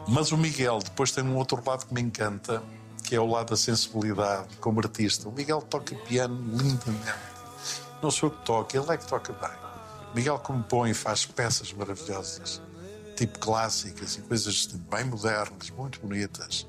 mas 0.09 0.33
o 0.33 0.37
Miguel 0.37 0.79
depois 0.81 1.12
tem 1.12 1.25
um 1.25 1.37
outro 1.37 1.62
lado 1.64 1.87
que 1.87 1.95
me 1.95 2.01
encanta, 2.01 2.62
que 3.05 3.14
é 3.14 3.21
o 3.21 3.27
lado 3.27 3.51
da 3.51 3.57
sensibilidade 3.57 4.57
como 4.57 4.81
artista. 4.81 5.29
O 5.29 5.33
Miguel 5.33 5.62
toca 5.62 5.95
piano 5.95 6.37
lindamente. 6.57 7.33
Não 8.03 8.11
sou 8.11 8.29
eu 8.29 8.37
que 8.37 8.45
toco, 8.45 8.77
ele 8.77 8.90
é 8.90 8.97
que 8.97 9.07
toca 9.07 9.33
bem. 9.33 9.62
O 10.12 10.16
Miguel 10.16 10.38
compõe 10.38 10.90
e 10.90 10.95
faz 10.95 11.25
peças 11.25 11.73
maravilhosas, 11.73 12.61
tipo 13.16 13.38
clássicas 13.38 14.16
e 14.16 14.23
coisas 14.23 14.66
bem 14.66 15.05
modernas, 15.05 15.71
muito 15.71 16.01
bonitas. 16.01 16.66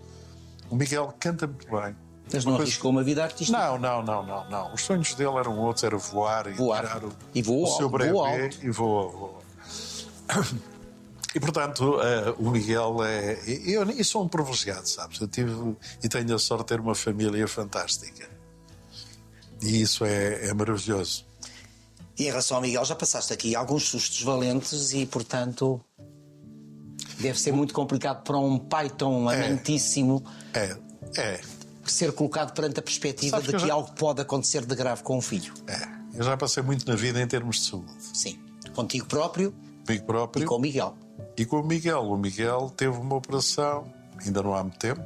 O 0.69 0.75
Miguel 0.75 1.13
canta 1.19 1.47
muito 1.47 1.69
bem. 1.69 1.95
Mas 2.31 2.45
não 2.45 2.53
coisa- 2.53 2.63
arriscou 2.63 2.91
uma 2.91 3.03
vida 3.03 3.23
artística? 3.23 3.57
Não, 3.57 3.77
não, 3.77 4.01
não, 4.03 4.25
não, 4.25 4.49
não. 4.49 4.73
Os 4.73 4.81
sonhos 4.83 5.13
dele 5.13 5.35
eram 5.37 5.57
outros, 5.59 5.83
era 5.83 5.97
voar 5.97 6.47
e 6.47 6.53
Voar. 6.53 6.81
tirar 6.85 7.03
o, 7.03 7.11
E 7.33 7.41
voou 7.41 7.63
o 7.63 7.67
seu 7.77 7.87
alto. 8.21 8.57
e 8.65 8.69
voa, 8.69 9.09
voa. 9.11 9.39
E 11.35 11.39
portanto, 11.39 11.99
eh, 12.01 12.33
o 12.37 12.51
Miguel 12.51 13.03
é. 13.03 13.39
Eu, 13.47 13.89
eu 13.89 14.05
sou 14.05 14.23
um 14.23 14.27
privilegiado, 14.27 14.87
sabes? 14.87 15.19
Eu 15.19 15.27
tive 15.27 15.75
e 16.03 16.07
tenho 16.07 16.35
a 16.35 16.39
sorte 16.39 16.61
de 16.63 16.67
ter 16.67 16.79
uma 16.79 16.93
família 16.95 17.47
fantástica. 17.47 18.29
E 19.61 19.81
isso 19.81 20.05
é, 20.05 20.47
é 20.47 20.53
maravilhoso. 20.53 21.25
E 22.17 22.23
em 22.23 22.27
relação 22.27 22.57
ao 22.57 22.61
Miguel, 22.61 22.85
já 22.85 22.95
passaste 22.95 23.33
aqui 23.33 23.55
alguns 23.55 23.89
sustos 23.89 24.21
valentes 24.21 24.93
e, 24.93 25.05
portanto, 25.07 25.81
deve 27.19 27.39
ser 27.39 27.51
muito 27.51 27.73
complicado 27.73 28.23
para 28.23 28.37
um 28.37 28.59
pai 28.59 28.89
tão 28.91 29.27
amantíssimo 29.27 30.23
É, 30.53 30.77
é, 31.17 31.41
ser 31.91 32.11
colocado 32.13 32.53
perante 32.53 32.79
a 32.79 32.83
perspectiva 32.83 33.31
Sabes 33.37 33.47
de 33.47 33.53
que 33.53 33.61
que 33.61 33.67
já- 33.67 33.73
algo 33.73 33.91
pode 33.93 34.21
acontecer 34.21 34.65
de 34.65 34.75
grave 34.75 35.03
com 35.03 35.17
o 35.17 35.21
filho. 35.21 35.53
é. 35.67 36.03
Eu 36.15 36.23
já 36.23 36.37
passei 36.37 36.61
muito 36.61 36.87
na 36.87 36.95
vida 36.95 37.19
em 37.19 37.25
termos 37.27 37.55
de 37.61 37.65
saúde. 37.71 37.91
Sim. 38.13 38.37
Contigo 38.75 39.07
próprio 39.07 39.51
Comigo 39.85 40.05
próprio 40.05 40.43
e 40.43 40.45
com 40.45 40.55
o 40.55 40.59
Miguel. 40.59 40.95
e 41.35 41.43
com 41.45 41.59
o 41.59 41.65
Miguel. 41.65 42.01
O 42.03 42.15
Miguel 42.17 42.71
teve 42.77 42.95
uma 42.97 43.15
operação, 43.15 43.91
ainda 44.23 44.43
não 44.43 44.53
há 44.53 44.61
muito 44.63 44.77
tempo, 44.77 45.01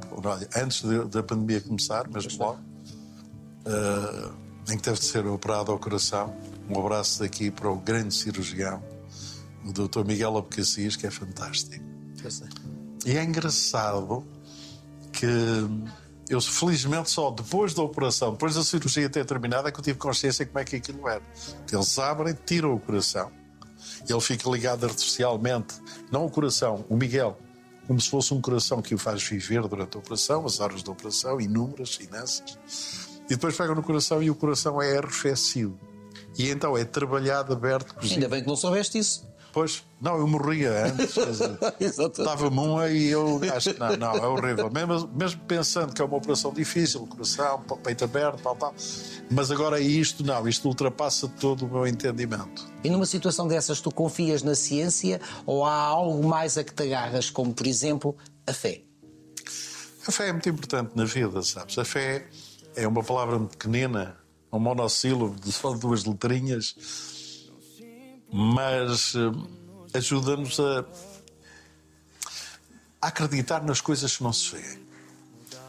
antes 0.54 0.82
da 1.10 1.22
pandemia 1.22 1.62
começar, 1.62 2.06
mesmo 2.08 2.38
logo, 2.38 2.58
eh, 3.64 4.30
em 4.72 4.76
que 4.76 4.82
teve 4.82 4.98
de 4.98 5.04
ser 5.06 5.26
operado 5.26 5.72
ao 5.72 5.78
coração. 5.78 6.34
Um 6.68 6.78
abraço 6.78 7.20
daqui 7.20 7.50
para 7.50 7.70
o 7.70 7.76
grande 7.76 8.14
cirurgião, 8.14 8.82
o 9.64 9.72
Dr. 9.72 10.04
Miguel 10.04 10.36
Abcacis, 10.36 10.94
que 10.96 11.06
é 11.06 11.10
fantástico. 11.10 11.82
Eu 12.22 12.30
sei. 12.30 12.48
E 13.06 13.16
é 13.16 13.24
engraçado 13.24 14.26
que 15.10 15.26
eu, 16.28 16.40
felizmente, 16.40 17.10
só 17.10 17.30
depois 17.30 17.74
da 17.74 17.82
operação, 17.82 18.32
depois 18.32 18.54
da 18.54 18.62
cirurgia 18.62 19.08
ter 19.08 19.24
terminado, 19.24 19.68
é 19.68 19.72
que 19.72 19.78
eu 19.78 19.84
tive 19.84 19.98
consciência 19.98 20.44
de 20.44 20.50
como 20.50 20.60
é 20.60 20.64
que 20.64 20.76
aquilo 20.76 21.08
era. 21.08 21.22
Eles 21.72 21.98
abrem, 21.98 22.36
tiram 22.46 22.74
o 22.74 22.80
coração, 22.80 23.30
ele 24.08 24.20
fica 24.20 24.48
ligado 24.50 24.84
artificialmente, 24.84 25.74
não 26.10 26.26
o 26.26 26.30
coração, 26.30 26.84
o 26.88 26.96
Miguel, 26.96 27.38
como 27.86 28.00
se 28.00 28.10
fosse 28.10 28.34
um 28.34 28.40
coração 28.40 28.82
que 28.82 28.94
o 28.94 28.98
faz 28.98 29.22
viver 29.22 29.66
durante 29.66 29.96
a 29.96 30.00
operação, 30.00 30.44
as 30.44 30.60
horas 30.60 30.82
da 30.82 30.92
operação, 30.92 31.40
inúmeras, 31.40 31.98
imensas. 32.00 32.58
E 33.24 33.30
depois 33.30 33.56
pegam 33.56 33.74
no 33.74 33.82
coração 33.82 34.22
e 34.22 34.30
o 34.30 34.34
coração 34.34 34.80
é 34.80 34.98
arrefecido. 34.98 35.78
E 36.38 36.50
então 36.50 36.76
é 36.76 36.84
trabalhado, 36.84 37.52
aberto. 37.52 37.94
Ainda 38.00 38.28
bem 38.28 38.42
que 38.42 38.48
não 38.48 38.56
soubeste 38.56 38.98
isso. 38.98 39.27
Pois, 39.52 39.82
não, 40.00 40.18
eu 40.18 40.28
morria 40.28 40.86
antes. 40.86 41.14
Dava-me 42.18 42.56
uma 42.58 42.88
e 42.88 43.08
eu 43.08 43.40
acho 43.54 43.74
que 43.74 43.80
não, 43.80 43.96
não, 43.96 44.14
é 44.14 44.26
horrível. 44.26 44.70
Mesmo, 44.70 45.10
mesmo 45.14 45.40
pensando 45.46 45.92
que 45.94 46.02
é 46.02 46.04
uma 46.04 46.16
operação 46.16 46.52
difícil, 46.52 47.06
coração, 47.06 47.64
peito 47.82 48.04
aberto, 48.04 48.42
tal, 48.42 48.56
tal. 48.56 48.74
Mas 49.30 49.50
agora 49.50 49.80
isto, 49.80 50.24
não, 50.24 50.46
isto 50.48 50.68
ultrapassa 50.68 51.28
todo 51.28 51.66
o 51.66 51.68
meu 51.68 51.86
entendimento. 51.86 52.66
E 52.84 52.90
numa 52.90 53.06
situação 53.06 53.48
dessas, 53.48 53.80
tu 53.80 53.90
confias 53.90 54.42
na 54.42 54.54
ciência 54.54 55.20
ou 55.44 55.64
há 55.64 55.74
algo 55.74 56.26
mais 56.26 56.56
a 56.58 56.64
que 56.64 56.72
te 56.72 56.84
agarras, 56.84 57.30
como 57.30 57.52
por 57.52 57.66
exemplo 57.66 58.16
a 58.46 58.52
fé? 58.52 58.82
A 60.06 60.12
fé 60.12 60.28
é 60.28 60.32
muito 60.32 60.48
importante 60.48 60.92
na 60.94 61.04
vida, 61.04 61.42
sabes? 61.42 61.76
A 61.78 61.84
fé 61.84 62.28
é 62.74 62.86
uma 62.86 63.02
palavra 63.02 63.38
pequenina, 63.40 64.16
um 64.52 64.58
monossílabo 64.58 65.34
de 65.34 65.52
só 65.52 65.74
duas 65.74 66.04
letrinhas, 66.04 66.74
mas 68.32 69.14
eh, 69.14 69.98
ajuda-nos 69.98 70.58
a, 70.60 70.84
a 73.00 73.08
acreditar 73.08 73.62
nas 73.62 73.80
coisas 73.80 74.16
que 74.16 74.22
não 74.22 74.32
se 74.32 74.56
vêem. 74.56 74.88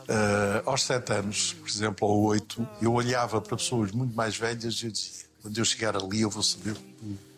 Eh, 0.07 0.63
aos 0.65 0.83
sete 0.83 1.13
anos, 1.13 1.53
por 1.53 1.69
exemplo, 1.69 2.07
ou 2.07 2.23
oito, 2.25 2.67
eu 2.81 2.93
olhava 2.93 3.39
para 3.39 3.55
pessoas 3.55 3.91
muito 3.91 4.15
mais 4.15 4.35
velhas 4.35 4.81
e 4.81 4.87
eu 4.87 4.91
dizia: 4.91 5.25
quando 5.41 5.57
eu 5.57 5.65
chegar 5.65 5.95
ali, 5.95 6.21
eu 6.21 6.29
vou 6.29 6.43
saber 6.43 6.73
tudo. 6.73 7.29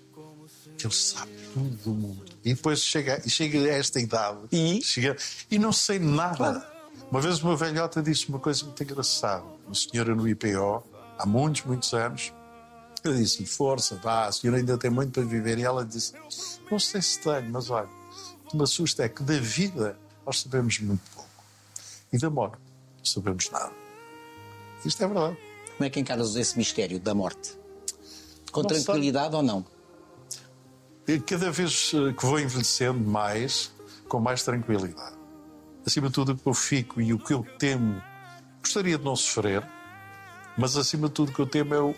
Ele 0.84 0.94
sabe 0.94 1.32
tudo 1.54 1.76
do 1.84 1.92
mundo. 1.92 2.26
E 2.44 2.54
depois 2.56 2.80
chega, 2.80 3.22
chega 3.30 3.60
a 3.60 3.74
esta 3.74 4.00
idade 4.00 4.40
E? 4.52 4.82
chega, 4.82 5.16
e 5.50 5.60
não 5.60 5.72
sei 5.72 6.00
nada. 6.00 6.68
Uma 7.12 7.22
vez 7.22 7.44
uma 7.44 7.56
velhota 7.56 8.02
disse 8.02 8.30
uma 8.30 8.40
coisa 8.40 8.64
muito 8.66 8.82
engraçada. 8.82 9.44
Uma 9.66 9.76
senhora 9.76 10.16
no 10.16 10.28
IPO, 10.28 10.84
há 11.20 11.26
muitos, 11.26 11.64
muitos 11.66 11.94
anos, 11.94 12.34
eu 13.04 13.16
disse-lhe: 13.16 13.48
Força, 13.48 13.96
vá, 13.96 14.28
a 14.28 14.32
senhora 14.32 14.60
ainda 14.60 14.78
tem 14.78 14.92
muito 14.92 15.12
para 15.12 15.24
viver. 15.24 15.58
E 15.58 15.64
ela 15.64 15.86
disse: 15.86 16.14
Não 16.70 16.80
sei 16.80 17.02
se 17.02 17.20
tenho, 17.20 17.50
mas 17.52 17.70
olha, 17.70 17.90
o 18.46 18.50
que 18.50 18.58
me 18.58 18.64
assusta 18.64 19.04
é 19.04 19.10
que 19.10 19.24
da 19.24 19.40
vida 19.40 19.98
nós 20.26 20.42
sabemos 20.42 20.80
muito 20.80 21.02
pouco. 21.14 21.30
E 22.14 22.18
da 22.18 22.30
morte 22.30 22.58
não 22.98 23.06
sabemos 23.06 23.50
nada. 23.50 23.72
Isto 24.86 25.04
é 25.04 25.08
verdade. 25.08 25.38
Como 25.78 25.88
é 25.88 25.90
que 25.90 26.00
encaras 26.00 26.36
esse 26.36 26.58
mistério 26.58 27.00
da 27.00 27.14
morte? 27.16 27.58
Com 28.52 28.62
Não 28.62 28.68
tranquilidade 28.68 29.36
ou 29.36 29.42
não? 29.42 29.66
Cada 31.26 31.52
vez 31.52 31.92
eh, 31.94 32.14
que 32.14 32.26
vou 32.26 32.40
envelhecendo 32.40 33.00
mais, 33.00 33.72
com 34.08 34.20
mais 34.20 34.44
tranquilidade. 34.44 35.16
Acima 35.86 36.08
de 36.08 36.14
tudo, 36.14 36.34
o 36.34 36.38
que 36.38 36.48
eu 36.48 36.54
fico 36.54 37.02
e 37.02 37.14
o 37.14 37.20
que 37.20 37.34
eu 37.34 37.46
temo, 37.58 38.02
gostaria 38.62 38.98
de 38.98 39.04
não 39.04 39.16
sofrer, 39.16 39.68
mas 40.58 40.78
acima 40.78 41.08
de 41.08 41.14
tudo, 41.14 41.32
o 41.32 41.34
que 41.34 41.42
eu 41.42 41.48
temo 41.48 41.74
é 41.74 41.82
o 41.82 41.96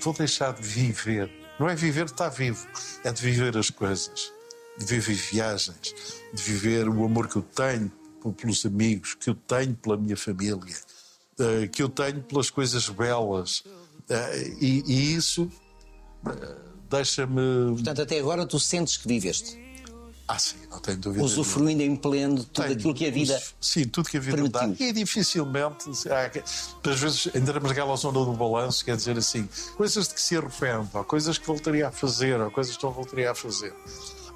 vou 0.00 0.12
deixar 0.14 0.52
de 0.52 0.62
viver. 0.62 1.30
Não 1.58 1.68
é 1.68 1.74
viver 1.74 2.06
estar 2.06 2.28
vivo, 2.30 2.66
é 3.04 3.12
de 3.12 3.22
viver 3.22 3.56
as 3.56 3.70
coisas, 3.70 4.32
de 4.78 4.84
viver 4.84 5.14
viagens, 5.14 5.94
de 6.32 6.42
viver 6.42 6.88
o 6.88 7.04
amor 7.04 7.28
que 7.28 7.36
eu 7.36 7.42
tenho 7.42 7.90
pelos 8.36 8.64
amigos, 8.66 9.14
que 9.14 9.30
eu 9.30 9.34
tenho 9.34 9.74
pela 9.74 9.96
minha 9.96 10.16
família, 10.16 10.76
eh, 11.38 11.68
que 11.68 11.82
eu 11.82 11.88
tenho 11.88 12.22
pelas 12.22 12.50
coisas 12.50 12.88
belas. 12.88 13.62
Eh, 14.08 14.54
E, 14.60 14.82
e 14.86 15.14
isso 15.14 15.48
eh, 16.26 16.56
deixa-me. 16.90 17.74
Portanto, 17.74 18.02
até 18.02 18.18
agora 18.18 18.46
tu 18.46 18.58
sentes 18.58 18.96
que 18.96 19.06
viveste, 19.06 19.56
Ah, 20.26 20.38
sim, 20.38 20.56
não 20.70 20.80
tenho 20.80 20.96
dúvida. 20.96 21.22
nenhuma. 21.22 21.40
usufruindo 21.42 21.82
em 21.82 21.94
pleno 21.94 22.36
tudo 22.44 22.62
Tenho. 22.62 22.72
aquilo 22.78 22.94
que 22.94 23.06
a 23.06 23.10
vida. 23.10 23.42
Sim, 23.60 23.84
tudo 23.84 24.08
que 24.08 24.16
a 24.16 24.20
vida 24.20 24.48
dá. 24.48 24.60
permitiu. 24.60 24.88
E 24.88 24.92
dificilmente, 24.92 25.90
há 26.10 26.90
às 26.90 27.00
vezes, 27.00 27.26
entramos 27.34 27.68
naquela 27.68 27.94
zona 27.96 28.24
do 28.24 28.32
balanço, 28.32 28.84
quer 28.84 28.96
dizer 28.96 29.18
assim, 29.18 29.46
coisas 29.76 30.08
de 30.08 30.14
que 30.14 30.20
se 30.20 30.36
arrepende, 30.36 30.88
ou 30.94 31.04
coisas 31.04 31.36
que 31.36 31.46
voltaria 31.46 31.88
a 31.88 31.92
fazer, 31.92 32.40
ou 32.40 32.50
coisas 32.50 32.74
que 32.76 32.82
não 32.84 32.92
voltaria 32.92 33.30
a 33.30 33.34
fazer. 33.34 33.74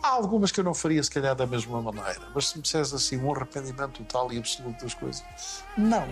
Há 0.03 0.09
algumas 0.11 0.53
que 0.53 0.61
eu 0.61 0.65
não 0.65 0.75
faria, 0.75 1.03
se 1.03 1.11
calhar, 1.11 1.35
da 1.35 1.47
mesma 1.47 1.81
maneira, 1.81 2.21
mas 2.35 2.49
se 2.49 2.57
me 2.57 2.63
disseres 2.63 2.93
assim, 2.93 3.17
um 3.17 3.35
arrependimento 3.35 4.03
total 4.05 4.33
e 4.33 4.39
absoluto 4.39 4.85
das 4.85 4.95
coisas, 4.95 5.25
não. 5.77 6.07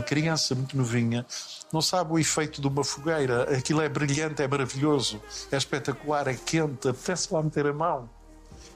Uma 0.00 0.06
criança 0.06 0.54
muito 0.54 0.74
novinha 0.74 1.26
não 1.70 1.82
sabe 1.82 2.14
o 2.14 2.18
efeito 2.18 2.58
de 2.62 2.66
uma 2.66 2.82
fogueira. 2.82 3.42
Aquilo 3.54 3.82
é 3.82 3.88
brilhante, 3.88 4.40
é 4.40 4.48
maravilhoso, 4.48 5.20
é 5.52 5.58
espetacular, 5.58 6.26
é 6.26 6.32
quente, 6.34 6.88
apetece 6.88 7.28
lá 7.30 7.42
meter 7.42 7.66
a 7.66 7.72
mão. 7.74 8.08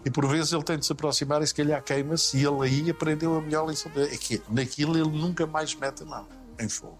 E 0.04 0.10
por 0.10 0.28
vezes 0.28 0.52
ele 0.52 0.62
tem 0.62 0.78
de 0.78 0.84
se 0.84 0.92
aproximar 0.92 1.40
e 1.40 1.46
se 1.46 1.54
calhar 1.54 1.82
queima-se 1.82 2.36
e 2.36 2.44
ele 2.44 2.62
aí 2.62 2.90
aprendeu 2.90 3.34
a 3.38 3.40
melhor 3.40 3.66
lição. 3.66 3.90
É 3.96 4.16
que 4.18 4.42
naquilo 4.50 4.98
ele 4.98 5.08
nunca 5.18 5.46
mais 5.46 5.74
mete 5.74 6.02
a 6.02 6.06
mão 6.06 6.28
em 6.60 6.68
fogo. 6.68 6.98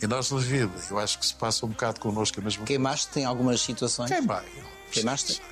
E 0.00 0.06
nós 0.06 0.30
na 0.30 0.38
vida, 0.38 0.72
eu 0.90 0.98
acho 0.98 1.18
que 1.18 1.26
se 1.26 1.34
passa 1.34 1.66
um 1.66 1.68
bocado 1.68 2.00
connosco 2.00 2.40
a 2.40 2.42
mesma. 2.42 2.64
Queimaste 2.64 3.20
em 3.20 3.26
algumas 3.26 3.60
situações? 3.60 4.08
Queimei. 4.10 4.38
Queimaste? 4.90 5.42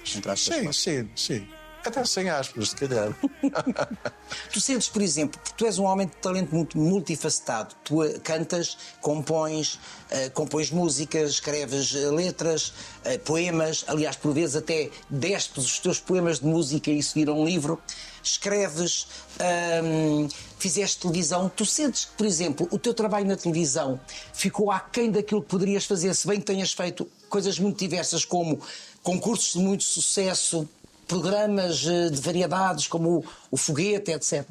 Sim, 0.54 0.72
sim, 0.72 1.10
sim. 1.14 1.48
Até 1.84 2.04
sem 2.04 2.28
aspas, 2.28 2.70
se 2.70 2.76
calhar. 2.76 3.14
Tu 4.52 4.60
sentes, 4.60 4.88
por 4.88 5.02
exemplo, 5.02 5.40
porque 5.40 5.56
tu 5.56 5.66
és 5.66 5.78
um 5.78 5.84
homem 5.84 6.06
de 6.06 6.14
talento 6.16 6.54
muito 6.54 6.78
multifacetado. 6.78 7.74
Tu 7.82 8.02
eh, 8.02 8.18
cantas, 8.20 8.76
compões, 9.00 9.78
eh, 10.10 10.28
compões 10.28 10.70
músicas, 10.70 11.32
escreves 11.32 11.94
eh, 11.94 12.10
letras, 12.10 12.72
eh, 13.04 13.18
poemas. 13.18 13.84
Aliás, 13.88 14.16
por 14.16 14.32
vezes 14.32 14.56
até 14.56 14.90
despes 15.08 15.64
os 15.64 15.78
teus 15.78 15.98
poemas 15.98 16.40
de 16.40 16.46
música 16.46 16.90
e 16.90 16.98
isso 16.98 17.18
um 17.18 17.44
livro. 17.44 17.80
Escreves, 18.22 19.06
ahm, 19.38 20.28
fizeste 20.58 21.00
televisão. 21.00 21.48
Tu 21.48 21.64
sentes 21.64 22.04
que, 22.04 22.12
por 22.12 22.26
exemplo, 22.26 22.68
o 22.70 22.78
teu 22.78 22.92
trabalho 22.92 23.26
na 23.26 23.36
televisão 23.36 23.98
ficou 24.32 24.70
aquém 24.70 25.10
daquilo 25.10 25.42
que 25.42 25.48
poderias 25.48 25.86
fazer, 25.86 26.14
se 26.14 26.26
bem 26.26 26.38
que 26.38 26.46
tenhas 26.46 26.72
feito 26.72 27.08
coisas 27.28 27.58
muito 27.58 27.78
diversas, 27.78 28.24
como 28.24 28.60
concursos 29.02 29.54
de 29.54 29.58
muito 29.58 29.84
sucesso, 29.84 30.68
programas 31.11 31.85
eh, 31.85 32.09
de 32.09 32.20
variedades 32.20 32.87
como 32.87 33.25
o, 33.51 33.57
Foguete, 33.57 34.12
etc. 34.12 34.49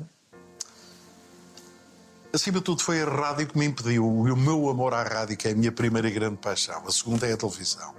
Acima 2.33 2.57
de 2.59 2.65
tudo, 2.65 2.81
foi 2.81 3.01
a 3.01 3.05
rádio 3.05 3.47
que 3.47 3.57
me 3.57 3.65
impediu. 3.65 4.03
E 4.27 4.31
o 4.31 4.35
meu 4.35 4.69
amor 4.69 4.93
à 4.93 5.01
rádio, 5.01 5.37
que 5.37 5.47
é 5.47 5.51
a 5.51 5.55
minha 5.55 5.71
primeira 5.71 6.09
grande 6.09 6.35
paixão. 6.35 6.83
A 6.85 6.91
segunda 6.91 7.25
é 7.25 7.31
a 7.31 7.37
televisão. 7.37 7.93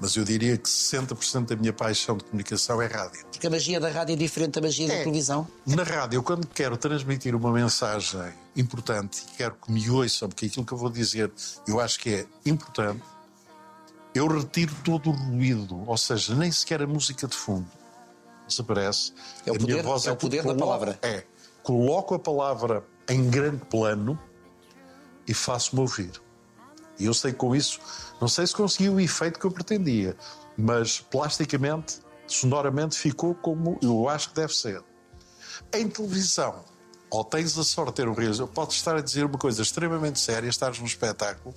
Mas 0.00 0.14
eu 0.14 0.24
diria 0.24 0.56
que 0.56 0.68
60% 0.68 1.46
da 1.46 1.56
minha 1.56 1.72
paixão 1.72 2.16
de 2.16 2.24
comunicação 2.24 2.80
é 2.80 2.86
rádio. 2.86 3.26
Porque 3.32 3.46
a 3.46 3.50
magia 3.50 3.80
da 3.80 3.88
rádio 3.88 4.12
é 4.12 4.16
diferente 4.16 4.52
da 4.52 4.60
magia 4.60 4.86
da 4.86 4.94
É. 4.94 4.98
televisão. 5.00 5.48
Na 5.66 5.82
rádio, 5.82 6.18
eu 6.18 6.22
quando 6.22 6.46
quero 6.46 6.76
transmitir 6.76 7.34
uma 7.34 7.50
mensagem 7.50 8.32
importante 8.54 9.24
e 9.32 9.36
quero 9.36 9.56
que 9.56 9.72
me 9.72 9.90
ouçam, 9.90 10.28
porque 10.28 10.46
aquilo 10.46 10.64
que 10.64 10.72
eu 10.72 10.78
vou 10.78 10.90
dizer 10.90 11.32
eu 11.66 11.80
acho 11.80 11.98
que 11.98 12.10
é 12.10 12.26
importante, 12.44 13.02
eu 14.14 14.26
retiro 14.28 14.74
todo 14.84 15.10
o 15.10 15.12
ruído, 15.12 15.82
ou 15.88 15.96
seja, 15.96 16.34
nem 16.34 16.52
sequer 16.52 16.82
a 16.82 16.86
música 16.86 17.26
de 17.26 17.34
fundo 17.34 17.66
desaparece. 18.46 19.12
É 19.44 19.52
o 19.52 19.58
poder- 19.58 19.82
voz 19.82 20.06
é 20.06 20.12
o 20.12 20.16
que 20.16 20.20
poder 20.22 20.42
da 20.44 20.54
palavra. 20.54 20.98
É. 21.02 21.24
Coloco 21.62 22.14
a 22.14 22.18
palavra 22.18 22.84
em 23.08 23.28
grande 23.28 23.64
plano 23.66 24.18
e 25.26 25.34
faço-me 25.34 25.80
ouvir. 25.80 26.20
E 26.98 27.04
eu 27.06 27.14
sei 27.14 27.32
que 27.32 27.38
com 27.38 27.54
isso, 27.54 27.80
não 28.20 28.28
sei 28.28 28.46
se 28.46 28.54
consegui 28.54 28.88
o 28.88 28.98
efeito 29.00 29.38
que 29.38 29.44
eu 29.44 29.50
pretendia, 29.50 30.16
mas 30.56 31.00
plasticamente, 31.00 31.98
sonoramente, 32.26 32.96
ficou 32.96 33.34
como 33.34 33.78
eu 33.82 34.08
acho 34.08 34.30
que 34.30 34.36
deve 34.36 34.54
ser. 34.54 34.82
Em 35.74 35.88
televisão, 35.88 36.64
ou 37.10 37.24
tens 37.24 37.56
a 37.58 37.64
sorte 37.64 37.90
de 37.90 37.94
ter 37.96 38.08
um 38.08 38.14
realizador, 38.14 38.48
podes 38.52 38.76
estar 38.76 38.96
a 38.96 39.00
dizer 39.00 39.24
uma 39.24 39.38
coisa 39.38 39.62
extremamente 39.62 40.18
séria, 40.18 40.48
estás 40.48 40.78
num 40.78 40.86
espetáculo 40.86 41.54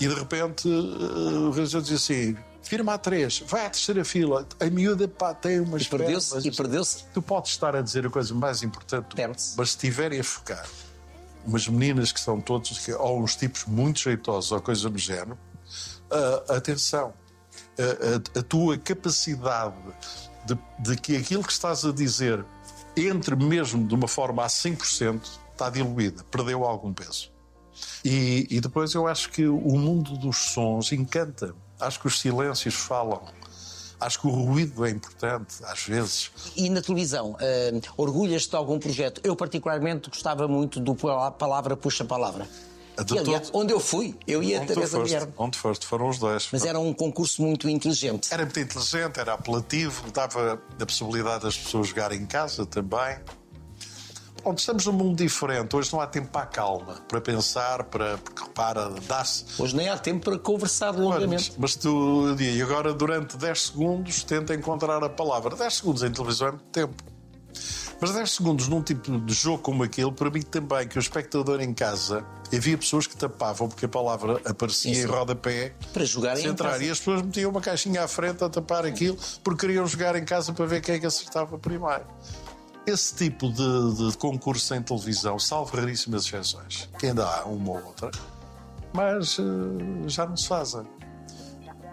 e 0.00 0.06
de 0.06 0.14
repente 0.14 0.68
eh, 0.68 1.38
o 1.38 1.50
realizador 1.50 1.82
diz 1.82 2.02
assim: 2.02 2.36
firma 2.64 2.94
a 2.94 2.98
três, 2.98 3.40
vai 3.46 3.66
à 3.66 3.70
terceira 3.70 4.04
fila, 4.04 4.46
a 4.60 4.64
miúda 4.66 5.06
pá, 5.06 5.32
tem 5.34 5.60
umas 5.60 5.82
E 5.82 5.88
perdeu-se, 5.88 6.30
pernas." 6.30 6.44
e 6.46 6.50
perdeu-se. 6.56 7.04
Tu 7.12 7.22
podes 7.22 7.50
estar 7.52 7.76
a 7.76 7.80
dizer 7.82 8.06
a 8.06 8.10
coisa 8.10 8.34
mais 8.34 8.62
importante, 8.62 9.14
mas 9.56 9.70
se 9.70 9.76
estiverem 9.76 10.20
a 10.20 10.24
focar 10.24 10.66
umas 11.46 11.68
meninas 11.68 12.10
que 12.10 12.18
são 12.20 12.40
todos, 12.40 12.88
ou 12.98 13.22
uns 13.22 13.36
tipos 13.36 13.64
muito 13.66 14.00
jeitosos, 14.00 14.50
ou 14.50 14.60
coisa 14.62 14.88
do 14.88 14.96
género, 14.98 15.38
ah, 16.10 16.54
atenção, 16.56 17.12
a, 17.78 18.38
a- 18.38 18.40
a 18.40 18.42
tua 18.42 18.78
capacidade 18.78 19.74
de, 20.46 20.58
de 20.78 20.96
que 21.00 21.16
aquilo 21.16 21.42
que 21.44 21.52
estás 21.52 21.84
a 21.84 21.92
dizer 21.92 22.44
entre 22.96 23.36
mesmo 23.36 23.86
de 23.86 23.94
uma 23.94 24.08
forma 24.08 24.42
a 24.44 24.46
100% 24.46 25.20
está 25.52 25.68
diluída, 25.68 26.24
perdeu 26.30 26.64
algum 26.64 26.92
peso. 26.94 27.30
E, 28.04 28.46
e 28.50 28.60
depois 28.60 28.94
eu 28.94 29.06
acho 29.06 29.30
que 29.30 29.46
o 29.46 29.76
mundo 29.76 30.16
dos 30.16 30.36
sons 30.52 30.92
encanta. 30.92 31.54
Acho 31.80 32.00
que 32.00 32.06
os 32.06 32.20
silêncios 32.20 32.74
falam. 32.74 33.22
Acho 34.00 34.20
que 34.20 34.26
o 34.26 34.30
ruído 34.30 34.84
é 34.84 34.90
importante, 34.90 35.54
às 35.64 35.82
vezes. 35.84 36.30
E 36.56 36.68
na 36.68 36.82
televisão, 36.82 37.36
eh, 37.40 37.72
orgulhas-te 37.96 38.50
de 38.50 38.56
algum 38.56 38.78
projeto? 38.78 39.20
Eu, 39.24 39.34
particularmente, 39.36 40.10
gostava 40.10 40.46
muito 40.48 40.78
do 40.80 40.94
Pala- 40.94 41.30
Palavra 41.30 41.76
Puxa 41.76 42.04
Palavra. 42.04 42.46
De 43.04 43.14
E, 43.14 43.18
aliás, 43.18 43.50
todo- 43.50 43.60
onde 43.60 43.72
eu 43.72 43.80
fui, 43.80 44.14
eu 44.26 44.40
e 44.42 44.54
a 44.54 44.58
Onde 44.60 44.68
Teresa 44.68 44.98
foste? 44.98 45.10
Guilherme. 45.12 45.32
Onde 45.36 45.58
foste? 45.58 45.86
Foram 45.86 46.08
os 46.08 46.18
dois. 46.18 46.48
Mas 46.52 46.64
era 46.64 46.78
um 46.78 46.92
concurso 46.92 47.42
muito 47.42 47.68
inteligente. 47.68 48.32
Era 48.32 48.44
muito 48.44 48.60
inteligente, 48.60 49.18
era 49.18 49.32
apelativo, 49.34 50.10
dava 50.12 50.60
a 50.80 50.86
possibilidade 50.86 51.42
das 51.44 51.56
pessoas 51.56 51.88
jogarem 51.88 52.20
em 52.20 52.26
casa 52.26 52.64
também. 52.66 53.16
Pronto, 54.44 54.58
estamos 54.58 54.84
num 54.84 54.92
mundo 54.92 55.16
diferente. 55.16 55.74
Hoje 55.74 55.90
não 55.90 56.00
há 56.02 56.06
tempo 56.06 56.28
para 56.28 56.42
a 56.42 56.46
calma, 56.46 57.00
para 57.08 57.18
pensar, 57.20 57.82
para. 57.84 58.18
Repara, 58.38 58.90
dá-se. 59.08 59.44
Hoje 59.58 59.74
nem 59.74 59.88
há 59.88 59.96
tempo 59.96 60.22
para 60.26 60.38
conversar 60.38 60.92
Mas, 60.92 61.00
longamente. 61.02 61.52
mas 61.56 61.74
tu, 61.74 62.36
e 62.38 62.60
agora 62.60 62.92
durante 62.92 63.38
10 63.38 63.62
segundos 63.62 64.22
tenta 64.22 64.54
encontrar 64.54 65.02
a 65.02 65.08
palavra. 65.08 65.56
10 65.56 65.74
segundos 65.74 66.02
em 66.02 66.12
televisão 66.12 66.48
é 66.48 66.50
muito 66.52 66.64
tempo. 66.66 66.94
Mas 68.00 68.12
10 68.12 68.30
segundos 68.32 68.68
num 68.68 68.82
tipo 68.82 69.18
de 69.18 69.32
jogo 69.32 69.62
como 69.62 69.82
aquele 69.82 70.12
permite 70.12 70.46
também 70.46 70.86
que 70.86 70.98
o 70.98 71.00
espectador 71.00 71.60
em 71.62 71.72
casa 71.72 72.22
havia 72.54 72.76
pessoas 72.76 73.06
que 73.06 73.16
tapavam 73.16 73.68
porque 73.68 73.86
a 73.86 73.88
palavra 73.88 74.40
aparecia 74.44 74.94
Sim, 74.94 75.00
em 75.00 75.04
rodapé 75.06 75.74
Para 75.92 76.04
jogarem 76.04 76.42
se 76.42 76.48
em 76.48 76.50
entrar. 76.50 76.72
casa. 76.72 76.84
E 76.84 76.90
as 76.90 76.98
pessoas 76.98 77.22
metiam 77.22 77.50
uma 77.50 77.62
caixinha 77.62 78.02
à 78.02 78.08
frente 78.08 78.44
a 78.44 78.48
tapar 78.50 78.84
aquilo 78.84 79.16
porque 79.42 79.66
queriam 79.66 79.86
jogar 79.86 80.16
em 80.16 80.24
casa 80.24 80.52
para 80.52 80.66
ver 80.66 80.82
quem 80.82 80.96
é 80.96 80.98
que 80.98 81.06
acertava 81.06 81.56
primeiro. 81.58 82.04
Esse 82.86 83.14
tipo 83.14 83.48
de, 83.50 84.10
de 84.10 84.16
concurso 84.18 84.74
em 84.74 84.82
televisão, 84.82 85.38
salvo 85.38 85.74
raríssimas 85.76 86.26
exceções, 86.26 86.88
que 86.98 87.06
ainda 87.06 87.26
há 87.26 87.44
uma 87.46 87.72
ou 87.72 87.84
outra, 87.86 88.10
mas 88.92 89.38
eh, 89.38 90.08
já 90.08 90.26
não 90.26 90.36
se 90.36 90.46
fazem. 90.46 90.82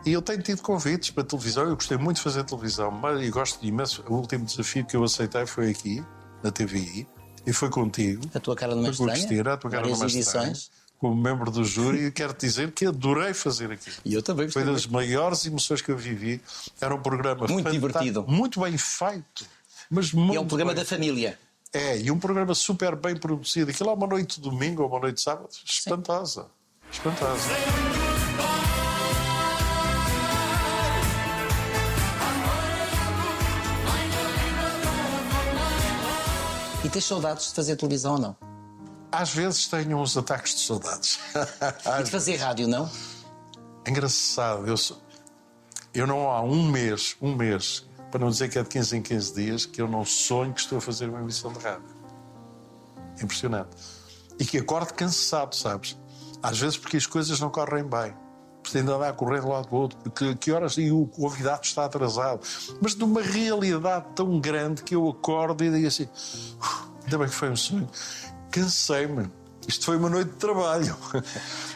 E 0.06 0.12
eu 0.12 0.22
tenho 0.22 0.42
tido 0.42 0.62
convites 0.62 1.12
para 1.12 1.24
televisão, 1.24 1.64
eu 1.64 1.76
gostei 1.76 1.98
muito 1.98 2.18
de 2.18 2.24
fazer 2.24 2.44
televisão, 2.44 2.92
mas 2.92 3.22
eu 3.24 3.32
gosto 3.32 3.64
imenso. 3.66 4.04
O 4.08 4.16
último 4.16 4.44
desafio 4.46 4.84
que 4.86 4.96
eu 4.96 5.04
aceitei 5.04 5.46
foi 5.46 5.70
aqui, 5.70 6.04
na 6.44 6.52
TVI, 6.52 7.08
e 7.46 7.54
foi 7.54 7.70
contigo. 7.70 8.24
A 8.34 8.40
tua 8.40 8.56
cara 8.56 8.76
não 8.76 8.82
é 8.82 8.94
Foi 8.94 9.08
estranha? 9.08 9.28
Cristina, 9.28 9.54
a 9.54 9.58
tua 9.58 9.72
cara 9.72 9.88
não 9.88 10.04
é 10.04 10.08
estranha, 10.08 10.54
como 10.98 11.16
membro 11.16 11.50
do 11.50 11.64
júri, 11.64 12.06
e 12.08 12.12
quero 12.12 12.34
dizer 12.34 12.72
que 12.72 12.86
adorei 12.86 13.34
fazer 13.34 13.72
aquilo. 13.72 13.96
E 14.04 14.14
eu 14.14 14.22
também 14.22 14.50
Foi 14.50 14.64
gostei 14.64 14.74
das 14.74 14.88
maiores 14.88 15.46
emoções 15.46 15.82
que 15.82 15.90
eu 15.92 15.98
vivi. 15.98 16.42
Era 16.82 16.94
um 16.94 17.02
programa 17.02 17.48
Muito 17.48 17.64
fantástico, 17.64 17.88
divertido. 17.88 18.26
muito 18.28 18.60
bem 18.60 18.78
feito. 18.78 19.46
Mas 19.92 20.12
muito 20.14 20.34
E 20.34 20.38
é 20.38 20.40
um 20.40 20.48
programa 20.48 20.74
bem 20.74 20.82
da 20.84 20.88
família. 20.90 21.38
é, 21.74 21.98
e 22.00 22.10
um 22.10 22.18
programa 22.18 22.56
super 22.56 22.96
bem 22.96 23.16
produzido. 23.16 23.72
Aquilo 23.72 23.90
é 23.90 23.94
uma 23.94 24.08
noite 24.08 24.40
de 24.42 24.50
domingo 24.50 24.84
ou 24.84 24.90
uma 24.90 25.00
noite 25.00 25.16
de 25.18 25.22
sábado. 25.22 25.50
Espantosa. 25.66 26.48
Espantosa. 26.92 27.50
E 36.84 36.90
tens 36.90 37.06
saudades 37.06 37.48
de 37.50 37.54
fazer 37.54 37.76
televisão 37.76 38.14
ou 38.14 38.20
não? 38.20 38.36
Às 39.12 39.32
vezes 39.34 39.68
tenho 39.68 39.98
uns 39.98 40.16
ataques 40.18 40.56
de 40.56 40.62
saudades. 40.62 41.20
E 42.00 42.04
de 42.04 42.10
fazer 42.12 42.38
rádio, 42.38 42.68
não? 42.68 42.90
Engraçado. 43.88 44.66
Eu, 44.68 44.78
sou- 44.78 44.98
eu 45.94 46.08
não 46.08 46.30
há 46.30 46.42
um 46.42 46.64
mês, 46.64 47.16
um 47.22 47.36
mês, 47.36 47.86
para 48.12 48.20
não 48.20 48.30
dizer 48.30 48.50
que 48.50 48.60
é 48.60 48.64
de 48.64 48.70
15 48.70 48.98
em 48.98 49.02
15 49.02 49.34
dias, 49.34 49.66
que 49.66 49.82
eu 49.82 49.88
não 49.88 50.04
sonho 50.04 50.54
que 50.54 50.60
estou 50.60 50.78
a 50.78 50.82
fazer 50.82 51.10
uma 51.10 51.22
emissão 51.22 51.52
de 51.54 51.60
rádio. 51.60 51.96
Impressionante. 53.22 53.70
E 54.38 54.46
que 54.46 54.58
acordo 54.58 54.94
cansado, 54.94 55.56
sabes? 55.56 55.98
Às 56.44 56.60
vezes 56.60 56.78
porque 56.78 56.98
as 56.98 57.06
coisas 57.06 57.40
não 57.40 57.50
correm 57.50 57.84
bem. 57.84 58.14
Porque 58.62 58.78
ainda 58.78 58.94
andar 58.94 59.10
a 59.10 59.14
correr 59.14 59.42
de 59.42 59.48
lado 59.48 59.68
para 59.68 59.76
o 59.76 59.80
outro, 59.80 59.98
porque 60.00 60.36
que 60.36 60.52
horas 60.52 60.78
e 60.78 60.92
o 60.92 61.08
convidado 61.08 61.62
está 61.64 61.86
atrasado. 61.86 62.42
Mas 62.80 62.94
de 62.94 63.04
uma 63.04 63.22
realidade 63.22 64.06
tão 64.16 64.40
grande 64.40 64.84
que 64.84 64.94
eu 64.94 65.10
acordo 65.10 65.64
e 65.64 65.72
digo 65.72 65.88
assim: 65.88 66.08
"Uf, 66.60 66.84
ainda 67.04 67.18
bem 67.18 67.28
que 67.28 67.34
foi 67.34 67.50
um 67.50 67.56
sonho. 67.56 67.90
Cansei-me. 68.52 69.32
Isto 69.68 69.86
foi 69.86 69.98
uma 69.98 70.10
noite 70.10 70.32
de 70.32 70.38
trabalho. 70.38 70.96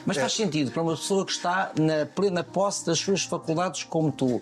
Mas 0.06 0.18
faz 0.18 0.34
sentido 0.34 0.72
para 0.72 0.82
uma 0.82 0.96
pessoa 0.96 1.26
que 1.26 1.32
está 1.32 1.72
na 1.80 2.06
plena 2.06 2.44
posse 2.44 2.86
das 2.86 3.00
suas 3.00 3.24
faculdades 3.24 3.84
como 3.84 4.12
tu, 4.12 4.42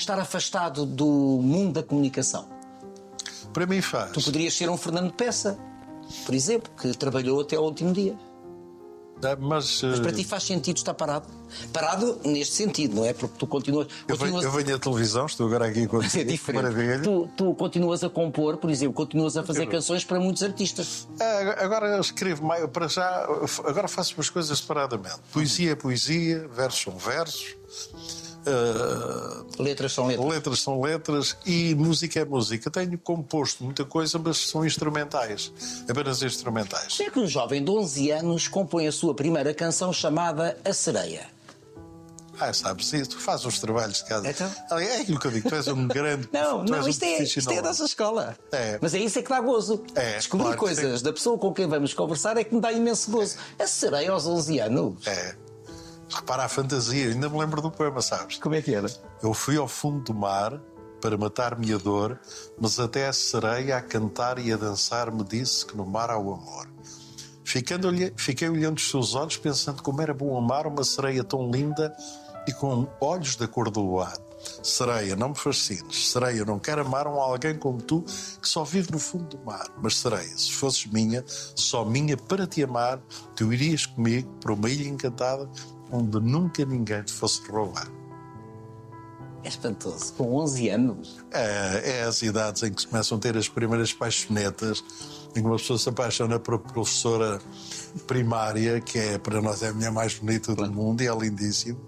estar 0.00 0.18
afastado 0.18 0.84
do 0.86 1.06
mundo 1.06 1.74
da 1.74 1.82
comunicação. 1.82 2.46
Para 3.52 3.66
mim 3.66 3.80
faz. 3.80 4.12
Tu 4.12 4.20
poderias 4.22 4.54
ser 4.54 4.68
um 4.68 4.76
Fernando 4.76 5.12
Peça, 5.12 5.58
por 6.26 6.34
exemplo, 6.34 6.70
que 6.80 6.92
trabalhou 6.96 7.40
até 7.40 7.56
ao 7.56 7.64
último 7.64 7.92
dia. 7.92 8.16
Ah, 9.22 9.36
Mas, 9.38 9.80
Mas 9.82 10.00
para 10.00 10.10
eh, 10.10 10.12
ti 10.12 10.24
faz 10.24 10.42
sentido 10.42 10.76
estar 10.76 10.92
parado? 10.92 11.26
Parado 11.72 12.18
neste 12.24 12.56
sentido, 12.56 12.96
não 12.96 13.04
é? 13.06 13.14
Porque 13.14 13.34
tu 13.38 13.46
continuas. 13.46 13.86
Eu 14.08 14.16
venho, 14.16 14.32
continuas 14.32 14.44
eu 14.44 14.50
venho 14.50 14.76
à 14.76 14.78
televisão, 14.78 15.24
estou 15.24 15.46
agora 15.46 15.66
aqui 15.66 15.86
com 15.86 16.02
é 16.02 16.24
diferente. 16.24 16.62
Maravilha. 16.62 17.00
Tu, 17.00 17.28
tu 17.36 17.54
continuas 17.54 18.02
a 18.04 18.10
compor, 18.10 18.56
por 18.58 18.68
exemplo, 18.70 18.92
continuas 18.92 19.36
a 19.36 19.42
fazer 19.44 19.62
Eu- 19.64 19.70
canções 19.70 20.04
para 20.04 20.18
muitos 20.18 20.42
artistas. 20.42 21.06
Ah, 21.20 21.62
Agora 21.64 21.86
eu 21.94 22.00
escrevo 22.00 22.44
mais, 22.44 22.66
para 22.66 22.88
já, 22.88 23.24
agora 23.64 23.86
faço 23.88 24.14
as 24.20 24.28
coisas 24.28 24.58
separadamente. 24.58 25.20
Poesia 25.32 25.70
é 25.72 25.74
poesia, 25.76 26.46
versos 26.48 26.82
são 26.82 26.98
versos, 26.98 27.56
ah, 28.46 29.44
Letras 29.58 29.92
são 29.92 30.06
letras. 30.06 30.28
letras 30.28 30.60
são 30.60 30.80
letras 30.80 31.36
e 31.46 31.74
música 31.74 32.20
é 32.20 32.24
música. 32.24 32.70
Tenho 32.70 32.98
composto 32.98 33.64
muita 33.64 33.84
coisa, 33.84 34.18
mas 34.18 34.36
são 34.38 34.64
instrumentais, 34.66 35.52
apenas 35.88 36.22
instrumentais. 36.22 36.96
Como 36.96 37.08
é 37.08 37.12
que 37.12 37.20
um 37.20 37.26
jovem 37.26 37.64
de 37.64 37.70
11 37.70 38.10
anos 38.10 38.48
compõe 38.48 38.86
a 38.86 38.92
sua 38.92 39.14
primeira 39.14 39.54
canção 39.54 39.92
chamada 39.92 40.56
A 40.64 40.72
Sereia? 40.72 41.34
Ah, 42.40 42.52
sabes, 42.52 42.92
isso, 42.92 43.10
tu 43.10 43.20
fazes 43.20 43.46
os 43.46 43.60
trabalhos 43.60 43.98
de 43.98 44.06
casa. 44.06 44.28
Então? 44.28 44.50
É 44.78 45.00
aquilo 45.00 45.20
que 45.20 45.26
eu 45.26 45.30
digo, 45.30 45.48
tu 45.48 45.54
és 45.54 45.68
um 45.68 45.86
grande. 45.86 46.28
Não, 46.34 46.64
não, 46.64 46.78
és 46.78 46.86
um 46.86 46.88
isto 46.88 47.04
é, 47.04 47.22
isto 47.22 47.50
é 47.50 47.56
da 47.56 47.62
nossa 47.62 47.84
escola. 47.84 48.36
É. 48.50 48.76
Mas 48.82 48.92
é 48.92 48.98
isso 48.98 49.18
é 49.20 49.22
que 49.22 49.28
dá 49.28 49.40
gozo. 49.40 49.84
É, 49.94 50.16
Descobrir 50.16 50.46
claro 50.46 50.58
coisas 50.58 51.00
da 51.00 51.12
pessoa 51.12 51.38
com 51.38 51.52
quem 51.52 51.68
vamos 51.68 51.94
conversar 51.94 52.36
é 52.36 52.42
que 52.42 52.52
me 52.52 52.60
dá 52.60 52.72
imenso 52.72 53.10
gozo. 53.10 53.36
A 53.56 53.66
sereia 53.68 54.10
aos 54.10 54.26
11 54.26 54.58
anos. 54.58 55.06
É. 55.06 55.36
Repara 56.08 56.44
a 56.44 56.48
fantasia, 56.48 57.08
ainda 57.08 57.28
me 57.28 57.38
lembro 57.38 57.60
do 57.62 57.70
poema, 57.70 58.02
sabes? 58.02 58.38
Como 58.38 58.54
é 58.54 58.62
que 58.62 58.74
era? 58.74 58.88
Eu 59.22 59.32
fui 59.34 59.56
ao 59.56 59.68
fundo 59.68 60.00
do 60.00 60.14
mar 60.14 60.60
para 61.00 61.18
matar-me 61.18 61.72
a 61.72 61.78
dor, 61.78 62.18
mas 62.58 62.80
até 62.80 63.08
a 63.08 63.12
sereia 63.12 63.76
a 63.76 63.82
cantar 63.82 64.38
e 64.38 64.52
a 64.52 64.56
dançar 64.56 65.10
me 65.10 65.22
disse 65.22 65.66
que 65.66 65.76
no 65.76 65.84
mar 65.84 66.10
há 66.10 66.18
o 66.18 66.32
amor. 66.32 66.68
Ficando, 67.44 67.88
fiquei 68.16 68.48
olhando 68.48 68.78
os 68.78 68.88
seus 68.88 69.14
olhos, 69.14 69.36
pensando 69.36 69.82
como 69.82 70.00
era 70.00 70.14
bom 70.14 70.36
amar 70.36 70.66
uma 70.66 70.82
sereia 70.82 71.22
tão 71.22 71.50
linda 71.50 71.94
e 72.48 72.52
com 72.52 72.88
olhos 73.00 73.36
da 73.36 73.46
cor 73.46 73.70
do 73.70 73.80
luar. 73.80 74.16
Sereia, 74.62 75.16
não 75.16 75.30
me 75.30 75.34
fascines. 75.34 76.10
Sereia, 76.10 76.44
não 76.44 76.58
quero 76.58 76.82
amar 76.82 77.06
um 77.06 77.20
alguém 77.20 77.56
como 77.56 77.80
tu 77.80 78.02
que 78.40 78.48
só 78.48 78.64
vive 78.64 78.90
no 78.92 78.98
fundo 78.98 79.36
do 79.36 79.44
mar. 79.44 79.66
Mas 79.82 79.96
sereia, 79.96 80.36
se 80.36 80.52
fosses 80.52 80.86
minha, 80.86 81.24
só 81.26 81.84
minha 81.84 82.16
para 82.16 82.46
te 82.46 82.62
amar, 82.62 83.00
tu 83.34 83.52
irias 83.52 83.86
comigo 83.86 84.30
para 84.40 84.52
uma 84.52 84.68
ilha 84.68 84.88
encantada 84.88 85.48
onde 85.94 86.20
nunca 86.20 86.64
ninguém 86.64 87.02
te 87.02 87.12
fosse 87.12 87.40
roubar. 87.48 87.88
É 89.44 89.48
espantoso. 89.48 90.12
Com 90.14 90.36
11 90.36 90.68
anos. 90.70 91.24
É, 91.30 91.98
é 91.98 92.02
as 92.02 92.22
idades 92.22 92.62
em 92.62 92.72
que 92.72 92.80
se 92.80 92.88
começam 92.88 93.18
a 93.18 93.20
ter 93.20 93.36
as 93.36 93.48
primeiras 93.48 93.92
paixonetas, 93.92 94.82
em 95.30 95.34
que 95.34 95.46
uma 95.46 95.56
pessoa 95.56 95.78
se 95.78 95.88
apaixona 95.88 96.38
por 96.38 96.58
professora 96.58 97.38
primária, 98.06 98.80
que 98.80 98.98
é 98.98 99.18
para 99.18 99.40
nós 99.40 99.62
é 99.62 99.68
a 99.68 99.74
mulher 99.74 99.92
mais 99.92 100.14
bonita 100.18 100.54
do 100.54 100.72
mundo 100.72 101.02
e 101.02 101.06
é 101.06 101.14
lindíssimo. 101.14 101.78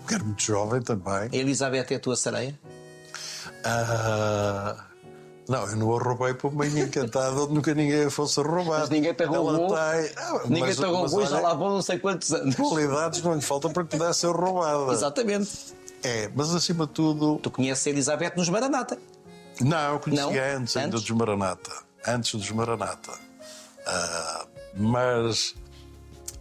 Porque 0.00 0.14
era 0.14 0.22
muito 0.24 0.42
jovem 0.42 0.82
também. 0.82 1.30
A 1.32 1.36
Elizabeth 1.36 1.86
é 1.90 1.94
a 1.94 2.00
tua 2.00 2.16
sereia? 2.16 2.60
Ah, 3.64 4.84
não, 5.48 5.66
eu 5.68 5.76
não 5.76 5.94
a 5.96 6.02
roubei 6.02 6.34
para 6.34 6.48
uma 6.48 6.66
ilha 6.66 6.80
encantada 6.84 7.38
onde 7.42 7.54
nunca 7.54 7.74
ninguém 7.74 8.04
a 8.04 8.10
fosse 8.10 8.40
roubar. 8.40 8.80
Mas 8.80 8.90
ninguém 8.90 9.12
te 9.14 9.22
Ela 9.22 9.36
roubou. 9.36 9.68
tem- 9.68 9.76
Ah, 10.16 10.40
Ninguém 10.44 10.60
mas- 10.64 10.76
te 10.76 10.84
roubou 10.84 11.22
e 11.22 11.26
já 11.26 11.40
lá 11.40 11.54
vão 11.54 11.70
não 11.70 11.82
sei 11.82 11.98
quantos 11.98 12.32
anos. 12.32 12.54
Qualidades 12.56 13.22
não 13.22 13.34
lhe 13.34 13.40
faltam 13.42 13.70
para 13.72 13.84
que 13.84 13.96
pudesse 13.96 14.20
ser 14.20 14.28
roubada. 14.34 14.92
Exatamente. 14.92 15.50
É, 16.02 16.30
mas 16.34 16.54
acima 16.54 16.86
de 16.86 16.92
tudo, 16.92 17.38
Tu 17.42 17.50
conheces 17.50 17.86
a 17.86 17.90
Elizabeth 17.90 18.32
nos 18.36 18.48
Maranata. 18.48 18.98
Não, 19.60 19.92
eu 19.94 20.00
conhecia 20.00 20.24
Não? 20.54 20.60
antes 20.62 20.76
ainda 20.76 20.98
dos 20.98 21.10
Maranata. 21.10 21.70
Antes 22.06 22.34
dos 22.34 22.50
Maranata. 22.50 23.12
Ah, 23.86 24.46
mas 24.76 25.54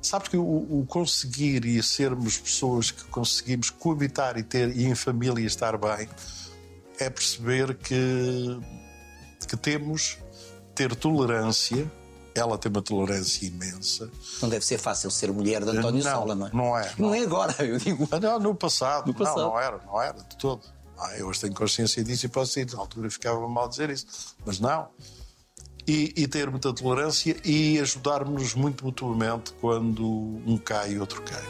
sabes 0.02 0.28
que 0.30 0.38
o, 0.38 0.42
o 0.44 0.86
conseguir 0.88 1.66
e 1.66 1.82
sermos 1.84 2.38
pessoas 2.38 2.92
que 2.92 3.04
conseguimos 3.06 3.70
coabitar 3.70 4.38
e 4.38 4.44
ter 4.44 4.76
e 4.76 4.86
em 4.86 4.96
família 4.96 5.46
estar 5.46 5.78
bem 5.78 6.10
é 7.00 7.10
perceber 7.10 7.76
que, 7.76 8.60
que 9.46 9.58
temos 9.58 10.18
ter 10.76 10.96
tolerância. 10.96 11.90
Ela 12.36 12.58
tem 12.58 12.72
uma 12.72 12.82
tolerância 12.82 13.46
imensa. 13.46 14.10
Não 14.42 14.50
deve 14.50 14.66
ser 14.66 14.80
fácil 14.80 15.12
ser 15.12 15.32
mulher 15.32 15.64
de 15.64 15.70
António 15.70 16.04
Não, 16.04 16.12
Sola, 16.12 16.34
não 16.34 16.48
é? 16.48 16.50
não 16.52 16.78
é, 16.78 16.94
Não 16.98 17.08
não. 17.10 17.14
é 17.14 17.20
agora, 17.20 17.56
eu 17.64 17.78
digo. 17.78 18.08
Ah, 18.10 18.20
não, 18.20 18.40
no 18.40 18.56
passado. 18.56 19.06
No 19.06 19.14
passado. 19.14 19.38
Não, 19.38 19.50
não 19.52 19.60
era, 19.60 19.80
não 19.86 20.02
era 20.02 20.18
de 20.18 20.36
todo. 20.38 20.64
Ah, 20.98 21.16
eu 21.16 21.28
hoje 21.28 21.42
tenho 21.42 21.54
consciência 21.54 22.04
disso 22.04 22.26
e 22.26 22.30
posso 22.30 22.54
dizer, 22.60 22.74
na 22.74 22.80
altura 22.80 23.10
ficava 23.12 23.48
mal 23.48 23.70
dizer 23.70 23.92
isso. 23.92 24.36
Mas 24.44 24.60
não. 24.60 24.88
E, 25.88 26.12
e 26.16 26.28
ter 26.28 26.50
muita 26.50 26.74
tolerância 26.74 27.36
e 27.44 27.80
ajudar-nos 27.80 28.56
muito 28.56 28.84
mutuamente 28.84 29.54
quando 29.62 30.04
um 30.04 30.58
cai 30.58 30.94
e 30.94 31.00
outro 31.00 31.22
cai. 31.22 31.44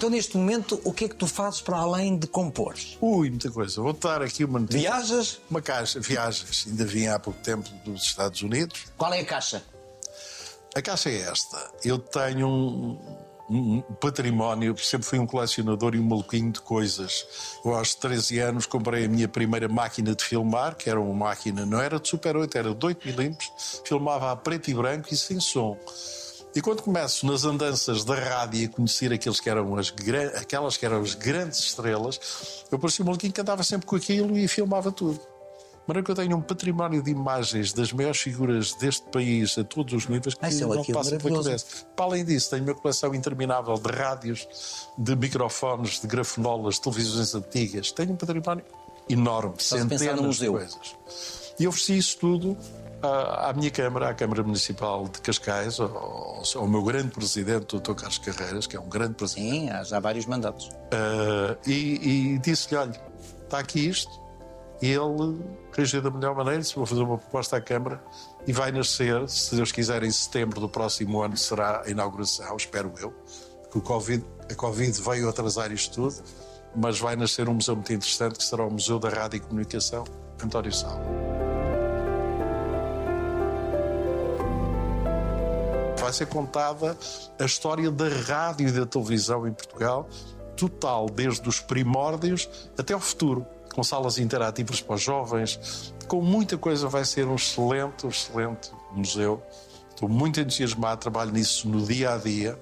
Então, 0.00 0.08
neste 0.08 0.34
momento, 0.34 0.80
o 0.82 0.94
que 0.94 1.04
é 1.04 1.08
que 1.10 1.14
tu 1.14 1.26
fazes 1.26 1.60
para 1.60 1.76
além 1.76 2.16
de 2.16 2.26
compor? 2.26 2.74
Ui, 3.02 3.28
muita 3.28 3.50
coisa. 3.50 3.82
Vou 3.82 3.92
dar 3.92 4.22
aqui 4.22 4.46
uma 4.46 4.58
notícia. 4.58 4.80
Viajas? 4.80 5.40
Uma 5.50 5.60
caixa, 5.60 6.00
viagens. 6.00 6.64
Ainda 6.66 6.86
vim 6.86 7.06
há 7.06 7.18
pouco 7.18 7.38
tempo 7.40 7.68
dos 7.84 8.04
Estados 8.04 8.40
Unidos. 8.40 8.86
Qual 8.96 9.12
é 9.12 9.20
a 9.20 9.24
caixa? 9.26 9.62
A 10.74 10.80
caixa 10.80 11.10
é 11.10 11.20
esta. 11.20 11.70
Eu 11.84 11.98
tenho 11.98 12.48
um, 12.48 12.98
um 13.50 13.82
património, 14.00 14.74
sempre 14.78 15.06
fui 15.06 15.18
um 15.18 15.26
colecionador 15.26 15.94
e 15.94 15.98
um 15.98 16.04
maluquinho 16.04 16.50
de 16.50 16.62
coisas. 16.62 17.26
Eu, 17.62 17.74
aos 17.74 17.94
13 17.94 18.38
anos, 18.38 18.64
comprei 18.64 19.04
a 19.04 19.08
minha 19.08 19.28
primeira 19.28 19.68
máquina 19.68 20.14
de 20.14 20.24
filmar, 20.24 20.76
que 20.76 20.88
era 20.88 20.98
uma 20.98 21.26
máquina, 21.26 21.66
não 21.66 21.78
era 21.78 22.00
de 22.00 22.08
Super 22.08 22.38
8, 22.38 22.56
era 22.56 22.74
de 22.74 22.86
8 22.86 23.06
milímetros, 23.06 23.82
filmava 23.84 24.32
a 24.32 24.36
preto 24.36 24.70
e 24.70 24.74
branco 24.74 25.12
e 25.12 25.16
sem 25.18 25.38
som. 25.38 25.76
E 26.54 26.60
quando 26.60 26.82
começo 26.82 27.26
nas 27.26 27.44
andanças 27.44 28.04
da 28.04 28.14
rádio 28.14 28.66
a 28.66 28.68
conhecer 28.68 29.12
aqueles 29.12 29.38
que 29.38 29.48
eram 29.48 29.76
as, 29.76 29.92
aquelas 30.34 30.76
que 30.76 30.84
eram 30.84 31.00
as 31.00 31.14
grandes 31.14 31.60
estrelas, 31.60 32.64
eu 32.70 32.78
parecia 32.78 33.04
um 33.04 33.06
maluquinho 33.06 33.32
que 33.32 33.40
andava 33.40 33.62
sempre 33.62 33.86
com 33.86 33.94
aquilo 33.94 34.36
e 34.36 34.48
filmava 34.48 34.90
tudo. 34.90 35.20
Mas 35.86 36.04
que 36.04 36.10
eu 36.10 36.14
tenho 36.14 36.36
um 36.36 36.42
património 36.42 37.02
de 37.02 37.10
imagens 37.10 37.72
das 37.72 37.92
maiores 37.92 38.20
figuras 38.20 38.74
deste 38.74 39.08
país 39.10 39.56
a 39.58 39.64
todos 39.64 39.92
os 39.94 40.06
níveis 40.06 40.34
que 40.34 40.44
Ai, 40.44 40.52
não 40.54 40.72
aquilo 40.72 40.98
passa 40.98 41.16
pela 41.16 41.42
cabeça. 41.42 41.66
Para 41.96 42.04
além 42.04 42.24
disso, 42.24 42.50
tenho 42.50 42.64
uma 42.64 42.74
coleção 42.74 43.14
interminável 43.14 43.74
de 43.74 43.90
rádios, 43.90 44.88
de 44.98 45.16
microfones, 45.16 46.00
de 46.00 46.06
grafenolas, 46.06 46.76
de 46.76 46.82
televisões 46.82 47.34
antigas. 47.34 47.92
Tenho 47.92 48.12
um 48.12 48.16
património 48.16 48.64
enorme, 49.08 49.54
Estás 49.58 49.82
centenas 49.82 50.36
de 50.36 50.48
coisas. 50.48 50.96
E 51.58 51.66
ofereci 51.66 51.98
isso 51.98 52.18
tudo 52.18 52.56
à, 53.02 53.50
à 53.50 53.52
minha 53.52 53.70
Câmara, 53.70 54.10
à 54.10 54.14
Câmara 54.14 54.42
Municipal 54.42 55.08
de 55.08 55.20
Cascais, 55.20 55.80
ao, 55.80 56.42
ao 56.56 56.68
meu 56.68 56.82
grande 56.82 57.08
presidente, 57.08 57.76
o 57.76 57.80
Dr. 57.80 57.94
Carlos 57.94 58.18
Carreiras, 58.18 58.66
que 58.66 58.76
é 58.76 58.80
um 58.80 58.88
grande 58.88 59.14
presidente. 59.14 59.50
Sim, 59.50 59.70
há 59.70 59.82
já 59.82 60.00
vários 60.00 60.26
mandatos. 60.26 60.68
Uh, 60.68 61.56
e, 61.66 62.34
e 62.34 62.38
disse-lhe: 62.38 62.76
olha, 62.76 63.00
está 63.44 63.58
aqui 63.58 63.88
isto. 63.88 64.20
E 64.82 64.86
ele 64.86 65.38
reagiu 65.72 66.00
da 66.00 66.10
melhor 66.10 66.34
maneira, 66.34 66.60
disse: 66.60 66.74
vou 66.74 66.86
fazer 66.86 67.02
uma 67.02 67.18
proposta 67.18 67.56
à 67.56 67.60
Câmara 67.60 68.02
e 68.46 68.52
vai 68.52 68.72
nascer, 68.72 69.28
se 69.28 69.54
Deus 69.54 69.70
quiser, 69.70 70.02
em 70.02 70.10
setembro 70.10 70.60
do 70.60 70.68
próximo 70.68 71.22
ano 71.22 71.36
será 71.36 71.82
a 71.84 71.90
inauguração, 71.90 72.56
espero 72.56 72.92
eu, 72.98 73.14
que 73.70 73.78
o 73.78 73.80
COVID, 73.82 74.24
a 74.50 74.54
Covid 74.54 75.02
veio 75.02 75.28
atrasar 75.28 75.70
isto 75.70 75.94
tudo, 75.94 76.24
mas 76.74 76.98
vai 76.98 77.16
nascer 77.16 77.48
um 77.48 77.54
museu 77.54 77.74
muito 77.74 77.92
interessante 77.92 78.38
que 78.38 78.44
será 78.44 78.64
o 78.64 78.70
Museu 78.70 78.98
da 78.98 79.10
Rádio 79.10 79.36
e 79.36 79.40
Comunicação 79.40 80.04
António 80.42 80.72
Sal. 80.72 80.98
Vai 86.10 86.14
ser 86.16 86.26
contada 86.26 86.98
a 87.38 87.44
história 87.44 87.88
da 87.88 88.08
rádio 88.08 88.66
e 88.66 88.72
da 88.72 88.84
televisão 88.84 89.46
em 89.46 89.52
Portugal, 89.52 90.08
total, 90.56 91.08
desde 91.08 91.48
os 91.48 91.60
primórdios 91.60 92.48
até 92.76 92.92
ao 92.92 92.98
futuro, 92.98 93.46
com 93.72 93.84
salas 93.84 94.18
interativas 94.18 94.80
para 94.80 94.96
os 94.96 95.02
jovens, 95.02 95.94
com 96.08 96.20
muita 96.20 96.58
coisa. 96.58 96.88
Vai 96.88 97.04
ser 97.04 97.28
um 97.28 97.36
excelente, 97.36 98.04
um 98.04 98.08
excelente 98.08 98.72
museu. 98.90 99.40
Estou 99.88 100.08
muito 100.08 100.40
entusiasmado, 100.40 101.00
trabalho 101.00 101.30
nisso 101.30 101.68
no 101.68 101.80
dia 101.80 102.14
a 102.14 102.16
dia. 102.16 102.58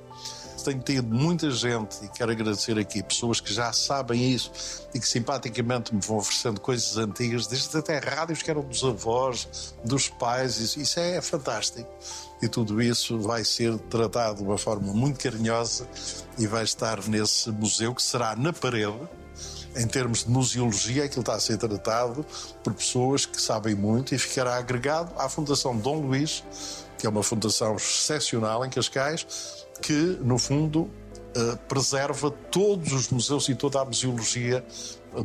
Tenho 0.65 0.81
tido 0.81 1.15
muita 1.15 1.51
gente, 1.51 2.05
e 2.05 2.09
quero 2.09 2.33
agradecer 2.33 2.79
aqui, 2.79 3.03
pessoas 3.03 3.41
que 3.41 3.53
já 3.53 3.73
sabem 3.73 4.33
isso 4.33 4.51
e 4.95 5.01
que 5.01 5.07
simpaticamente 5.07 5.95
me 5.95 6.01
vão 6.01 6.19
oferecendo 6.19 6.61
coisas 6.61 6.97
antigas, 6.97 7.47
desde 7.47 7.77
até 7.77 7.99
rádios 7.99 8.43
que 8.43 8.51
eram 8.51 8.63
dos 8.63 8.83
avós, 8.85 9.75
dos 9.85 10.09
pais, 10.09 10.59
isso, 10.59 10.81
isso 10.81 11.01
é 11.01 11.21
fantástico. 11.21 11.89
E 12.43 12.49
tudo 12.49 12.81
isso 12.83 13.19
vai 13.21 13.45
ser 13.45 13.79
tratado 13.79 14.39
de 14.39 14.45
uma 14.45 14.59
forma 14.59 14.93
muito 14.93 15.21
carinhosa 15.21 15.89
e 16.37 16.47
vai 16.47 16.65
estar 16.65 17.07
nesse 17.09 17.51
museu 17.51 17.95
que 17.95 18.03
será 18.03 18.37
na 18.37 18.53
parede, 18.53 18.99
em 19.77 19.87
termos 19.87 20.25
de 20.25 20.31
museologia, 20.31 21.05
aquilo 21.05 21.21
está 21.21 21.35
a 21.35 21.41
ser 21.41 21.57
tratado 21.57 22.25
por 22.65 22.75
pessoas 22.75 23.27
que 23.27 23.41
sabem 23.41 23.75
muito 23.75 24.15
e 24.15 24.19
ficará 24.19 24.57
agregado 24.57 25.13
à 25.17 25.29
Fundação 25.29 25.77
Dom 25.77 26.01
Luís, 26.01 26.43
que 26.99 27.07
é 27.07 27.11
uma 27.11 27.23
fundação 27.23 27.77
excepcional 27.77 28.65
em 28.65 28.71
Cascais, 28.71 29.27
que, 29.83 30.19
no 30.23 30.39
fundo, 30.39 30.89
eh, 31.35 31.59
preserva 31.69 32.31
todos 32.31 32.93
os 32.93 33.09
museus 33.11 33.49
e 33.49 33.55
toda 33.55 33.81
a 33.81 33.85
museologia 33.85 34.65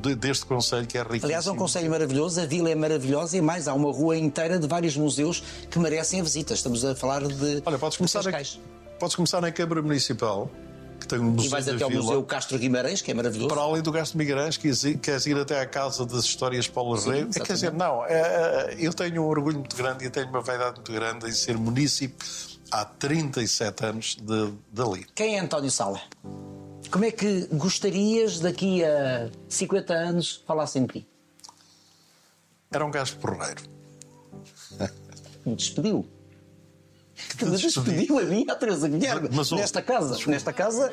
de- 0.01 0.15
deste 0.15 0.45
Conselho, 0.45 0.85
que 0.87 0.97
é 0.97 1.01
riquíssimo. 1.01 1.25
Aliás, 1.25 1.47
é 1.47 1.51
um 1.51 1.55
conselho 1.55 1.89
maravilhoso, 1.89 2.39
a 2.39 2.45
vila 2.45 2.69
é 2.69 2.75
maravilhosa 2.75 3.37
e 3.37 3.41
mais, 3.41 3.67
há 3.67 3.73
uma 3.73 3.91
rua 3.91 4.17
inteira 4.17 4.57
de 4.59 4.67
vários 4.67 4.95
museus 4.95 5.43
que 5.69 5.77
merecem 5.79 6.21
a 6.21 6.23
visita. 6.23 6.53
Estamos 6.53 6.83
a 6.85 6.95
falar 6.95 7.21
de. 7.27 7.61
Olha, 7.65 7.77
podes 7.77 7.97
começar, 7.97 8.21
de 8.21 8.59
podes 8.99 9.15
começar 9.15 9.41
na 9.41 9.51
Câmara 9.51 9.81
Municipal, 9.81 10.49
que 10.99 11.07
tem 11.07 11.19
um 11.19 11.31
museu 11.31 11.45
E 11.45 11.49
vais 11.49 11.67
até 11.67 11.83
ao 11.83 11.89
vila. 11.89 12.01
Museu 12.03 12.23
Castro 12.23 12.57
Guimarães, 12.57 13.01
que 13.01 13.11
é 13.11 13.13
maravilhoso. 13.13 13.49
Para 13.49 13.61
além 13.61 13.81
do 13.81 13.91
gasto 13.91 14.13
de 14.13 14.17
Migrães, 14.19 14.55
queres 14.55 14.83
ir, 15.25 15.37
até 15.37 15.59
à 15.59 15.65
Casa 15.65 16.05
das 16.05 16.23
Histórias 16.23 16.67
Paulo 16.67 16.95
Sim, 16.97 17.09
Rei. 17.11 17.25
Quer 17.25 17.53
dizer, 17.53 17.73
não, 17.73 18.05
é, 18.05 18.13
é, 18.13 18.75
eu 18.79 18.93
tenho 18.93 19.21
um 19.21 19.25
orgulho 19.27 19.59
muito 19.59 19.75
grande 19.75 20.05
e 20.05 20.09
tenho 20.09 20.27
uma 20.29 20.41
vaidade 20.41 20.75
muito 20.75 20.91
grande 20.91 21.27
em 21.27 21.31
ser 21.33 21.57
munícipe 21.57 22.23
há 22.71 22.85
37 22.85 23.85
anos 23.85 24.15
de, 24.15 24.53
dali. 24.71 25.05
Quem 25.15 25.37
é 25.37 25.39
António 25.39 25.71
Sala? 25.71 26.01
Como 26.91 27.05
é 27.05 27.11
que 27.11 27.47
gostarias 27.51 28.39
daqui 28.39 28.83
a 28.83 29.29
50 29.49 29.93
anos 29.93 30.43
falassem 30.45 30.85
de 30.85 30.93
ti? 30.93 31.07
Era 32.71 32.85
um 32.85 32.91
gajo 32.91 33.17
porreiro. 33.17 33.63
Me 35.45 35.55
despediu. 35.55 36.07
Me 37.41 37.49
despedi? 37.51 37.57
despediu 37.97 38.19
a 38.19 38.23
mim, 38.23 38.45
a 38.49 38.55
Teresa 38.55 38.87
Guilherme, 38.89 39.29
Mas, 39.31 39.51
mas, 39.51 39.59
nesta 39.59 39.81
casa. 39.81 40.17
Nesta 40.27 40.51
casa, 40.53 40.91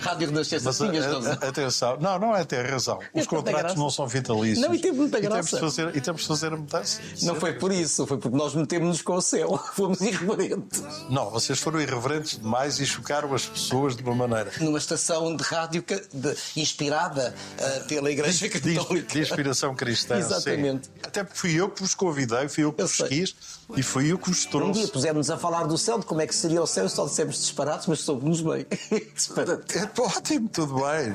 Rádio 0.00 0.28
Renascença, 0.28 0.64
Mas 0.66 0.80
a- 0.80 0.88
tinhas 0.88 1.04
a- 1.06 1.12
razão. 1.12 1.32
a- 1.32 1.48
atenção, 1.48 1.96
não, 2.00 2.18
não 2.18 2.36
é 2.36 2.44
ter 2.44 2.64
razão. 2.68 2.98
Os 2.98 3.04
tanta 3.12 3.26
contratos 3.28 3.60
graça. 3.62 3.76
não 3.78 3.90
são 3.90 4.06
vitalícios. 4.06 4.66
Não, 4.66 4.74
e 4.74 4.78
tem 4.78 4.92
muita 4.92 5.18
E 5.18 5.22
temos 5.22 5.34
graça. 5.36 5.56
de 5.56 5.60
fazer, 5.60 5.96
e 5.96 6.00
temos 6.00 6.22
de 6.22 6.28
fazer 6.28 6.52
a 6.52 6.56
mudança. 6.56 7.00
Não 7.22 7.34
foi 7.34 7.52
por 7.52 7.70
isso, 7.72 8.06
foi 8.06 8.16
porque 8.18 8.36
nós 8.36 8.54
metemos-nos 8.54 9.02
com 9.02 9.14
o 9.14 9.20
céu. 9.22 9.58
Fomos 9.74 10.00
irreverentes. 10.00 10.82
Não, 11.10 11.30
vocês 11.30 11.58
foram 11.60 11.80
irreverentes 11.80 12.38
demais 12.38 12.78
e 12.80 12.86
chocaram 12.86 13.34
as 13.34 13.46
pessoas 13.46 13.96
de 13.96 14.02
uma 14.02 14.14
maneira. 14.14 14.50
Numa 14.60 14.78
estação 14.78 15.34
de 15.36 15.42
rádio 15.44 15.82
que- 15.82 16.02
de- 16.12 16.34
inspirada 16.56 17.34
ah, 17.58 17.80
pela 17.88 18.10
Igreja 18.10 18.48
Católica. 18.48 19.12
de 19.12 19.20
inspiração 19.20 19.74
cristã. 19.74 20.16
Exatamente. 20.16 20.86
sim. 20.86 20.92
Até 21.02 21.24
porque 21.24 21.38
fui 21.38 21.54
eu 21.54 21.68
que 21.68 21.82
vos 21.82 21.94
convidei, 21.94 22.48
fui 22.48 22.64
eu 22.64 22.72
que 22.72 22.82
Eu 22.82 22.86
vos 22.86 22.96
sei. 22.96 23.08
quis 23.08 23.34
e 23.76 23.82
fui 23.82 24.10
eu 24.12 24.18
que 24.18 24.28
vos 24.30 24.46
Um 24.46 24.50
trouxe. 24.50 24.80
dia 24.80 24.88
pusemos 24.88 25.30
a 25.30 25.36
falar 25.36 25.57
do 25.66 25.76
céu, 25.78 25.98
de 25.98 26.06
como 26.06 26.20
é 26.20 26.26
que 26.26 26.34
seria 26.34 26.62
o 26.62 26.66
céu, 26.66 26.88
só 26.88 27.06
dissemos 27.06 27.36
disparados, 27.36 27.86
mas 27.86 28.00
soube-nos 28.00 28.40
bem. 28.40 28.66
Disparate. 29.14 29.78
É 29.78 29.90
ótimo, 30.00 30.48
tudo 30.48 30.74
bem. 30.74 31.12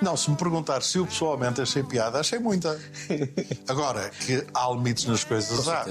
Não, 0.00 0.16
se 0.16 0.30
me 0.30 0.36
perguntar 0.36 0.82
se 0.82 0.98
eu 0.98 1.06
pessoalmente 1.06 1.60
achei 1.60 1.82
piada, 1.82 2.18
achei 2.18 2.38
muita. 2.38 2.78
Agora, 3.68 4.10
que 4.10 4.44
há 4.52 4.68
limites 4.70 5.04
nas 5.06 5.22
coisas, 5.24 5.68
há. 5.68 5.86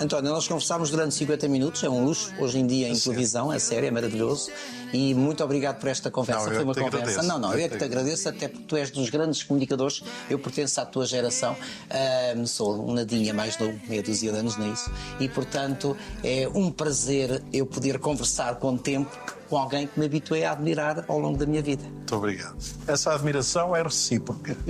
António, 0.00 0.30
nós 0.30 0.46
conversámos 0.46 0.90
durante 0.90 1.14
50 1.14 1.48
minutos, 1.48 1.82
é 1.82 1.88
um 1.88 2.04
luxo, 2.04 2.32
hoje 2.38 2.58
em 2.58 2.66
dia 2.66 2.88
em 2.88 2.96
televisão, 2.98 3.52
é 3.52 3.58
sério, 3.58 3.88
é 3.88 3.90
maravilhoso. 3.90 4.50
E 4.92 5.14
muito 5.14 5.42
obrigado 5.42 5.80
por 5.80 5.88
esta 5.88 6.10
conversa. 6.12 6.46
Não, 6.46 6.54
Foi 6.54 6.62
uma 6.64 6.72
que 6.74 6.80
te 6.80 6.84
conversa. 6.84 7.06
agradeço. 7.20 7.28
Não, 7.28 7.38
não, 7.40 7.52
eu, 7.52 7.58
Eu 7.58 7.66
é 7.66 7.68
que 7.68 7.76
te 7.76 7.84
agradeço, 7.84 8.28
até 8.28 8.46
porque 8.48 8.64
tu 8.68 8.76
és 8.76 8.90
dos 8.90 9.10
grandes 9.10 9.42
comunicadores, 9.42 10.02
eu 10.30 10.38
pertenço 10.38 10.80
à 10.80 10.86
tua 10.86 11.04
geração, 11.04 11.56
Ahm, 11.90 12.46
sou 12.46 12.88
um 12.88 12.94
nadinha 12.94 13.34
mais 13.34 13.58
novo, 13.58 13.78
meia 13.88 14.02
dúzia 14.02 14.30
de 14.32 14.38
anos, 14.38 14.56
não 14.56 14.66
é 14.66 14.68
isso? 14.70 14.90
E 15.18 15.28
portanto 15.28 15.96
é 16.22 16.48
um 16.54 16.70
prazer 16.70 17.42
eu 17.52 17.66
poder 17.66 17.98
conversar 17.98 18.56
com 18.56 18.74
o 18.74 18.78
tempo 18.78 19.10
com 19.48 19.56
alguém 19.56 19.86
que 19.86 19.98
me 19.98 20.06
habituei 20.06 20.44
a 20.44 20.52
admirar 20.52 21.04
ao 21.06 21.18
longo 21.20 21.38
da 21.38 21.46
minha 21.46 21.62
vida. 21.62 21.84
Muito 21.84 22.16
obrigado. 22.16 22.56
Essa 22.86 23.14
admiração 23.14 23.74
é 23.76 23.82
recíproca. 23.82 24.56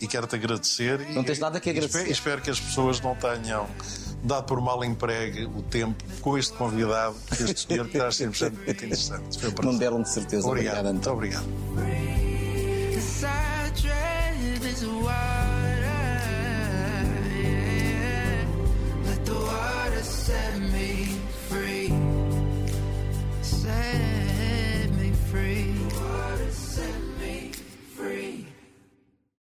E 0.00 0.06
quero-te 0.06 0.34
agradecer. 0.36 1.00
e- 1.00 1.14
Não 1.14 1.24
tens 1.24 1.38
nada 1.38 1.58
que 1.58 1.68
e 1.68 1.72
agradecer. 1.72 1.98
Espero, 2.00 2.12
espero 2.12 2.42
que 2.42 2.50
as 2.50 2.60
pessoas 2.60 3.00
não 3.00 3.14
tenham 3.14 3.66
dado 4.22 4.44
por 4.44 4.60
mal 4.60 4.84
empregue 4.84 5.46
o 5.46 5.62
tempo 5.62 6.02
com 6.20 6.36
este 6.36 6.52
convidado, 6.54 7.16
este 7.32 7.66
senhor 7.66 7.86
que 7.88 7.96
está 7.96 8.10
sempre 8.12 8.38
sendo 8.38 8.56
muito 8.56 8.70
interessante. 8.84 9.38
Foi 9.40 9.48
um 9.48 9.52
prazer. 9.52 9.72
Não 9.72 9.78
deram 9.78 10.02
de 10.02 10.10
certeza. 10.10 10.46
Obrigado, 10.46 10.84
muito 10.92 11.10
obrigado. 11.10 11.46
The 19.24 19.32
water 19.32 20.02
set 20.02 20.58
me 20.60 21.18